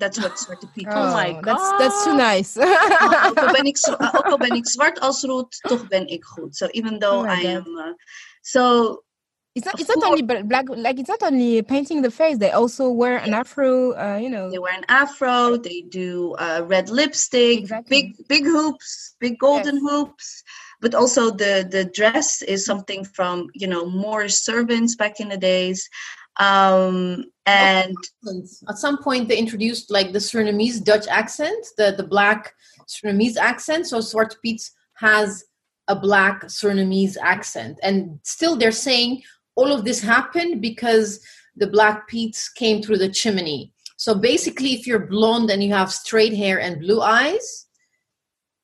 That's 0.00 0.18
what 0.18 0.32
Zwarte 0.32 0.66
Piet 0.74 0.88
oh, 0.88 0.96
oh 0.96 1.12
my 1.12 1.32
god. 1.32 1.44
That's, 1.44 1.70
that's 1.78 2.04
too 2.04 2.16
nice. 2.16 2.56
ook, 3.26 3.38
al 3.38 3.52
ben 3.52 3.64
ik, 3.64 3.78
ook 4.16 4.26
al 4.26 4.38
ben 4.38 4.54
ik 4.56 4.68
zwart 4.68 5.00
als 5.00 5.22
roet, 5.22 5.58
toch 5.60 5.88
ben 5.88 6.06
ik 6.06 6.24
goed. 6.24 6.56
So 6.56 6.66
even 6.66 6.98
though 6.98 7.20
oh 7.20 7.38
I 7.38 7.46
am... 7.46 7.66
Uh, 7.66 7.92
so... 8.40 9.04
It's 9.52 9.66
not, 9.66 9.80
it's 9.80 9.88
not 9.88 10.04
only 10.04 10.22
black, 10.22 10.68
like 10.68 11.00
it's 11.00 11.08
not 11.08 11.22
only 11.22 11.60
painting 11.62 12.02
the 12.02 12.10
face. 12.10 12.38
They 12.38 12.52
also 12.52 12.88
wear 12.88 13.18
an 13.18 13.34
afro, 13.34 13.92
uh, 13.94 14.16
you 14.16 14.30
know. 14.30 14.48
They 14.48 14.60
wear 14.60 14.76
an 14.76 14.84
afro. 14.88 15.56
They 15.56 15.82
do 15.88 16.36
uh, 16.38 16.62
red 16.68 16.88
lipstick, 16.88 17.58
exactly. 17.58 18.14
big 18.14 18.28
big 18.28 18.44
hoops, 18.44 19.16
big 19.18 19.40
golden 19.40 19.74
yes. 19.74 19.90
hoops. 19.90 20.44
But 20.80 20.94
also 20.94 21.32
the 21.32 21.66
the 21.68 21.84
dress 21.84 22.42
is 22.42 22.64
something 22.64 23.04
from 23.04 23.48
you 23.52 23.66
know 23.66 23.90
Moorish 23.90 24.36
servants 24.36 24.94
back 24.94 25.18
in 25.18 25.28
the 25.28 25.36
days. 25.36 25.88
Um, 26.38 27.24
and 27.46 27.96
at 28.68 28.78
some 28.78 29.02
point 29.02 29.28
they 29.28 29.36
introduced 29.36 29.90
like 29.90 30.12
the 30.12 30.18
Surinamese 30.18 30.82
Dutch 30.82 31.06
accent, 31.08 31.66
the, 31.76 31.94
the 31.96 32.06
black 32.06 32.54
Surinamese 32.86 33.36
accent. 33.36 33.86
So 33.86 33.98
Zwarte 33.98 34.36
Piet 34.42 34.62
has 34.94 35.44
a 35.88 35.96
black 35.96 36.44
Surinamese 36.44 37.16
accent. 37.20 37.78
And 37.82 38.20
still 38.22 38.56
they're 38.56 38.72
saying 38.72 39.22
all 39.56 39.72
of 39.72 39.84
this 39.84 40.00
happened 40.00 40.62
because 40.62 41.20
the 41.56 41.66
Black 41.66 42.08
Piets 42.08 42.48
came 42.48 42.82
through 42.82 42.98
the 42.98 43.08
chimney. 43.08 43.72
So 43.96 44.14
basically, 44.14 44.72
if 44.72 44.86
you're 44.86 45.06
blonde 45.06 45.50
and 45.50 45.62
you 45.62 45.74
have 45.74 45.92
straight 45.92 46.32
hair 46.32 46.58
and 46.58 46.80
blue 46.80 47.02
eyes, 47.02 47.66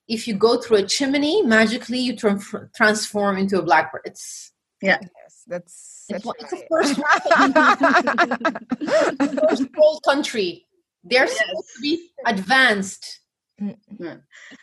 if 0.09 0.27
you 0.27 0.35
go 0.35 0.59
through 0.59 0.79
a 0.79 0.87
chimney, 0.87 1.43
magically 1.43 1.99
you 1.99 2.17
transform 2.17 3.37
into 3.37 3.59
a 3.59 3.63
black 3.63 3.93
person. 3.93 4.03
It's 4.07 4.53
yeah, 4.83 4.99
yes, 5.01 5.43
that's 5.47 6.05
it's, 6.09 6.27
it's 6.39 6.53
a 6.53 6.67
first, 6.69 6.97
first 9.41 9.65
world 9.77 10.03
country. 10.05 10.67
They're 11.05 11.27
yes. 11.27 11.39
supposed 11.39 11.69
to 11.77 11.83
be 11.83 12.11
advanced. 12.27 13.21
Mm-hmm. 13.61 14.07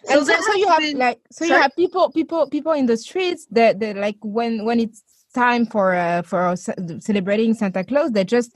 So, 0.05 0.24
so, 0.24 0.41
so, 0.41 0.55
you 0.55 0.68
have 0.68 0.80
been, 0.80 0.97
like 0.97 1.20
so 1.32 1.45
sorry? 1.45 1.57
you 1.57 1.64
have 1.64 1.76
people 1.76 2.11
people 2.11 2.49
people 2.49 2.74
in 2.74 2.86
the 2.86 2.97
streets 2.97 3.47
that 3.51 3.80
they 3.80 3.93
like 3.93 4.18
when 4.22 4.66
when 4.66 4.80
it's 4.80 5.03
time 5.34 5.66
for 5.66 5.95
uh, 5.95 6.22
for 6.22 6.55
celebrating 6.55 7.55
Santa 7.55 7.84
Claus 7.84 8.11
they 8.11 8.24
just 8.24 8.55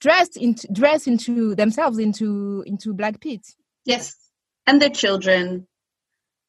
dressed 0.00 0.38
into 0.38 0.66
dress 0.72 1.06
into 1.06 1.54
themselves 1.54 1.98
into 1.98 2.64
into 2.66 2.94
Black 2.94 3.20
Piet. 3.20 3.46
Yes, 3.84 4.16
and 4.66 4.80
their 4.80 4.90
children. 4.90 5.66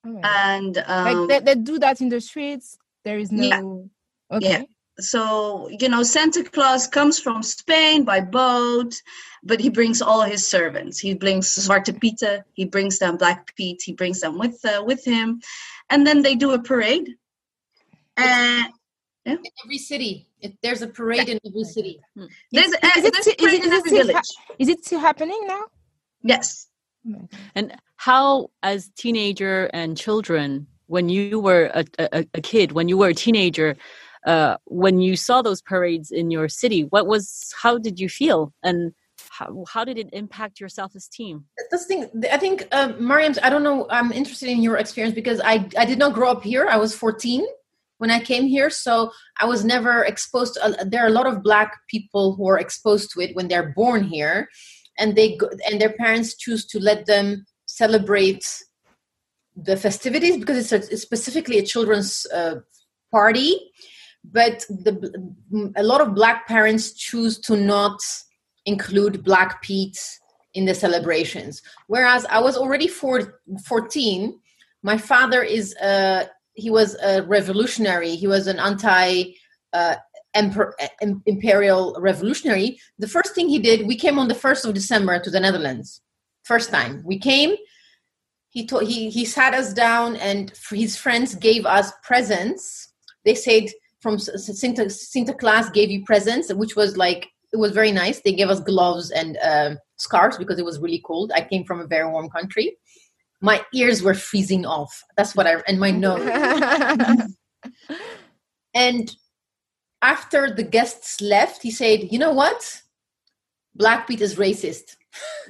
Oh, 0.06 0.20
and 0.24 0.78
um, 0.86 1.28
like 1.28 1.46
they, 1.46 1.54
they 1.54 1.60
do 1.60 1.80
that 1.80 2.00
in 2.00 2.10
the 2.10 2.22
streets. 2.22 2.78
There 3.04 3.18
is 3.18 3.32
no. 3.32 3.44
Yeah. 3.44 3.62
Okay. 4.32 4.50
Yeah 4.50 4.64
so 5.00 5.68
you 5.70 5.90
know 5.90 6.04
santa 6.04 6.44
claus 6.44 6.88
comes 6.88 7.20
from 7.20 7.44
spain 7.44 8.06
by 8.06 8.22
boat 8.22 8.94
but 9.44 9.60
he 9.60 9.70
brings 9.70 10.02
all 10.02 10.22
his 10.22 10.46
servants 10.46 11.00
he 11.00 11.14
brings 11.14 11.54
zwarte 11.54 12.00
pieten 12.00 12.42
he 12.54 12.66
brings 12.66 13.00
them 13.00 13.18
Black 13.18 13.54
Piet 13.56 13.82
he 13.82 13.94
brings 13.94 14.22
them 14.22 14.38
with 14.38 14.64
uh, 14.64 14.84
with 14.86 15.04
him 15.04 15.42
and 15.90 16.08
then 16.08 16.22
they 16.22 16.36
do 16.36 16.52
a 16.52 16.62
parade 16.62 17.10
and 18.16 18.68
yeah. 19.26 19.34
in 19.34 19.40
every 19.66 19.78
city 19.78 20.28
if 20.40 20.54
there's 20.62 20.82
a 20.82 20.88
parade 20.88 21.28
yeah. 21.28 21.34
in 21.34 21.40
every 21.46 21.66
city 21.66 22.00
hmm. 22.16 22.26
there's, 22.52 22.68
is, 22.68 22.74
uh, 22.76 22.90
is, 22.98 23.06
it, 23.06 23.16
is, 23.16 23.28
it, 23.28 23.38
is, 23.44 24.08
it 24.10 24.16
ha- 24.16 24.22
is 24.60 24.70
it 24.70 24.86
still 24.86 25.00
happening 25.00 25.42
now 25.46 25.64
yes 26.24 26.68
and 27.54 27.76
how 27.98 28.50
as 28.64 28.90
teenager 28.98 29.70
and 29.74 29.98
children 29.98 30.68
when 30.88 31.10
you 31.10 31.40
were 31.40 31.70
a, 31.74 31.86
a, 32.00 32.26
a 32.36 32.42
kid 32.42 32.72
when 32.72 32.88
you 32.88 32.98
were 32.98 33.10
a 33.10 33.14
teenager 33.14 33.76
uh, 34.26 34.58
when 34.66 35.00
you 35.00 35.16
saw 35.16 35.42
those 35.42 35.62
parades 35.62 36.12
in 36.12 36.32
your 36.32 36.48
city 36.50 36.82
what 36.90 37.08
was 37.08 37.54
how 37.62 37.78
did 37.78 38.00
you 38.00 38.10
feel? 38.10 38.54
And 38.64 38.94
how, 39.30 39.66
how 39.70 39.86
did 39.86 39.98
it 39.98 40.10
impact 40.14 40.60
your 40.60 40.70
self-esteem? 40.70 41.46
This 41.72 41.86
thing 41.86 42.10
i 42.32 42.38
think 42.38 42.68
um, 42.72 42.96
mariam 43.06 43.34
i 43.44 43.50
don't 43.50 43.64
know 43.64 43.88
i'm 43.90 44.12
interested 44.12 44.50
in 44.50 44.62
your 44.62 44.78
experience 44.78 45.16
because 45.16 45.40
i 45.44 45.68
i 45.78 45.86
did 45.86 46.00
not 46.00 46.14
grow 46.14 46.30
up 46.32 46.44
here. 46.44 46.68
I 46.68 46.78
was 46.78 46.96
14 46.96 47.46
when 47.98 48.12
I 48.12 48.20
came 48.20 48.46
here. 48.46 48.70
So 48.70 49.12
I 49.40 49.46
was 49.46 49.64
never 49.64 50.04
exposed 50.04 50.56
to, 50.56 50.66
uh, 50.66 50.84
there 50.86 51.04
are 51.04 51.08
a 51.08 51.18
lot 51.20 51.28
of 51.28 51.44
black 51.44 51.72
people 51.90 52.36
who 52.36 52.48
are 52.48 52.60
exposed 52.60 53.12
to 53.14 53.22
it 53.22 53.36
when 53.36 53.48
they're 53.48 53.74
born 53.76 54.04
here 54.04 54.50
and 54.98 55.16
they 55.16 55.38
go, 55.38 55.50
and 55.70 55.80
their 55.80 55.94
parents 55.94 56.36
choose 56.36 56.66
to 56.68 56.80
let 56.80 57.06
them 57.06 57.46
celebrate 57.66 58.46
the 59.56 59.78
festivities 59.78 60.38
because 60.38 60.72
it's, 60.72 60.92
a, 60.92 60.98
specifically 60.98 61.58
a 61.58 61.64
children's 61.64 62.26
uh, 62.34 62.56
party 63.12 63.72
but 64.32 64.66
the, 64.70 65.34
a 65.76 65.84
lot 65.84 66.02
of 66.02 66.16
black 66.16 66.48
parents 66.48 66.94
choose 66.94 67.40
to 67.40 67.56
not 67.56 68.00
include 68.66 69.24
black 69.24 69.62
pete 69.62 70.00
in 70.54 70.66
the 70.66 70.74
celebrations. 70.74 71.62
Whereas 71.88 72.26
i 72.26 72.40
was 72.40 72.58
already 72.58 72.88
four, 72.88 73.40
14 73.66 74.40
my 74.86 75.00
father 75.00 75.42
is 75.42 75.76
a 75.82 76.30
he 76.54 76.70
was 76.70 76.96
a 77.02 77.24
revolutionary. 77.24 78.16
He 78.16 78.28
was 78.28 78.46
an 78.48 78.60
anti 78.60 79.34
uh, 79.74 79.96
imperial 81.26 81.98
revolutionary. 82.00 82.80
The 83.00 83.08
first 83.08 83.34
thing 83.34 83.50
he 83.50 83.60
did 83.60 83.88
we 83.88 83.96
came 83.96 84.20
on 84.20 84.28
the 84.28 84.36
1st 84.36 84.66
of 84.66 84.74
december 84.76 85.20
to 85.20 85.32
the 85.32 85.40
netherlands. 85.40 86.02
First 86.44 86.70
time. 86.70 87.02
We 87.04 87.18
came 87.18 87.56
he 88.50 88.66
told 88.68 88.84
he 88.84 89.10
he 89.10 89.26
sat 89.26 89.54
us 89.56 89.74
down 89.74 90.18
and 90.18 90.54
his 90.70 90.96
friends 90.96 91.34
gave 91.34 91.66
us 91.66 91.92
presents. 92.04 92.94
They 93.26 93.36
said 93.36 93.66
from 94.06 94.20
Santa, 94.20 94.88
Santa 94.88 95.34
Claus 95.34 95.68
gave 95.72 95.90
you 95.90 96.06
presents 96.06 96.54
which 96.54 96.76
was 96.76 96.96
like 96.96 97.32
it 97.52 97.58
was 97.58 97.72
very 97.72 97.92
nice. 97.92 98.22
They 98.22 98.34
gave 98.34 98.50
us 98.50 98.60
gloves 98.60 99.10
and 99.10 99.36
uh, 99.38 99.78
scarves 99.96 100.38
because 100.38 100.60
it 100.60 100.66
was 100.66 100.78
really 100.78 101.02
cold. 101.04 101.32
I 101.34 101.42
came 101.42 101.64
from 101.64 101.80
a 101.80 101.88
very 101.88 102.08
warm 102.08 102.30
country. 102.30 102.78
My 103.42 103.66
ears 103.74 104.04
were 104.04 104.14
freezing 104.14 104.64
off. 104.64 105.04
That's 105.18 105.36
what 105.36 105.48
i 105.48 105.56
and 105.68 105.80
my 105.80 105.90
nose. 105.90 106.22
And 108.76 109.16
after 110.02 110.54
the 110.54 110.64
guests 110.64 111.20
left 111.20 111.64
he 111.64 111.72
said 111.72 112.12
you 112.12 112.20
know 112.20 112.34
what? 112.34 112.84
Black 113.74 114.08
pete 114.08 114.22
is 114.22 114.36
racist. 114.36 114.98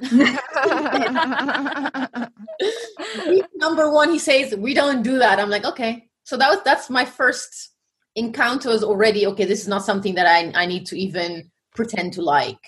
Number 3.56 3.92
one 3.92 4.12
he 4.12 4.18
says 4.18 4.56
we 4.56 4.72
don't 4.72 5.02
do 5.02 5.18
that. 5.18 5.40
I'm 5.40 5.50
like 5.50 5.66
okay. 5.66 6.08
So 6.24 6.38
that 6.38 6.48
was 6.48 6.60
that's 6.64 6.88
my 6.88 7.04
first 7.04 7.75
encounter 8.16 8.70
was 8.70 8.82
already 8.82 9.26
okay 9.26 9.44
this 9.44 9.60
is 9.60 9.68
not 9.68 9.84
something 9.84 10.14
that 10.14 10.26
i, 10.26 10.50
I 10.60 10.66
need 10.66 10.86
to 10.86 10.98
even 10.98 11.50
pretend 11.74 12.12
to 12.14 12.22
like 12.22 12.58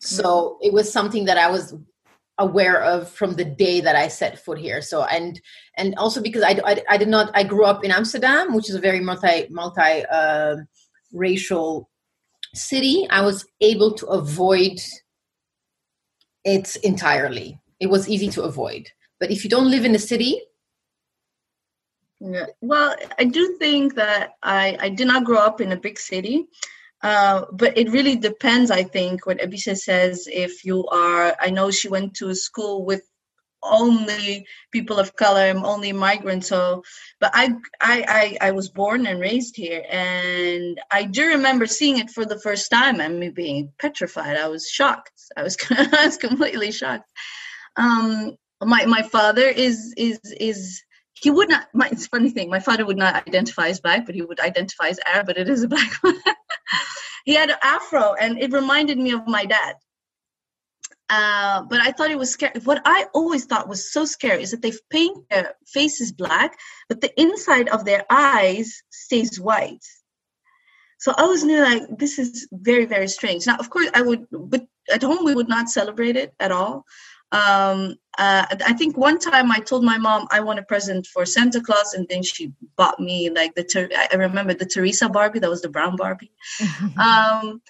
so 0.00 0.24
mm-hmm. 0.24 0.66
it 0.66 0.72
was 0.72 0.92
something 0.92 1.24
that 1.24 1.38
i 1.38 1.50
was 1.50 1.74
aware 2.38 2.82
of 2.82 3.08
from 3.10 3.34
the 3.34 3.44
day 3.44 3.80
that 3.80 3.96
i 3.96 4.08
set 4.08 4.44
foot 4.44 4.58
here 4.58 4.82
so 4.82 5.04
and 5.04 5.40
and 5.76 5.94
also 5.96 6.20
because 6.20 6.42
i 6.42 6.60
i, 6.64 6.82
I 6.90 6.96
did 6.98 7.08
not 7.08 7.30
i 7.34 7.42
grew 7.42 7.64
up 7.64 7.84
in 7.84 7.90
amsterdam 7.90 8.54
which 8.54 8.68
is 8.68 8.74
a 8.74 8.80
very 8.80 9.00
multi 9.00 9.46
multi 9.50 10.04
uh, 10.10 10.56
racial 11.12 11.88
city 12.54 13.06
i 13.10 13.22
was 13.22 13.46
able 13.60 13.94
to 13.94 14.06
avoid 14.06 14.80
it 16.46 16.76
entirely. 16.76 17.60
It 17.80 17.88
was 17.88 18.08
easy 18.08 18.28
to 18.30 18.42
avoid. 18.42 18.88
But 19.20 19.30
if 19.30 19.44
you 19.44 19.50
don't 19.50 19.70
live 19.70 19.84
in 19.84 19.92
the 19.92 19.98
city, 19.98 20.40
yeah. 22.20 22.46
Well, 22.60 22.96
I 23.18 23.24
do 23.24 23.56
think 23.58 23.94
that 23.94 24.32
I, 24.42 24.76
I 24.80 24.88
did 24.88 25.06
not 25.06 25.24
grow 25.24 25.38
up 25.38 25.60
in 25.60 25.72
a 25.72 25.76
big 25.76 25.98
city, 25.98 26.46
uh, 27.02 27.44
but 27.52 27.76
it 27.76 27.90
really 27.90 28.16
depends, 28.16 28.70
I 28.70 28.82
think, 28.82 29.26
what 29.26 29.38
Ebise 29.38 29.78
says. 29.78 30.28
If 30.30 30.64
you 30.64 30.86
are, 30.86 31.36
I 31.40 31.50
know 31.50 31.70
she 31.70 31.88
went 31.88 32.14
to 32.16 32.28
a 32.30 32.34
school 32.34 32.84
with 32.84 33.02
only 33.62 34.46
people 34.70 34.98
of 34.98 35.16
color 35.16 35.40
i'm 35.40 35.64
only 35.64 35.92
migrant 35.92 36.44
so 36.44 36.82
but 37.20 37.30
I, 37.34 37.54
I 37.80 38.36
i 38.40 38.48
i 38.48 38.50
was 38.52 38.68
born 38.68 39.06
and 39.06 39.20
raised 39.20 39.56
here 39.56 39.84
and 39.90 40.80
i 40.90 41.04
do 41.04 41.26
remember 41.26 41.66
seeing 41.66 41.98
it 41.98 42.10
for 42.10 42.24
the 42.24 42.38
first 42.38 42.70
time 42.70 43.00
and 43.00 43.18
me 43.18 43.30
being 43.30 43.72
petrified 43.78 44.36
i 44.36 44.48
was 44.48 44.68
shocked 44.68 45.10
i 45.36 45.42
was 45.42 45.56
i 45.70 46.04
was 46.06 46.16
completely 46.16 46.70
shocked 46.70 47.10
um 47.76 48.36
my 48.62 48.86
my 48.86 49.02
father 49.02 49.48
is 49.48 49.92
is 49.96 50.20
is 50.38 50.82
he 51.20 51.30
would 51.30 51.48
not 51.48 51.66
my 51.72 51.88
it's 51.90 52.06
funny 52.06 52.30
thing 52.30 52.50
my 52.50 52.60
father 52.60 52.84
would 52.84 52.96
not 52.96 53.14
identify 53.26 53.68
as 53.68 53.80
black 53.80 54.06
but 54.06 54.14
he 54.14 54.22
would 54.22 54.40
identify 54.40 54.88
as 54.88 55.00
arab 55.06 55.26
but 55.26 55.38
it 55.38 55.48
is 55.48 55.62
a 55.62 55.68
black 55.68 55.92
one 56.02 56.16
he 57.24 57.34
had 57.34 57.50
an 57.50 57.56
afro 57.62 58.14
and 58.14 58.38
it 58.38 58.52
reminded 58.52 58.98
me 58.98 59.12
of 59.12 59.26
my 59.26 59.44
dad 59.44 59.74
uh, 61.08 61.62
but 61.70 61.80
I 61.80 61.92
thought 61.92 62.10
it 62.10 62.18
was 62.18 62.32
scary. 62.32 62.58
What 62.64 62.82
I 62.84 63.06
always 63.14 63.44
thought 63.44 63.68
was 63.68 63.92
so 63.92 64.04
scary 64.04 64.42
is 64.42 64.50
that 64.50 64.60
they 64.60 64.72
paint 64.90 65.16
their 65.30 65.54
faces 65.66 66.10
black, 66.10 66.58
but 66.88 67.00
the 67.00 67.12
inside 67.20 67.68
of 67.68 67.84
their 67.84 68.04
eyes 68.10 68.82
stays 68.90 69.38
white. 69.38 69.84
So 70.98 71.12
I 71.16 71.24
was 71.24 71.44
new 71.44 71.62
like 71.62 71.82
this 71.98 72.18
is 72.18 72.48
very 72.50 72.86
very 72.86 73.06
strange. 73.06 73.46
Now, 73.46 73.56
of 73.56 73.70
course, 73.70 73.88
I 73.94 74.02
would, 74.02 74.26
but 74.32 74.66
at 74.92 75.02
home 75.02 75.24
we 75.24 75.34
would 75.34 75.48
not 75.48 75.68
celebrate 75.68 76.16
it 76.16 76.34
at 76.40 76.50
all. 76.50 76.84
Um, 77.32 77.96
uh, 78.18 78.46
I 78.50 78.72
think 78.74 78.96
one 78.96 79.18
time 79.18 79.50
I 79.50 79.58
told 79.58 79.84
my 79.84 79.98
mom 79.98 80.26
I 80.30 80.40
want 80.40 80.58
a 80.58 80.62
present 80.62 81.06
for 81.06 81.26
Santa 81.26 81.60
Claus, 81.60 81.94
and 81.94 82.06
then 82.08 82.22
she 82.22 82.52
bought 82.76 83.00
me 83.00 83.30
like 83.30 83.54
the. 83.54 83.64
Ter- 83.64 83.90
I 84.12 84.14
remember 84.14 84.54
the 84.54 84.66
Teresa 84.66 85.08
Barbie. 85.08 85.40
That 85.40 85.50
was 85.50 85.62
the 85.62 85.68
brown 85.68 85.96
Barbie. 85.96 86.32
um, 86.98 87.60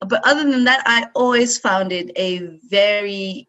but 0.00 0.20
other 0.24 0.48
than 0.50 0.64
that, 0.64 0.82
I 0.86 1.08
always 1.14 1.58
found 1.58 1.92
it 1.92 2.10
a 2.16 2.58
very 2.68 3.48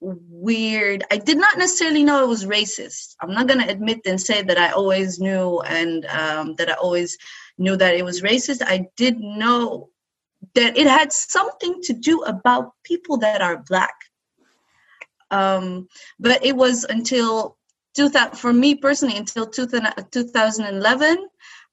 weird. 0.00 1.04
I 1.10 1.16
did 1.16 1.38
not 1.38 1.58
necessarily 1.58 2.04
know 2.04 2.22
it 2.22 2.28
was 2.28 2.44
racist. 2.44 3.16
I'm 3.20 3.32
not 3.32 3.46
gonna 3.46 3.66
admit 3.68 4.00
and 4.04 4.20
say 4.20 4.42
that 4.42 4.58
I 4.58 4.72
always 4.72 5.20
knew 5.20 5.60
and 5.60 6.04
um, 6.06 6.54
that 6.56 6.70
I 6.70 6.74
always 6.74 7.16
knew 7.56 7.76
that 7.76 7.94
it 7.94 8.04
was 8.04 8.20
racist. 8.20 8.62
I 8.64 8.88
did 8.96 9.18
know 9.20 9.90
that 10.54 10.76
it 10.76 10.86
had 10.86 11.12
something 11.12 11.80
to 11.82 11.92
do 11.92 12.22
about 12.22 12.72
people 12.84 13.18
that 13.18 13.40
are 13.40 13.64
black. 13.68 13.94
Um, 15.30 15.88
but 16.20 16.44
it 16.44 16.54
was 16.54 16.84
until 16.84 17.56
2000, 17.94 18.36
for 18.36 18.52
me 18.52 18.74
personally, 18.74 19.16
until 19.16 19.46
2011 19.46 21.28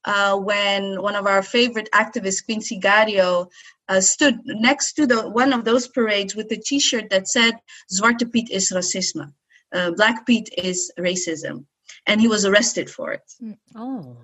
uh, 0.05 0.37
when 0.37 1.01
one 1.01 1.15
of 1.15 1.27
our 1.27 1.43
favorite 1.43 1.89
activists, 1.93 2.43
Quinsy 2.47 2.81
Gario, 2.81 3.49
uh, 3.89 3.99
stood 3.99 4.39
next 4.45 4.93
to 4.93 5.05
the 5.05 5.29
one 5.29 5.51
of 5.51 5.65
those 5.65 5.87
parades 5.87 6.35
with 6.35 6.51
a 6.51 6.57
T-shirt 6.57 7.09
that 7.09 7.27
said 7.27 7.55
"Zwarte 7.91 8.31
Piet 8.31 8.49
is 8.49 8.71
racisme," 8.71 9.33
uh, 9.73 9.91
"Black 9.91 10.25
Pete 10.25 10.49
is 10.57 10.91
racism," 10.97 11.65
and 12.05 12.21
he 12.21 12.27
was 12.27 12.45
arrested 12.45 12.89
for 12.89 13.11
it. 13.11 13.23
Mm. 13.41 13.57
Oh, 13.75 14.17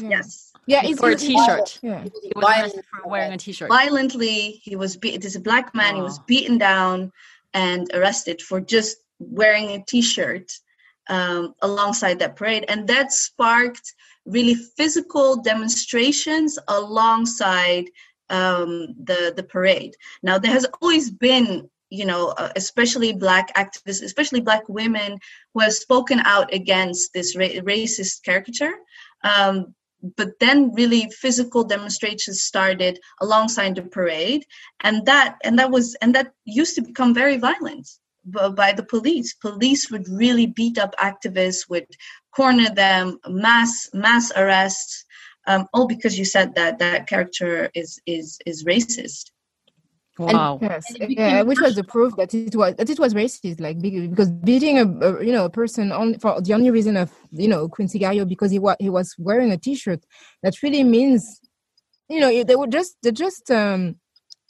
yes. 0.00 0.53
Yeah, 0.66 0.82
it's 0.84 1.00
for 1.00 1.10
a 1.10 1.16
T-shirt. 1.16 1.78
Yeah. 1.82 2.04
He 2.22 2.32
was 2.34 2.44
arrested 2.44 2.84
for 2.90 3.08
wearing 3.08 3.32
a 3.32 3.38
T-shirt. 3.38 3.68
Violently, 3.68 4.60
he 4.62 4.76
was. 4.76 4.96
Be- 4.96 5.14
it 5.14 5.24
is 5.24 5.36
a 5.36 5.40
black 5.40 5.74
man. 5.74 5.94
Oh. 5.94 5.96
He 5.96 6.02
was 6.02 6.18
beaten 6.20 6.58
down 6.58 7.12
and 7.52 7.90
arrested 7.94 8.40
for 8.40 8.60
just 8.60 8.98
wearing 9.18 9.70
a 9.70 9.84
T-shirt 9.84 10.50
um, 11.08 11.54
alongside 11.62 12.18
that 12.20 12.36
parade, 12.36 12.64
and 12.68 12.88
that 12.88 13.12
sparked 13.12 13.94
really 14.24 14.54
physical 14.54 15.42
demonstrations 15.42 16.58
alongside 16.68 17.90
um, 18.30 18.94
the 19.04 19.32
the 19.36 19.42
parade. 19.42 19.94
Now 20.22 20.38
there 20.38 20.52
has 20.52 20.66
always 20.80 21.10
been 21.10 21.68
you 21.90 22.04
know, 22.04 22.34
uh, 22.38 22.50
especially 22.56 23.12
black 23.12 23.54
activists, 23.54 24.02
especially 24.02 24.40
black 24.40 24.68
women 24.68 25.18
who 25.52 25.60
have 25.60 25.72
spoken 25.72 26.18
out 26.20 26.52
against 26.52 27.12
this 27.12 27.36
ra- 27.36 27.60
racist 27.62 28.24
caricature. 28.24 28.72
Um, 29.22 29.74
but 30.16 30.38
then 30.40 30.72
really 30.74 31.10
physical 31.10 31.64
demonstrations 31.64 32.42
started 32.42 32.98
alongside 33.20 33.74
the 33.74 33.82
parade 33.82 34.44
and 34.80 35.06
that 35.06 35.36
and 35.44 35.58
that 35.58 35.70
was 35.70 35.94
and 36.02 36.14
that 36.14 36.32
used 36.44 36.74
to 36.74 36.82
become 36.82 37.14
very 37.14 37.38
violent 37.38 37.88
by 38.54 38.72
the 38.72 38.82
police. 38.82 39.34
Police 39.34 39.90
would 39.90 40.08
really 40.08 40.46
beat 40.46 40.78
up 40.78 40.94
activists, 40.96 41.68
would 41.68 41.86
corner 42.34 42.70
them, 42.70 43.18
mass 43.28 43.88
mass 43.92 44.32
arrests, 44.34 45.04
um, 45.46 45.66
all 45.72 45.86
because 45.86 46.18
you 46.18 46.24
said 46.24 46.54
that 46.54 46.78
that 46.78 47.06
character 47.06 47.70
is 47.74 48.00
is 48.06 48.38
is 48.46 48.64
racist. 48.64 49.30
Wow. 50.18 50.58
And, 50.60 50.70
yes, 50.70 50.84
yeah, 51.08 51.42
which 51.42 51.60
was 51.60 51.74
the 51.74 51.82
proof 51.82 52.14
that 52.16 52.32
it 52.34 52.54
was 52.54 52.74
that 52.76 52.88
it 52.88 53.00
was 53.00 53.14
racist, 53.14 53.60
like 53.60 53.80
because 53.80 54.30
beating 54.30 54.78
a, 54.78 54.84
a 54.84 55.24
you 55.24 55.32
know 55.32 55.44
a 55.44 55.50
person 55.50 55.90
only 55.90 56.18
for 56.18 56.40
the 56.40 56.54
only 56.54 56.70
reason 56.70 56.96
of 56.96 57.10
you 57.30 57.48
know 57.48 57.68
Quinsy 57.68 58.00
Gario 58.00 58.28
because 58.28 58.52
he 58.52 58.60
was 58.60 58.76
he 58.78 58.90
was 58.90 59.14
wearing 59.18 59.50
a 59.50 59.58
T-shirt, 59.58 60.04
that 60.42 60.62
really 60.62 60.84
means, 60.84 61.40
you 62.08 62.20
know, 62.20 62.44
they 62.44 62.54
were 62.54 62.68
just 62.68 62.96
they 63.02 63.10
just 63.10 63.50
um 63.50 63.96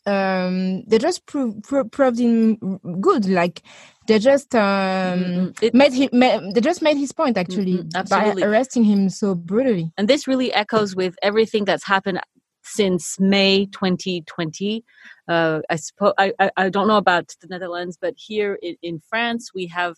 um 0.06 0.82
they 0.84 0.98
just 0.98 1.24
proved 1.26 1.62
pro- 1.64 1.84
proved 1.84 2.18
him 2.18 2.56
good 3.00 3.26
like 3.26 3.62
they 4.06 4.18
just 4.18 4.54
um 4.54 4.60
mm-hmm. 4.60 5.64
it, 5.64 5.74
made 5.74 5.94
him 5.94 6.10
made, 6.12 6.54
they 6.54 6.60
just 6.60 6.82
made 6.82 6.98
his 6.98 7.12
point 7.12 7.38
actually 7.38 7.78
mm-hmm, 7.78 8.08
by 8.10 8.44
arresting 8.44 8.84
him 8.84 9.08
so 9.08 9.34
brutally 9.34 9.90
and 9.96 10.06
this 10.06 10.28
really 10.28 10.52
echoes 10.52 10.94
with 10.94 11.16
everything 11.22 11.64
that's 11.64 11.86
happened 11.86 12.20
since 12.64 13.20
may 13.20 13.66
2020 13.66 14.84
uh 15.28 15.60
i 15.70 15.76
suppose 15.76 16.12
I, 16.18 16.32
I, 16.56 16.68
don't 16.68 16.88
know 16.88 16.96
about 16.96 17.34
the 17.40 17.48
netherlands 17.48 17.98
but 18.00 18.14
here 18.16 18.58
in, 18.62 18.76
in 18.82 19.00
france 19.00 19.50
we 19.54 19.66
have 19.68 19.96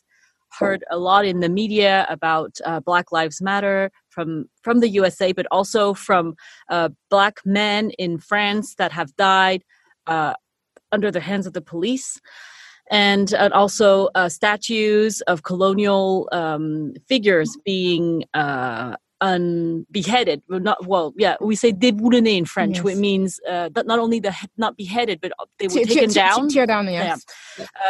heard 0.58 0.84
a 0.90 0.98
lot 0.98 1.24
in 1.24 1.40
the 1.40 1.48
media 1.48 2.06
about 2.08 2.56
uh, 2.64 2.80
Black 2.80 3.12
Lives 3.12 3.40
Matter 3.40 3.90
from 4.08 4.48
from 4.62 4.80
the 4.80 4.88
USA, 4.88 5.32
but 5.32 5.46
also 5.50 5.94
from 5.94 6.34
uh, 6.70 6.90
black 7.10 7.38
men 7.44 7.90
in 7.98 8.18
France 8.18 8.74
that 8.76 8.92
have 8.92 9.14
died 9.16 9.64
uh, 10.06 10.34
under 10.92 11.10
the 11.10 11.20
hands 11.20 11.46
of 11.46 11.52
the 11.52 11.60
police. 11.60 12.20
And, 12.88 13.34
also 13.34 14.10
uh, 14.14 14.28
statues 14.28 15.20
of 15.22 15.42
colonial 15.42 16.28
um, 16.30 16.94
figures 17.08 17.56
being 17.64 18.22
unbeheaded 19.22 20.42
well, 20.48 20.60
not 20.60 20.86
well 20.86 21.14
yeah 21.16 21.36
we 21.40 21.54
say 21.56 21.72
déboulonné 21.72 22.36
in 22.36 22.44
french 22.44 22.76
Yes. 22.76 22.84
which 22.84 22.96
means 22.96 23.40
uh, 23.48 23.68
that 23.74 23.86
not 23.86 23.98
only 23.98 24.20
the 24.20 24.34
not 24.58 24.76
beheaded 24.76 25.20
but 25.22 25.32
uh, 25.38 25.46
they 25.58 25.68
were 25.68 25.74
Tear- 25.74 25.84
taken 25.86 26.10
tear- 26.10 26.24
down 26.28 26.48
tear 26.48 26.66
down, 26.66 26.86
yes. 26.86 27.24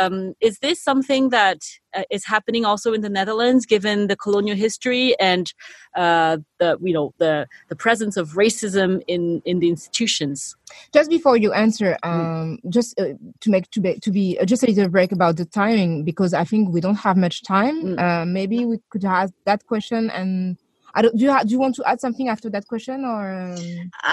um, 0.01 0.35
is 0.41 0.59
this 0.61 0.81
something 0.81 1.31
that 1.31 1.59
uh, 1.97 2.03
is 2.11 2.25
happening 2.27 2.65
also 2.65 2.93
in 2.93 3.01
the 3.01 3.09
Netherlands, 3.09 3.65
given 3.65 4.07
the 4.07 4.17
colonial 4.17 4.57
history 4.57 5.19
and 5.19 5.53
uh, 5.97 6.37
the 6.59 6.77
you 6.83 6.93
know 6.93 7.13
the 7.19 7.47
the 7.69 7.77
presence 7.77 8.17
of 8.17 8.31
racism 8.35 9.03
in 9.09 9.43
in 9.45 9.59
the 9.61 9.69
institutions? 9.69 10.55
just 10.93 11.09
before 11.11 11.37
you 11.37 11.53
answer 11.53 11.97
um 12.03 12.59
just 12.69 12.99
uh, 13.01 13.05
to 13.41 13.51
make 13.51 13.71
to 13.71 13.81
be 13.81 13.99
to 14.01 14.11
be 14.11 14.37
uh, 14.41 14.45
just 14.45 14.63
a 14.63 14.67
little 14.67 14.89
break 14.89 15.13
about 15.13 15.37
the 15.37 15.45
timing 15.45 16.03
because 16.05 16.35
i 16.35 16.45
think 16.45 16.69
we 16.75 16.81
don't 16.81 16.97
have 17.07 17.17
much 17.17 17.43
time 17.45 17.77
Mm. 17.83 17.99
uh, 18.05 18.25
maybe 18.39 18.65
we 18.65 18.77
could 18.91 19.05
ask 19.05 19.33
that 19.45 19.65
question 19.67 20.11
and 20.11 20.57
I 20.97 21.03
don't, 21.03 21.15
do 21.19 21.23
you 21.25 21.33
ha- 21.33 21.45
do 21.47 21.51
you 21.55 21.59
want 21.65 21.75
to 21.79 21.85
add 21.91 22.01
something 22.01 22.29
after 22.35 22.49
that 22.55 22.65
question 22.73 23.05
or 23.05 23.23
um, 23.43 23.57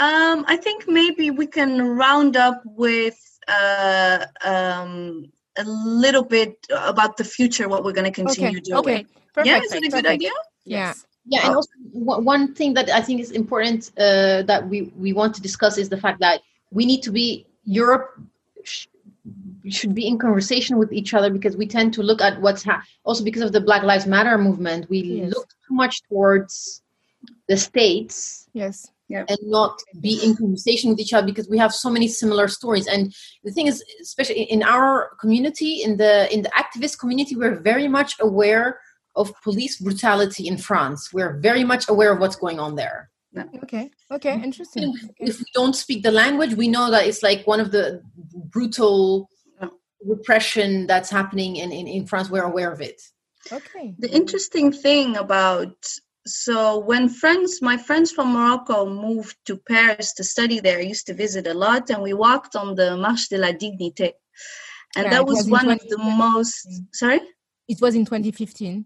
Um, 0.04 0.38
I 0.54 0.58
think 0.66 0.80
maybe 1.00 1.26
we 1.32 1.48
can 1.48 1.72
round 2.04 2.36
up 2.48 2.62
with 2.84 3.18
uh, 3.48 4.26
um, 4.44 5.32
a 5.58 5.64
little 6.04 6.24
bit 6.38 6.54
about 6.92 7.16
the 7.18 7.24
future, 7.24 7.66
what 7.70 7.84
we're 7.86 7.98
going 8.00 8.12
to 8.14 8.18
continue 8.24 8.60
doing. 8.60 8.80
Okay. 8.80 9.00
perfect 9.34 9.48
Yeah, 9.48 9.60
is 9.66 9.72
it 9.74 9.78
a 9.78 9.82
good 9.82 9.92
perfect. 9.92 10.08
idea? 10.08 10.32
Yeah. 10.66 10.94
Yeah, 11.34 11.42
and 11.46 11.54
Oh. 11.54 11.58
also 11.60 11.72
one- 12.10 12.24
one 12.34 12.44
thing 12.54 12.74
that 12.78 12.88
I 12.90 13.02
think 13.08 13.18
is 13.26 13.32
important 13.32 13.80
uh, 13.98 14.42
that 14.50 14.62
we 14.72 14.78
we 15.04 15.10
want 15.20 15.32
to 15.38 15.42
discuss 15.42 15.74
is 15.84 15.88
the 15.96 16.02
fact 16.06 16.20
that 16.28 16.38
we 16.78 16.84
need 16.92 17.02
to 17.08 17.12
be 17.20 17.28
Europe 17.82 18.06
sh- 18.72 18.88
should 19.72 19.96
be 19.96 20.08
in 20.08 20.18
conversation 20.18 20.78
with 20.78 20.92
each 20.92 21.14
other 21.14 21.30
because 21.32 21.56
we 21.56 21.68
tend 21.68 21.94
to 21.94 22.04
look 22.04 22.22
at 22.22 22.42
what's 22.42 22.64
ha- 22.64 22.84
also 23.06 23.24
because 23.24 23.42
of 23.42 23.52
the 23.54 23.62
Black 23.62 23.84
Lives 23.84 24.06
Matter 24.06 24.38
movement. 24.38 24.90
We 24.90 25.02
Yes. 25.02 25.34
look 25.34 25.48
too 25.68 25.74
much 25.76 26.02
towards 26.10 26.82
the 27.48 27.58
states 27.58 28.48
yes. 28.54 28.90
And 29.30 29.38
not 29.44 29.80
be 30.02 30.20
in 30.24 30.36
conversation 30.36 30.90
with 30.90 31.00
each 31.00 31.14
other 31.14 31.28
because 31.28 31.48
we 31.48 31.58
have 31.58 31.74
so 31.74 31.90
many 31.90 32.08
similar 32.08 32.48
stories. 32.48 32.88
And 32.88 33.14
the 33.44 33.52
thing 33.52 33.68
is 33.68 33.84
especially 34.02 34.44
in 34.44 34.64
our 34.64 35.16
community 35.22 35.84
in 35.84 35.98
the 35.98 36.34
in 36.34 36.42
the 36.42 36.50
activist 36.50 36.98
community 37.00 37.36
we're 37.36 37.60
very 37.60 37.88
much 37.88 38.16
aware 38.20 38.80
of 39.16 39.32
police 39.44 39.78
brutality 39.80 40.48
in 40.48 40.58
france. 40.58 41.14
We're 41.14 41.38
very 41.50 41.64
much 41.64 41.84
aware 41.90 42.12
of 42.14 42.20
what's 42.20 42.36
going 42.36 42.60
on 42.60 42.76
there. 42.76 43.10
Okay. 43.64 43.92
Okay. 44.12 44.34
Interesting. 44.50 44.94
If 45.20 45.40
we 45.40 45.46
don't 45.54 45.76
speak 45.76 46.02
the 46.04 46.12
language 46.24 46.54
we 46.56 46.68
know 46.68 46.90
that 46.90 47.06
it's 47.06 47.22
like 47.24 47.46
one 47.46 47.60
of 47.60 47.72
the 47.72 48.02
brutal. 48.56 49.30
Repression 50.06 50.88
that's 50.88 51.10
happening 51.10 51.58
in, 51.58 51.72
in, 51.72 51.88
in 51.88 52.06
france 52.06 52.30
we're 52.30 52.44
aware 52.44 52.72
of 52.72 52.82
it. 52.82 53.02
Okay. 53.52 53.94
The 54.00 54.10
interesting 54.10 54.72
thing 54.72 55.18
about 55.18 55.76
so 56.26 56.80
when 56.80 57.10
friends, 57.10 57.62
my 57.62 57.76
friends 57.76 58.12
from 58.12 58.32
Morocco 58.32 58.86
moved 58.86 59.36
to 59.46 59.58
Paris 59.58 60.14
to 60.14 60.24
study 60.24 60.62
there, 60.62 60.80
I 60.80 60.84
used 60.84 61.06
to 61.08 61.14
visit 61.14 61.48
a 61.48 61.54
lot, 61.54 61.90
and 61.90 62.02
we 62.02 62.14
walked 62.14 62.56
on 62.56 62.76
the 62.76 62.96
Marche 62.96 63.28
de 63.28 63.38
la 63.38 63.52
Dignité, 63.52 64.14
and 64.96 65.04
Yeah, 65.04 65.10
that 65.10 65.26
was 65.26 65.40
was 65.40 65.50
was 65.50 65.52
one 65.52 65.70
of 65.72 65.80
the 65.90 65.98
most. 65.98 66.56
Sorry, 66.94 67.20
it 67.68 67.82
was 67.82 67.96
in 67.96 68.06
2015 68.06 68.86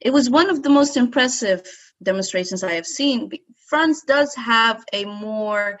it 0.00 0.12
was 0.12 0.30
one 0.30 0.50
of 0.50 0.62
the 0.62 0.68
most 0.68 0.96
impressive 0.96 1.62
demonstrations 2.02 2.62
I 2.62 2.72
have 2.72 2.86
seen. 2.86 3.30
France 3.66 4.02
does 4.06 4.34
have 4.34 4.84
a 4.92 5.04
more 5.04 5.78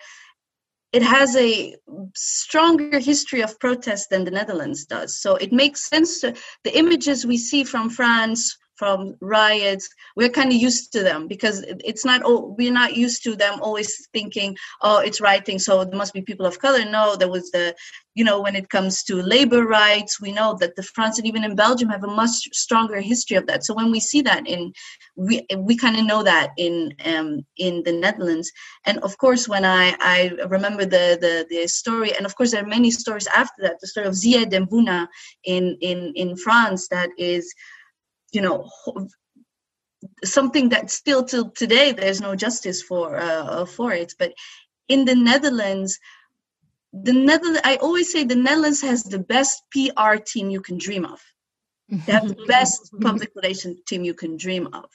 it 0.94 1.02
has 1.02 1.34
a 1.34 1.74
stronger 2.14 3.00
history 3.00 3.42
of 3.42 3.58
protest 3.58 4.10
than 4.10 4.24
the 4.24 4.30
Netherlands 4.30 4.84
does. 4.84 5.20
So 5.20 5.34
it 5.34 5.52
makes 5.52 5.88
sense 5.88 6.20
to 6.20 6.34
the 6.62 6.78
images 6.78 7.26
we 7.26 7.36
see 7.36 7.64
from 7.64 7.90
France 7.90 8.56
from 8.76 9.16
riots. 9.20 9.88
We're 10.16 10.28
kind 10.28 10.50
of 10.50 10.56
used 10.56 10.92
to 10.92 11.02
them 11.02 11.28
because 11.28 11.64
it's 11.84 12.04
not 12.04 12.22
all 12.22 12.54
we're 12.56 12.72
not 12.72 12.96
used 12.96 13.22
to 13.24 13.36
them 13.36 13.60
always 13.60 14.06
thinking 14.12 14.56
oh 14.82 14.98
it's 14.98 15.20
rioting 15.20 15.58
so 15.58 15.84
there 15.84 15.98
must 15.98 16.14
be 16.14 16.22
people 16.22 16.46
of 16.46 16.58
color. 16.58 16.84
No 16.84 17.16
there 17.16 17.30
was 17.30 17.50
the 17.50 17.74
you 18.14 18.24
know 18.24 18.40
when 18.40 18.56
it 18.56 18.68
comes 18.68 19.02
to 19.04 19.16
labor 19.16 19.66
rights 19.66 20.20
we 20.20 20.32
know 20.32 20.56
that 20.60 20.76
the 20.76 20.82
france 20.82 21.18
and 21.18 21.26
even 21.26 21.42
in 21.42 21.56
belgium 21.56 21.88
have 21.88 22.04
a 22.04 22.06
much 22.06 22.48
stronger 22.52 23.00
history 23.00 23.36
of 23.36 23.46
that. 23.46 23.64
So 23.64 23.74
when 23.74 23.90
we 23.90 24.00
see 24.00 24.22
that 24.22 24.46
in 24.46 24.72
we 25.16 25.46
we 25.58 25.76
kind 25.76 25.96
of 25.96 26.06
know 26.06 26.22
that 26.22 26.50
in 26.56 26.92
um 27.04 27.44
in 27.56 27.82
the 27.84 27.92
netherlands. 27.92 28.50
And 28.86 28.98
of 28.98 29.16
course 29.18 29.48
when 29.48 29.64
i 29.64 29.94
i 30.00 30.30
remember 30.48 30.84
the 30.84 31.18
the 31.20 31.46
the 31.50 31.66
story 31.66 32.14
and 32.16 32.26
of 32.26 32.36
course 32.36 32.52
there 32.52 32.62
are 32.62 32.66
many 32.66 32.90
stories 32.90 33.26
after 33.28 33.62
that 33.62 33.80
the 33.80 33.86
story 33.86 34.06
of 34.06 34.14
Zyed 34.14 34.52
Mbouna 34.52 35.06
in 35.44 35.76
in 35.80 36.12
in 36.14 36.36
france 36.36 36.88
that 36.88 37.10
is 37.18 37.52
you 38.34 38.40
know 38.40 38.68
something 40.24 40.70
that 40.70 40.90
still 40.90 41.24
till 41.24 41.50
today 41.50 41.92
there's 41.92 42.20
no 42.20 42.34
justice 42.34 42.82
for 42.82 43.16
uh, 43.16 43.64
for 43.64 43.92
it. 43.92 44.14
But 44.18 44.34
in 44.88 45.04
the 45.04 45.14
netherlands 45.14 45.98
the 46.92 47.12
netherlands 47.12 47.60
i 47.64 47.76
always 47.76 48.12
say 48.12 48.24
the 48.24 48.36
netherlands 48.36 48.80
has 48.82 49.02
the 49.02 49.18
best 49.18 49.62
pr 49.70 50.16
team 50.16 50.50
you 50.50 50.60
can 50.60 50.78
dream 50.78 51.04
of. 51.04 51.20
They 51.88 52.12
have 52.12 52.28
the 52.28 52.44
best 52.46 52.92
public 53.00 53.32
relation 53.34 53.78
team 53.86 54.04
you 54.04 54.14
can 54.14 54.36
dream 54.36 54.68
of. 54.72 54.86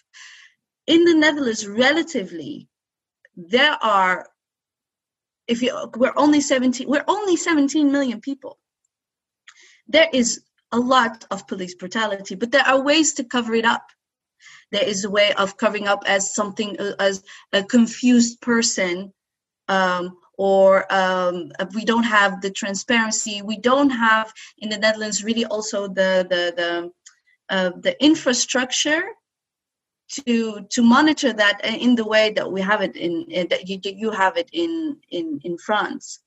In 0.87 1.05
the 1.05 1.13
netherlands 1.13 1.67
relatively 1.67 2.67
there 3.35 3.77
are 3.81 4.27
if 5.47 5.61
you 5.61 5.71
we're 5.95 6.13
only 6.15 6.41
17 6.41 6.87
we're 6.87 7.05
only 7.07 7.35
17 7.35 7.91
million 7.91 8.21
people. 8.21 8.57
There 9.87 10.07
is 10.13 10.43
a 10.71 10.79
lot 10.79 11.25
of 11.31 11.47
police 11.47 11.75
brutality 11.75 12.35
but 12.35 12.51
there 12.51 12.67
are 12.67 12.81
ways 12.81 13.13
to 13.13 13.23
cover 13.23 13.53
it 13.55 13.65
up. 13.65 13.85
There 14.71 14.83
is 14.83 15.03
a 15.03 15.09
way 15.09 15.33
of 15.33 15.57
covering 15.57 15.87
up 15.87 16.03
as 16.05 16.33
something 16.35 16.77
as 16.99 17.23
a 17.53 17.63
confused 17.63 18.39
person 18.41 19.11
um, 19.67 20.17
or 20.37 20.91
um, 20.93 21.51
we 21.75 21.83
don't 21.85 22.03
have 22.03 22.41
the 22.41 22.51
transparency. 22.51 23.41
We 23.41 23.57
don't 23.57 23.89
have 23.89 24.31
in 24.59 24.69
the 24.69 24.77
netherlands 24.77 25.23
really 25.23 25.45
also 25.45 25.87
the 25.87 26.25
the 26.29 26.53
the, 26.59 26.91
uh, 27.49 27.71
the 27.81 28.01
infrastructure 28.03 29.03
to 30.11 30.65
to 30.69 30.81
monitor 30.81 31.33
that 31.33 31.63
in 31.63 31.95
the 31.95 32.05
way 32.05 32.31
that 32.31 32.51
we 32.51 32.61
have 32.61 32.81
it 32.81 32.95
in, 32.95 33.25
in 33.29 33.47
that 33.49 33.67
you, 33.69 33.79
you 33.83 34.11
have 34.11 34.37
it 34.37 34.49
in 34.51 34.97
in 35.11 35.39
in 35.43 35.57
france 35.57 36.19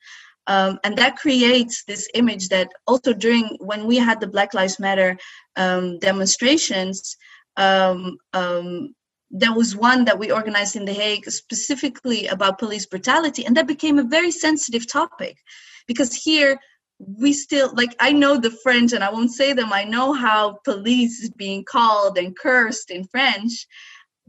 um, 0.46 0.78
and 0.84 0.96
that 0.96 1.16
creates 1.16 1.84
this 1.84 2.08
image 2.14 2.48
that 2.48 2.68
also 2.86 3.12
during 3.12 3.56
when 3.60 3.86
we 3.86 3.96
had 3.96 4.20
the 4.20 4.26
black 4.26 4.54
lives 4.54 4.80
matter 4.80 5.16
um, 5.56 5.98
demonstrations 5.98 7.16
um, 7.56 8.16
um, 8.32 8.94
there 9.32 9.54
was 9.54 9.74
one 9.74 10.04
that 10.04 10.18
we 10.18 10.30
organized 10.30 10.76
in 10.76 10.84
The 10.84 10.92
Hague 10.92 11.28
specifically 11.30 12.26
about 12.26 12.58
police 12.58 12.84
brutality, 12.86 13.46
and 13.46 13.56
that 13.56 13.66
became 13.66 13.98
a 13.98 14.04
very 14.04 14.30
sensitive 14.30 14.90
topic 14.90 15.38
because 15.86 16.14
here 16.14 16.58
we 16.98 17.32
still 17.32 17.72
like 17.74 17.96
I 17.98 18.12
know 18.12 18.36
the 18.36 18.50
French, 18.62 18.92
and 18.92 19.02
I 19.02 19.10
won't 19.10 19.32
say 19.32 19.54
them. 19.54 19.72
I 19.72 19.84
know 19.84 20.12
how 20.12 20.58
police 20.64 21.20
is 21.20 21.30
being 21.30 21.64
called 21.64 22.18
and 22.18 22.36
cursed 22.36 22.90
in 22.90 23.04
French, 23.04 23.66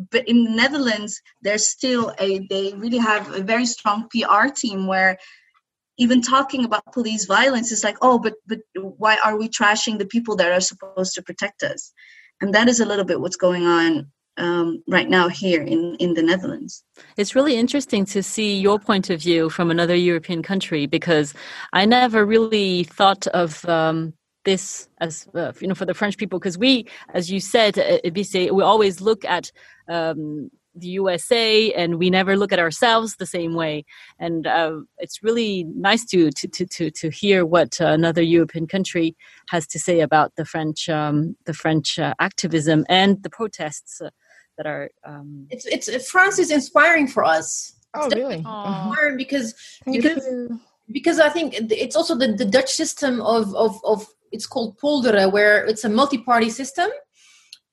but 0.10 0.28
in 0.28 0.46
the 0.46 0.52
Netherlands, 0.52 1.22
there's 1.42 1.68
still 1.68 2.14
a 2.18 2.40
they 2.50 2.74
really 2.74 2.98
have 2.98 3.32
a 3.34 3.42
very 3.42 3.66
strong 3.66 4.08
PR 4.10 4.48
team 4.48 4.88
where 4.88 5.18
even 6.04 6.22
talking 6.22 6.66
about 6.66 6.92
police 6.92 7.26
violence 7.26 7.72
is 7.72 7.84
like, 7.84 7.98
oh, 8.02 8.20
but 8.20 8.34
but 8.46 8.60
why 8.76 9.18
are 9.24 9.38
we 9.38 9.48
trashing 9.50 9.98
the 9.98 10.06
people 10.06 10.36
that 10.36 10.52
are 10.52 10.62
supposed 10.62 11.14
to 11.16 11.24
protect 11.24 11.64
us? 11.64 11.92
And 12.42 12.54
that 12.54 12.68
is 12.68 12.80
a 12.80 12.86
little 12.86 13.06
bit 13.06 13.22
what's 13.22 13.38
going 13.38 13.66
on 13.66 14.12
um, 14.38 14.84
right 14.88 15.10
now 15.10 15.30
here 15.30 15.62
in, 15.62 15.96
in 16.00 16.14
the 16.14 16.24
Netherlands. 16.24 16.84
It's 17.16 17.36
really 17.36 17.56
interesting 17.56 18.06
to 18.08 18.22
see 18.22 18.60
your 18.60 18.80
point 18.80 19.10
of 19.10 19.22
view 19.22 19.50
from 19.50 19.72
another 19.72 19.96
European 19.96 20.44
country 20.44 20.86
because 20.86 21.34
I 21.72 21.86
never 21.86 22.26
really 22.26 22.84
thought 22.84 23.28
of 23.28 23.64
um, 23.66 24.14
this 24.44 24.90
as 25.00 25.28
uh, 25.34 25.54
you 25.62 25.68
know 25.68 25.76
for 25.76 25.86
the 25.86 25.94
French 25.94 26.18
people 26.18 26.40
because 26.40 26.58
we, 26.58 26.86
as 27.14 27.32
you 27.32 27.40
said, 27.40 27.80
uh, 27.80 28.00
we 28.04 28.62
always 28.62 29.00
look 29.00 29.24
at 29.24 29.52
um, 29.88 30.52
the 30.76 30.88
USA 30.88 31.72
and 31.74 32.00
we 32.00 32.10
never 32.10 32.36
look 32.36 32.52
at 32.52 32.60
ourselves 32.60 33.16
the 33.16 33.26
same 33.26 33.54
way. 33.54 33.86
And 34.20 34.48
uh, 34.48 34.82
it's 34.98 35.24
really 35.24 35.66
nice 35.76 36.06
to 36.06 36.32
to 36.32 36.48
to 36.48 36.66
to, 36.66 36.92
to 36.92 37.10
hear 37.10 37.46
what 37.46 37.80
uh, 37.80 37.88
another 37.88 38.22
European 38.22 38.68
country 38.68 39.16
has 39.50 39.68
to 39.68 39.80
say 39.80 40.00
about 40.00 40.34
the 40.36 40.46
French 40.46 40.90
um, 40.90 41.36
the 41.46 41.54
French 41.54 42.00
uh, 42.00 42.14
activism 42.20 42.86
and 42.90 43.22
the 43.24 43.30
protests 43.30 44.02
uh, 44.02 44.10
that 44.58 44.68
are. 44.68 44.90
Um, 45.06 45.48
it's 45.50 45.66
it's 45.66 46.10
france 46.10 46.40
is 46.40 46.52
inspiring 46.52 47.08
for 47.08 47.24
us 47.24 47.74
oh 47.96 48.10
really 48.10 48.42
Aw. 48.46 49.16
Because 49.18 49.56
because 49.86 50.28
because 50.92 51.20
I 51.20 51.30
think 51.30 51.56
it's 51.56 51.96
also 51.96 52.16
the, 52.16 52.34
the 52.34 52.46
Dutch 52.46 52.72
system 52.72 53.22
of, 53.22 53.54
of, 53.56 53.80
of 53.84 54.06
it's 54.32 54.46
called 54.46 54.78
polderen, 54.80 55.32
where 55.32 55.66
it's 55.66 55.84
a 55.84 55.90
multi-party 55.90 56.50
system, 56.50 56.90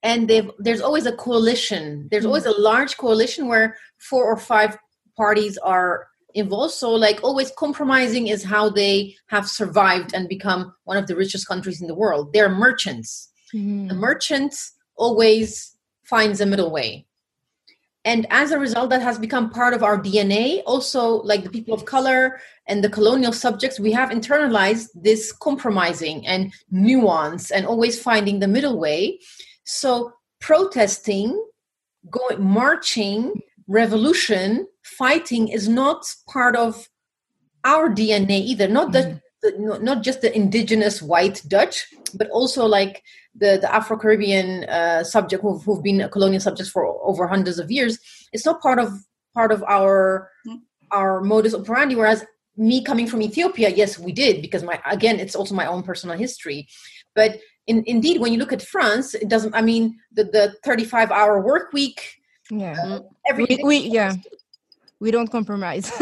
and 0.03 0.28
they've 0.28 0.51
there's 0.59 0.80
always 0.80 1.07
a 1.07 1.12
coalition. 1.12 2.09
There's 2.11 2.24
always 2.26 2.46
a 2.46 2.59
large 2.59 2.96
coalition 2.96 3.48
where 3.48 3.76
four 3.98 4.24
or 4.24 4.36
five 4.36 4.76
parties 5.16 5.59
are 5.59 6.07
involved. 6.34 6.74
So 6.74 6.92
like 6.92 7.22
always 7.22 7.53
compromising 7.59 8.28
is 8.28 8.44
how 8.44 8.70
they 8.70 9.16
have 9.26 9.48
survived 9.48 10.14
and 10.14 10.28
become 10.28 10.72
one 10.84 10.96
of 10.96 11.07
the 11.07 11.16
richest 11.16 11.46
countries 11.48 11.80
in 11.80 11.88
the 11.88 11.94
world. 11.94 12.32
They're 12.32 12.48
merchants. 12.48 13.28
Mhm. 13.53 13.88
the 13.88 13.94
merchant 13.94 14.55
always 14.94 15.74
finds 16.05 16.40
a 16.40 16.46
middle 16.46 16.70
way. 16.70 17.07
And 18.05 18.26
as 18.30 18.53
a 18.53 18.59
result 18.61 18.90
that 18.90 19.03
has 19.03 19.18
become 19.18 19.51
part 19.51 19.74
of 19.74 19.82
our 19.82 19.98
dna 20.01 20.62
also 20.66 21.03
like 21.30 21.42
the 21.42 21.51
people 21.51 21.74
of 21.74 21.84
color 21.84 22.40
and 22.68 22.82
the 22.82 22.88
colonial 22.88 23.32
subjects 23.32 23.80
we 23.80 23.92
have 23.92 24.11
internalized 24.11 24.88
this 24.94 25.32
compromising 25.32 26.26
and 26.26 26.53
nuance 26.70 27.51
and 27.51 27.66
always 27.66 28.01
finding 28.01 28.38
the 28.38 28.48
middle 28.57 28.78
way 28.78 29.18
so 29.70 30.12
protesting 30.40 31.40
going 32.10 32.42
marching 32.42 33.40
revolution 33.68 34.66
fighting 34.82 35.46
is 35.48 35.68
not 35.68 36.04
part 36.28 36.56
of 36.56 36.88
our 37.64 37.88
dna 37.88 38.40
either. 38.40 38.66
Not 38.66 38.90
the, 38.90 39.20
the 39.42 39.54
not- 39.58 39.82
not 39.82 40.02
just 40.02 40.22
the 40.22 40.34
indigenous 40.34 41.00
white 41.00 41.42
dutch 41.46 41.86
but 42.14 42.28
also 42.30 42.66
like 42.66 43.04
the, 43.36 43.58
the 43.60 43.72
afro-caribbean 43.72 44.64
uh, 44.64 45.04
subject 45.04 45.40
who've, 45.40 45.62
who've 45.62 45.84
been 45.84 46.00
a 46.00 46.08
colonial 46.08 46.40
subjects 46.40 46.72
for 46.72 46.84
over 47.04 47.28
hundreds 47.28 47.60
of 47.60 47.70
years. 47.70 48.00
It's 48.32 48.44
not 48.44 48.60
part 48.60 48.80
of 48.80 48.92
part 49.34 49.52
of 49.52 49.62
our 49.68 50.28
our 50.90 51.20
modus 51.20 51.54
operandi 51.54 51.94
whereas 51.94 52.24
me 52.56 52.82
coming 52.82 53.06
from 53.06 53.22
ethiopia 53.22 53.68
yes 53.68 53.96
we 53.96 54.10
did 54.10 54.42
because 54.42 54.64
my 54.64 54.80
again 54.90 55.20
it's 55.20 55.36
also 55.36 55.54
my 55.54 55.66
own 55.66 55.84
personal 55.84 56.16
history. 56.18 56.66
But 57.14 57.38
in, 57.70 57.76
indeed 57.94 58.16
when 58.22 58.30
you 58.32 58.38
look 58.42 58.52
at 58.58 58.62
france 58.74 59.06
it 59.22 59.28
doesn't 59.34 59.54
i 59.60 59.62
mean 59.70 59.82
the, 60.16 60.24
the 60.36 60.44
35 60.64 61.10
hour 61.18 61.34
work 61.50 61.66
week 61.72 61.98
yeah. 62.50 62.98
every 63.30 63.46
we, 63.48 63.54
we 63.70 63.76
yeah. 63.98 64.12
we 65.04 65.08
don't 65.14 65.30
compromise. 65.30 65.86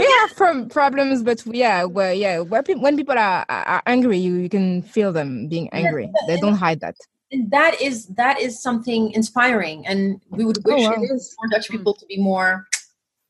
We 0.00 0.06
have 0.18 0.30
from 0.40 0.68
problems 0.68 1.18
but 1.28 1.38
we, 1.46 1.58
yeah 1.64 1.78
well 1.96 2.14
yeah 2.24 2.36
where 2.50 2.62
peop 2.62 2.78
when 2.86 2.94
people 3.00 3.18
are, 3.28 3.42
are 3.48 3.64
are 3.74 3.82
angry 3.94 4.18
you, 4.26 4.32
you 4.44 4.50
can 4.56 4.82
feel 4.94 5.10
them 5.18 5.48
being 5.48 5.66
angry. 5.72 6.06
they 6.28 6.36
don't 6.44 6.58
hide 6.66 6.80
that. 6.84 6.96
and 7.32 7.50
that 7.56 7.72
is 7.88 7.96
that 8.20 8.36
is 8.46 8.52
something 8.68 9.02
inspiring 9.18 9.78
and 9.90 10.00
we 10.38 10.42
would 10.48 10.58
wish 10.68 10.84
Oh, 10.86 10.90
wow. 10.90 11.18
more 11.38 11.48
dutch 11.54 11.68
people 11.74 11.92
to 12.00 12.04
be 12.12 12.18
more 12.32 12.50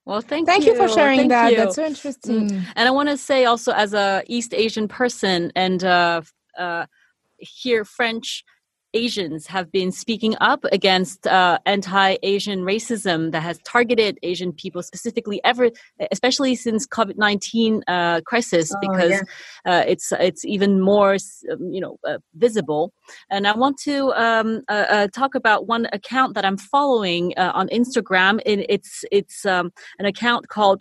Well, 0.06 0.20
thank, 0.30 0.44
thank 0.50 0.66
you, 0.66 0.74
for 0.76 0.88
sharing 0.98 1.20
Thank 1.20 1.30
that. 1.36 1.50
you. 1.52 1.56
that's 1.60 1.76
so 1.76 1.84
interesting. 1.92 2.40
And 2.76 2.84
I 2.88 2.92
want 2.98 3.08
to 3.08 3.16
say 3.16 3.38
also, 3.46 3.70
as 3.84 3.90
a 3.94 4.22
East 4.36 4.52
Asian 4.64 4.86
person, 4.86 5.50
and 5.56 5.80
uh, 5.82 6.20
uh, 6.64 6.84
here 7.38 7.84
French 7.84 8.44
Asians 8.96 9.48
have 9.48 9.72
been 9.72 9.90
speaking 9.90 10.36
up 10.40 10.64
against 10.70 11.26
uh, 11.26 11.58
anti-Asian 11.66 12.60
racism 12.60 13.32
that 13.32 13.42
has 13.42 13.58
targeted 13.64 14.20
Asian 14.22 14.52
people 14.52 14.84
specifically, 14.84 15.40
ever, 15.42 15.70
especially 16.12 16.54
since 16.54 16.86
COVID 16.86 17.16
nineteen 17.16 17.82
uh, 17.88 18.20
crisis, 18.20 18.72
Oh, 18.72 18.78
because 18.80 19.10
yeah. 19.10 19.80
uh, 19.80 19.84
it's 19.84 20.12
it's 20.12 20.44
even 20.44 20.80
more 20.80 21.14
um, 21.50 21.72
you 21.72 21.80
know 21.80 21.98
uh, 22.06 22.18
visible. 22.34 22.92
And 23.30 23.48
I 23.48 23.56
want 23.56 23.78
to 23.78 24.12
um, 24.12 24.62
uh, 24.68 24.86
uh, 24.88 25.08
talk 25.08 25.34
about 25.34 25.66
one 25.66 25.88
account 25.92 26.34
that 26.34 26.44
I'm 26.44 26.56
following 26.56 27.34
uh, 27.36 27.50
on 27.52 27.66
Instagram. 27.70 28.40
And 28.46 28.64
it's 28.68 29.04
it's 29.10 29.44
um, 29.44 29.72
an 29.98 30.06
account 30.06 30.46
called 30.46 30.80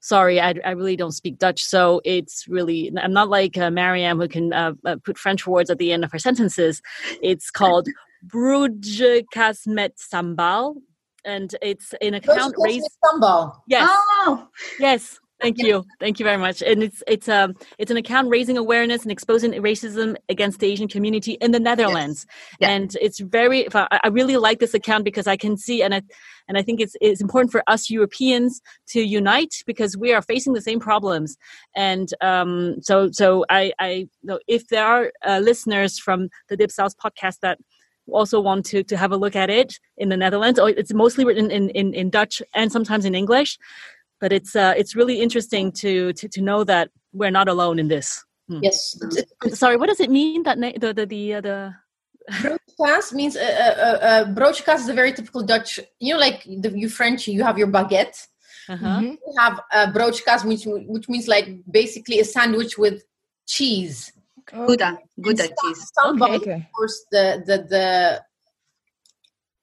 sorry 0.00 0.40
I, 0.40 0.54
I 0.64 0.70
really 0.70 0.96
don't 0.96 1.12
speak 1.12 1.38
dutch 1.38 1.64
so 1.64 2.00
it's 2.04 2.46
really 2.48 2.92
i'm 3.00 3.12
not 3.12 3.28
like 3.28 3.56
uh, 3.56 3.70
mariam 3.70 4.18
who 4.18 4.28
can 4.28 4.52
uh, 4.52 4.72
uh, 4.84 4.96
put 5.04 5.18
french 5.18 5.46
words 5.46 5.70
at 5.70 5.78
the 5.78 5.92
end 5.92 6.04
of 6.04 6.12
her 6.12 6.18
sentences. 6.18 6.82
It's 7.22 7.50
called 7.50 7.88
broodjes 8.26 9.66
met 9.66 9.96
sambal 9.96 10.76
and 11.24 11.54
it's 11.62 11.94
an 12.00 12.14
account 12.14 12.54
raised 12.58 12.88
sambal. 13.04 13.54
Yes. 13.66 13.88
Oh, 13.90 14.48
yes 14.78 15.18
thank 15.40 15.58
you. 15.58 15.84
Thank 16.00 16.18
you 16.18 16.24
very 16.24 16.36
much. 16.36 16.62
And 16.62 16.82
it's 16.82 17.02
it's 17.06 17.28
um 17.28 17.54
it's 17.78 17.90
an 17.90 17.96
account 17.96 18.28
raising 18.28 18.56
awareness 18.56 19.02
and 19.02 19.12
exposing 19.12 19.52
racism 19.52 20.16
against 20.28 20.60
the 20.60 20.66
asian 20.66 20.88
community 20.88 21.32
in 21.32 21.52
the 21.52 21.60
netherlands. 21.60 22.26
Yeah. 22.60 22.70
and 22.70 22.96
it's 23.00 23.20
very 23.20 23.66
I, 23.74 24.00
I 24.04 24.08
really 24.08 24.36
like 24.36 24.58
this 24.58 24.74
account 24.74 25.04
because 25.04 25.26
i 25.26 25.36
can 25.36 25.56
see 25.56 25.82
and 25.82 25.94
i 25.94 26.02
and 26.48 26.58
i 26.58 26.62
think 26.62 26.80
it's 26.80 26.96
it's 27.00 27.20
important 27.20 27.52
for 27.52 27.62
us 27.66 27.90
europeans 27.90 28.60
to 28.88 29.00
unite 29.00 29.54
because 29.66 29.96
we 29.96 30.12
are 30.12 30.22
facing 30.22 30.52
the 30.52 30.62
same 30.62 30.80
problems. 30.80 31.36
And 31.74 32.08
um 32.20 32.76
so 32.80 33.10
so 33.10 33.44
i 33.50 33.72
i 33.78 34.08
know 34.22 34.38
if 34.46 34.68
there 34.68 34.84
are 34.84 35.12
uh, 35.26 35.38
listeners 35.38 35.98
from 35.98 36.28
the 36.48 36.56
Dipsaus 36.56 36.94
podcast 36.94 37.40
that 37.40 37.58
also 38.10 38.40
want 38.40 38.64
to 38.66 38.82
to 38.82 38.96
have 38.96 39.12
a 39.12 39.16
look 39.16 39.36
at 39.36 39.50
it 39.50 39.78
in 39.96 40.08
the 40.08 40.16
netherlands 40.16 40.58
or 40.58 40.70
it's 40.70 40.94
mostly 40.94 41.24
written 41.24 41.50
in 41.50 41.68
in, 41.70 41.92
in 41.94 42.10
dutch 42.10 42.42
and 42.54 42.72
sometimes 42.72 43.04
in 43.04 43.14
english 43.14 43.58
but 44.20 44.32
it's 44.32 44.54
uh, 44.56 44.74
it's 44.76 44.94
really 44.96 45.20
interesting 45.20 45.72
to, 45.72 46.12
to 46.14 46.28
to 46.28 46.40
know 46.40 46.64
that 46.64 46.90
we're 47.12 47.30
not 47.30 47.48
alone 47.48 47.78
in 47.78 47.88
this. 47.88 48.24
yes 48.48 48.96
It's- 49.02 49.16
it's- 49.44 49.58
Sorry, 49.58 49.76
what 49.76 49.88
does 49.88 50.00
it 50.00 50.10
mean 50.10 50.42
that 50.44 50.58
na- 50.58 50.78
the 50.82 50.92
the 50.94 51.06
the, 51.06 51.34
uh, 51.34 51.40
the 51.40 51.56
broodkaas 52.42 53.12
means 53.12 53.36
uh, 53.36 53.40
uh, 53.86 53.98
uh, 54.10 54.24
broodkaas 54.36 54.80
is 54.84 54.88
a 54.88 54.94
very 54.94 55.12
typical 55.12 55.42
Dutch. 55.42 55.80
You 56.00 56.14
know, 56.14 56.20
like 56.20 56.44
the, 56.44 56.70
you 56.82 56.88
French, 56.88 57.26
you 57.28 57.42
have 57.42 57.56
your 57.58 57.68
baguette. 57.68 58.16
uh-huh. 58.68 59.00
Mhm. 59.00 59.16
We 59.26 59.32
have 59.38 59.56
a 59.72 59.80
broodkaas, 59.96 60.44
which 60.44 60.64
which 60.94 61.08
means 61.08 61.26
like 61.28 61.46
basically 61.70 62.20
a 62.20 62.24
sandwich 62.24 62.76
with 62.78 63.02
cheese. 63.46 64.12
Gouda, 64.48 64.90
Gouda 65.20 65.46
cheese. 65.60 65.80
Sambal, 65.96 66.36
Okay. 66.36 66.58
of 66.64 66.72
course, 66.76 66.96
the 67.12 67.24
the 67.48 67.56
the 67.74 67.86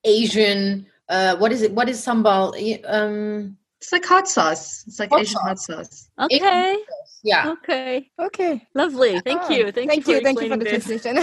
Asian. 0.03 0.85
Uh, 1.09 1.35
what 1.37 1.51
is 1.51 1.61
it? 1.61 1.71
What 1.71 1.87
is 1.89 1.97
sambal? 2.05 2.53
Um, 2.87 3.57
It's 3.85 3.91
like 3.91 4.05
hot 4.05 4.27
sauce. 4.27 4.83
It's 4.87 4.99
like 4.99 5.11
Hot 5.11 5.21
Asian 5.21 5.39
hot 5.41 5.59
sauce. 5.59 6.09
Okay, 6.19 6.75
yeah. 7.23 7.51
okay, 7.51 8.09
okay. 8.17 8.67
Lovely. 8.73 9.19
Thank 9.19 9.47
you, 9.51 9.71
thank, 9.71 9.91
thank 9.91 10.07
you, 10.07 10.15
you. 10.15 10.21
Thank 10.21 10.41
you 10.41 10.49
for 10.49 10.57
the 10.57 10.65
explaining 10.65 11.19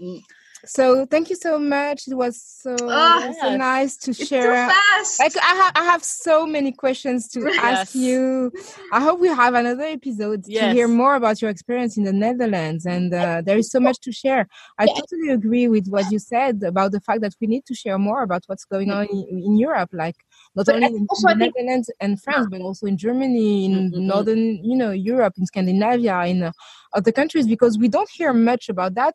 translation 0.00 0.22
so 0.64 1.06
thank 1.06 1.30
you 1.30 1.36
so 1.36 1.58
much 1.58 2.08
it 2.08 2.14
was 2.14 2.40
so, 2.42 2.76
Ah, 2.80 3.20
so 3.40 3.48
yes. 3.50 3.58
nice 3.58 3.96
to 3.96 4.12
share 4.12 4.70
like 5.18 5.36
I 5.36 5.54
have, 5.54 5.72
I 5.74 5.84
have 5.84 6.04
so 6.04 6.46
many 6.46 6.72
questions 6.72 7.28
to 7.30 7.48
ask 7.58 7.94
you. 7.94 8.52
I 8.92 9.00
hope 9.00 9.20
we 9.20 9.28
have 9.28 9.54
another 9.54 9.84
episode 9.84 10.44
to 10.44 10.50
hear 10.72 10.88
more 10.88 11.14
about 11.14 11.40
your 11.40 11.50
experience 11.50 11.96
in 11.96 12.04
the 12.04 12.12
Netherlands, 12.12 12.86
and 12.86 13.12
uh, 13.12 13.42
there 13.44 13.58
is 13.58 13.70
so 13.70 13.80
much 13.80 13.98
to 14.00 14.12
share. 14.12 14.48
I 14.78 14.86
totally 14.86 15.30
agree 15.30 15.68
with 15.68 15.88
what 15.88 16.10
you 16.10 16.18
said 16.18 16.62
about 16.62 16.92
the 16.92 17.00
fact 17.00 17.20
that 17.22 17.34
we 17.40 17.46
need 17.46 17.64
to 17.66 17.74
share 17.74 17.98
more 17.98 18.22
about 18.22 18.42
what's 18.46 18.64
going 18.64 18.90
on 18.90 19.06
in, 19.06 19.26
in 19.28 19.58
Europe, 19.58 19.90
like 19.92 20.16
not 20.54 20.66
But 20.66 20.76
only 20.76 20.86
in, 20.88 21.06
the 21.10 21.34
Netherlands 21.36 21.90
and 22.00 22.20
France, 22.22 22.46
but 22.50 22.60
also 22.60 22.86
in 22.86 22.96
Germany, 22.96 23.64
in 23.66 23.70
Mm, 23.70 23.90
mm, 23.90 23.94
mm. 23.94 24.00
northern, 24.02 24.64
you 24.64 24.76
know, 24.76 24.90
Europe, 24.90 25.34
in 25.38 25.46
Scandinavia, 25.46 26.24
in 26.24 26.42
uh, 26.42 26.52
other 26.92 27.12
countries, 27.12 27.46
because 27.46 27.78
we 27.78 27.88
don't 27.88 28.10
hear 28.10 28.32
much 28.32 28.68
about 28.68 28.94
that. 28.94 29.14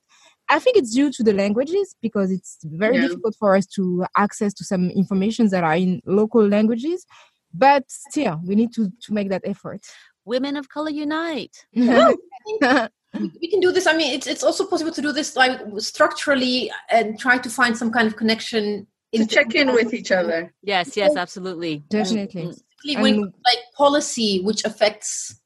I 0.50 0.60
think 0.60 0.78
it's 0.78 0.93
due 0.93 1.12
to 1.12 1.24
the 1.24 1.34
languages 1.34 1.96
because 2.02 2.32
it's 2.32 2.58
very 2.64 2.96
Yeah. 2.98 3.08
difficult 3.08 3.36
for 3.39 3.56
us 3.56 3.66
to 3.68 4.06
access 4.16 4.54
to 4.56 4.64
some 4.64 4.89
informations 4.91 5.52
that 5.52 5.64
are 5.64 5.76
in 5.76 6.02
local 6.06 6.48
languages. 6.48 7.06
But 7.54 7.89
still, 7.89 8.41
we 8.46 8.56
need 8.56 8.74
to, 8.74 8.91
to 9.04 9.14
make 9.14 9.30
that 9.30 9.41
effort. 9.46 9.82
Women 10.26 10.58
of 10.58 10.70
color 10.70 10.89
unite. 10.89 11.66
we 11.74 13.48
can 13.48 13.60
do 13.60 13.72
this. 13.72 13.88
I 13.88 13.96
mean, 13.96 14.14
it's 14.14 14.28
it's 14.28 14.43
also 14.43 14.66
possible 14.66 14.91
to 14.91 15.02
do 15.02 15.12
this 15.12 15.36
like 15.36 15.62
structurally 15.78 16.72
and 16.89 17.18
try 17.18 17.38
to 17.38 17.50
find 17.50 17.78
some 17.78 17.91
kind 17.91 18.08
of 18.08 18.16
connection. 18.16 18.88
to 19.14 19.26
check 19.26 19.56
in 19.56 19.72
with 19.72 19.93
each 19.93 20.12
other. 20.12 20.54
Yes, 20.62 20.98
yes, 20.98 21.16
absolutely. 21.16 21.84
Definitely. 21.89 22.48
Mm, 22.48 22.62
mm. 22.86 23.02
When 23.02 23.22
like 23.22 23.60
policy 23.78 24.41
which 24.41 24.66
affects 24.66 25.39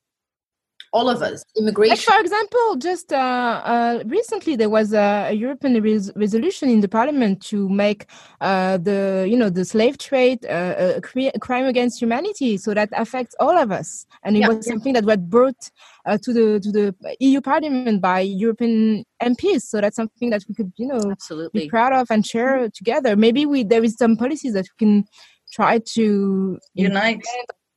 all 0.92 1.10
of 1.10 1.22
us, 1.22 1.44
Like 1.56 2.00
for 2.00 2.20
example, 2.20 2.76
just 2.78 3.14
uh, 3.14 3.62
uh, 3.64 4.04
recently 4.06 4.56
there 4.56 4.70
was 4.70 4.94
a, 4.94 5.28
a 5.30 5.34
European 5.34 5.82
res- 5.84 6.12
resolution 6.16 6.70
in 6.70 6.82
the 6.82 6.88
Parliament 6.88 7.42
to 7.52 7.70
make 7.70 8.06
uh, 8.42 8.78
the 8.78 9.28
you 9.30 9.38
know 9.38 9.50
the 9.50 9.66
slave 9.66 9.98
trade 9.98 10.46
uh, 10.46 10.96
a, 10.98 11.02
cri- 11.02 11.32
a 11.34 11.40
crime 11.40 11.66
against 11.66 12.02
humanity, 12.02 12.58
so 12.58 12.74
that 12.74 12.90
affects 12.94 13.36
all 13.40 13.56
of 13.58 13.72
us. 13.72 14.06
And 14.24 14.36
it 14.36 14.40
Yeah. 14.40 14.48
was 14.50 14.66
something 14.66 14.94
that 14.94 15.06
was 15.06 15.18
brought 15.18 15.62
uh, 16.08 16.18
to 16.24 16.34
the 16.34 16.60
to 16.60 16.72
the 16.72 16.96
EU 17.20 17.42
Parliament 17.42 18.02
by 18.02 18.22
European 18.22 19.06
MPs. 19.22 19.62
So 19.64 19.82
that's 19.82 19.96
something 19.96 20.32
that 20.32 20.44
we 20.48 20.56
could 20.56 20.72
you 20.78 20.88
know 20.88 21.12
absolutely 21.12 21.62
be 21.62 21.70
proud 21.70 21.94
of 21.94 22.10
and 22.10 22.26
share 22.26 22.68
together. 22.70 23.16
Maybe 23.16 23.46
we 23.46 23.64
there 23.64 23.84
is 23.84 23.96
some 23.96 24.18
policies 24.18 24.54
that 24.54 24.66
we 24.72 24.78
can 24.86 25.06
try 25.52 25.80
to 25.96 26.58
Unite. 26.74 27.22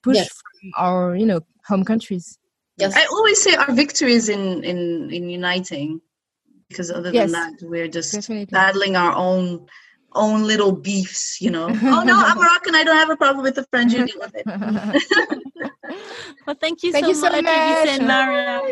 push 0.03 0.17
Yes. 0.17 0.29
from 0.29 0.71
our 0.79 1.15
you 1.17 1.27
know 1.27 1.41
home 1.67 1.85
countries. 1.85 2.39
Yes. 2.79 2.95
I 2.97 3.05
always 3.07 3.41
say 3.43 3.55
our 3.55 3.73
victory 3.73 4.15
is 4.15 4.29
in 4.29 4.65
in 4.65 5.11
in 5.11 5.29
uniting, 5.29 6.01
because 6.69 6.91
other 6.91 7.11
than 7.11 7.15
Yes. 7.15 7.33
that, 7.33 7.53
we're 7.63 7.89
just 7.89 8.13
Definitely. 8.13 8.47
battling 8.47 8.97
our 8.97 9.15
own 9.15 9.67
own 10.15 10.45
little 10.47 10.73
beefs. 10.73 11.41
You 11.41 11.51
know. 11.51 11.67
oh 11.97 12.03
no, 12.03 12.15
I'm 12.17 12.37
Moroccan. 12.39 12.75
I 12.75 12.85
don't 12.85 12.97
have 12.97 13.11
a 13.11 13.17
problem 13.17 13.43
with 13.43 13.57
the 13.57 13.65
French. 13.71 13.93
You 13.93 14.07
deal 14.07 14.21
with 14.21 14.35
it. 14.35 14.47
Well, 16.47 16.57
thank 16.59 16.83
you 16.83 16.91
Thank 16.91 17.05
so 17.05 17.09
you 17.11 17.15
so 17.15 17.31
much, 17.31 17.45
much. 17.45 17.89
And 17.89 18.07
Maria. 18.07 18.63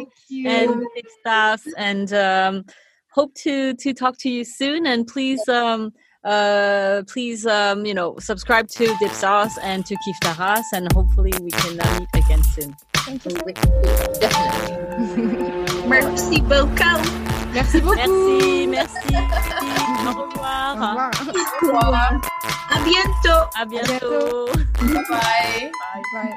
And 0.47 0.87
Big 0.95 1.07
Stars 1.21 1.63
and 1.77 2.13
um, 2.13 2.65
hope 3.13 3.35
to 3.35 3.75
to 3.75 3.93
talk 3.93 4.17
to 4.19 4.31
you 4.31 4.45
soon 4.45 4.87
and 4.87 5.07
please 5.07 5.47
um 5.49 5.93
uh 6.25 7.03
please 7.09 7.47
um 7.47 7.85
you 7.85 7.95
know 7.95 8.17
subscribe 8.19 8.69
to 8.69 8.87
Dipsaus 9.01 9.53
and 9.63 9.85
to 9.87 9.95
Kiffe 9.97 10.21
ta 10.23 10.55
race 10.55 10.71
and 10.73 10.93
hopefully 10.93 11.33
we 11.41 11.51
can 11.51 11.81
uh, 11.81 11.99
meet 11.99 12.25
again 12.25 12.43
soon 12.43 12.77
Thank 13.07 13.25
you. 13.27 13.33
Definitely. 14.21 15.51
Merci 15.89 16.41
beaucoup. 16.43 16.99
Merci 17.53 17.81
beaucoup. 17.81 17.97
merci 17.97 18.67
merci 18.69 19.11
au 20.07 20.23
revoir 20.23 20.77
Au 20.77 20.87
revoir. 20.87 21.11
Au 21.19 21.67
revoir. 21.67 22.13
À 22.71 22.79
bientôt. 22.85 23.43
à 23.59 23.65
bientôt 23.65 24.47
Bye. 24.81 25.71
Bye. 25.81 26.03
Bye. 26.15 26.35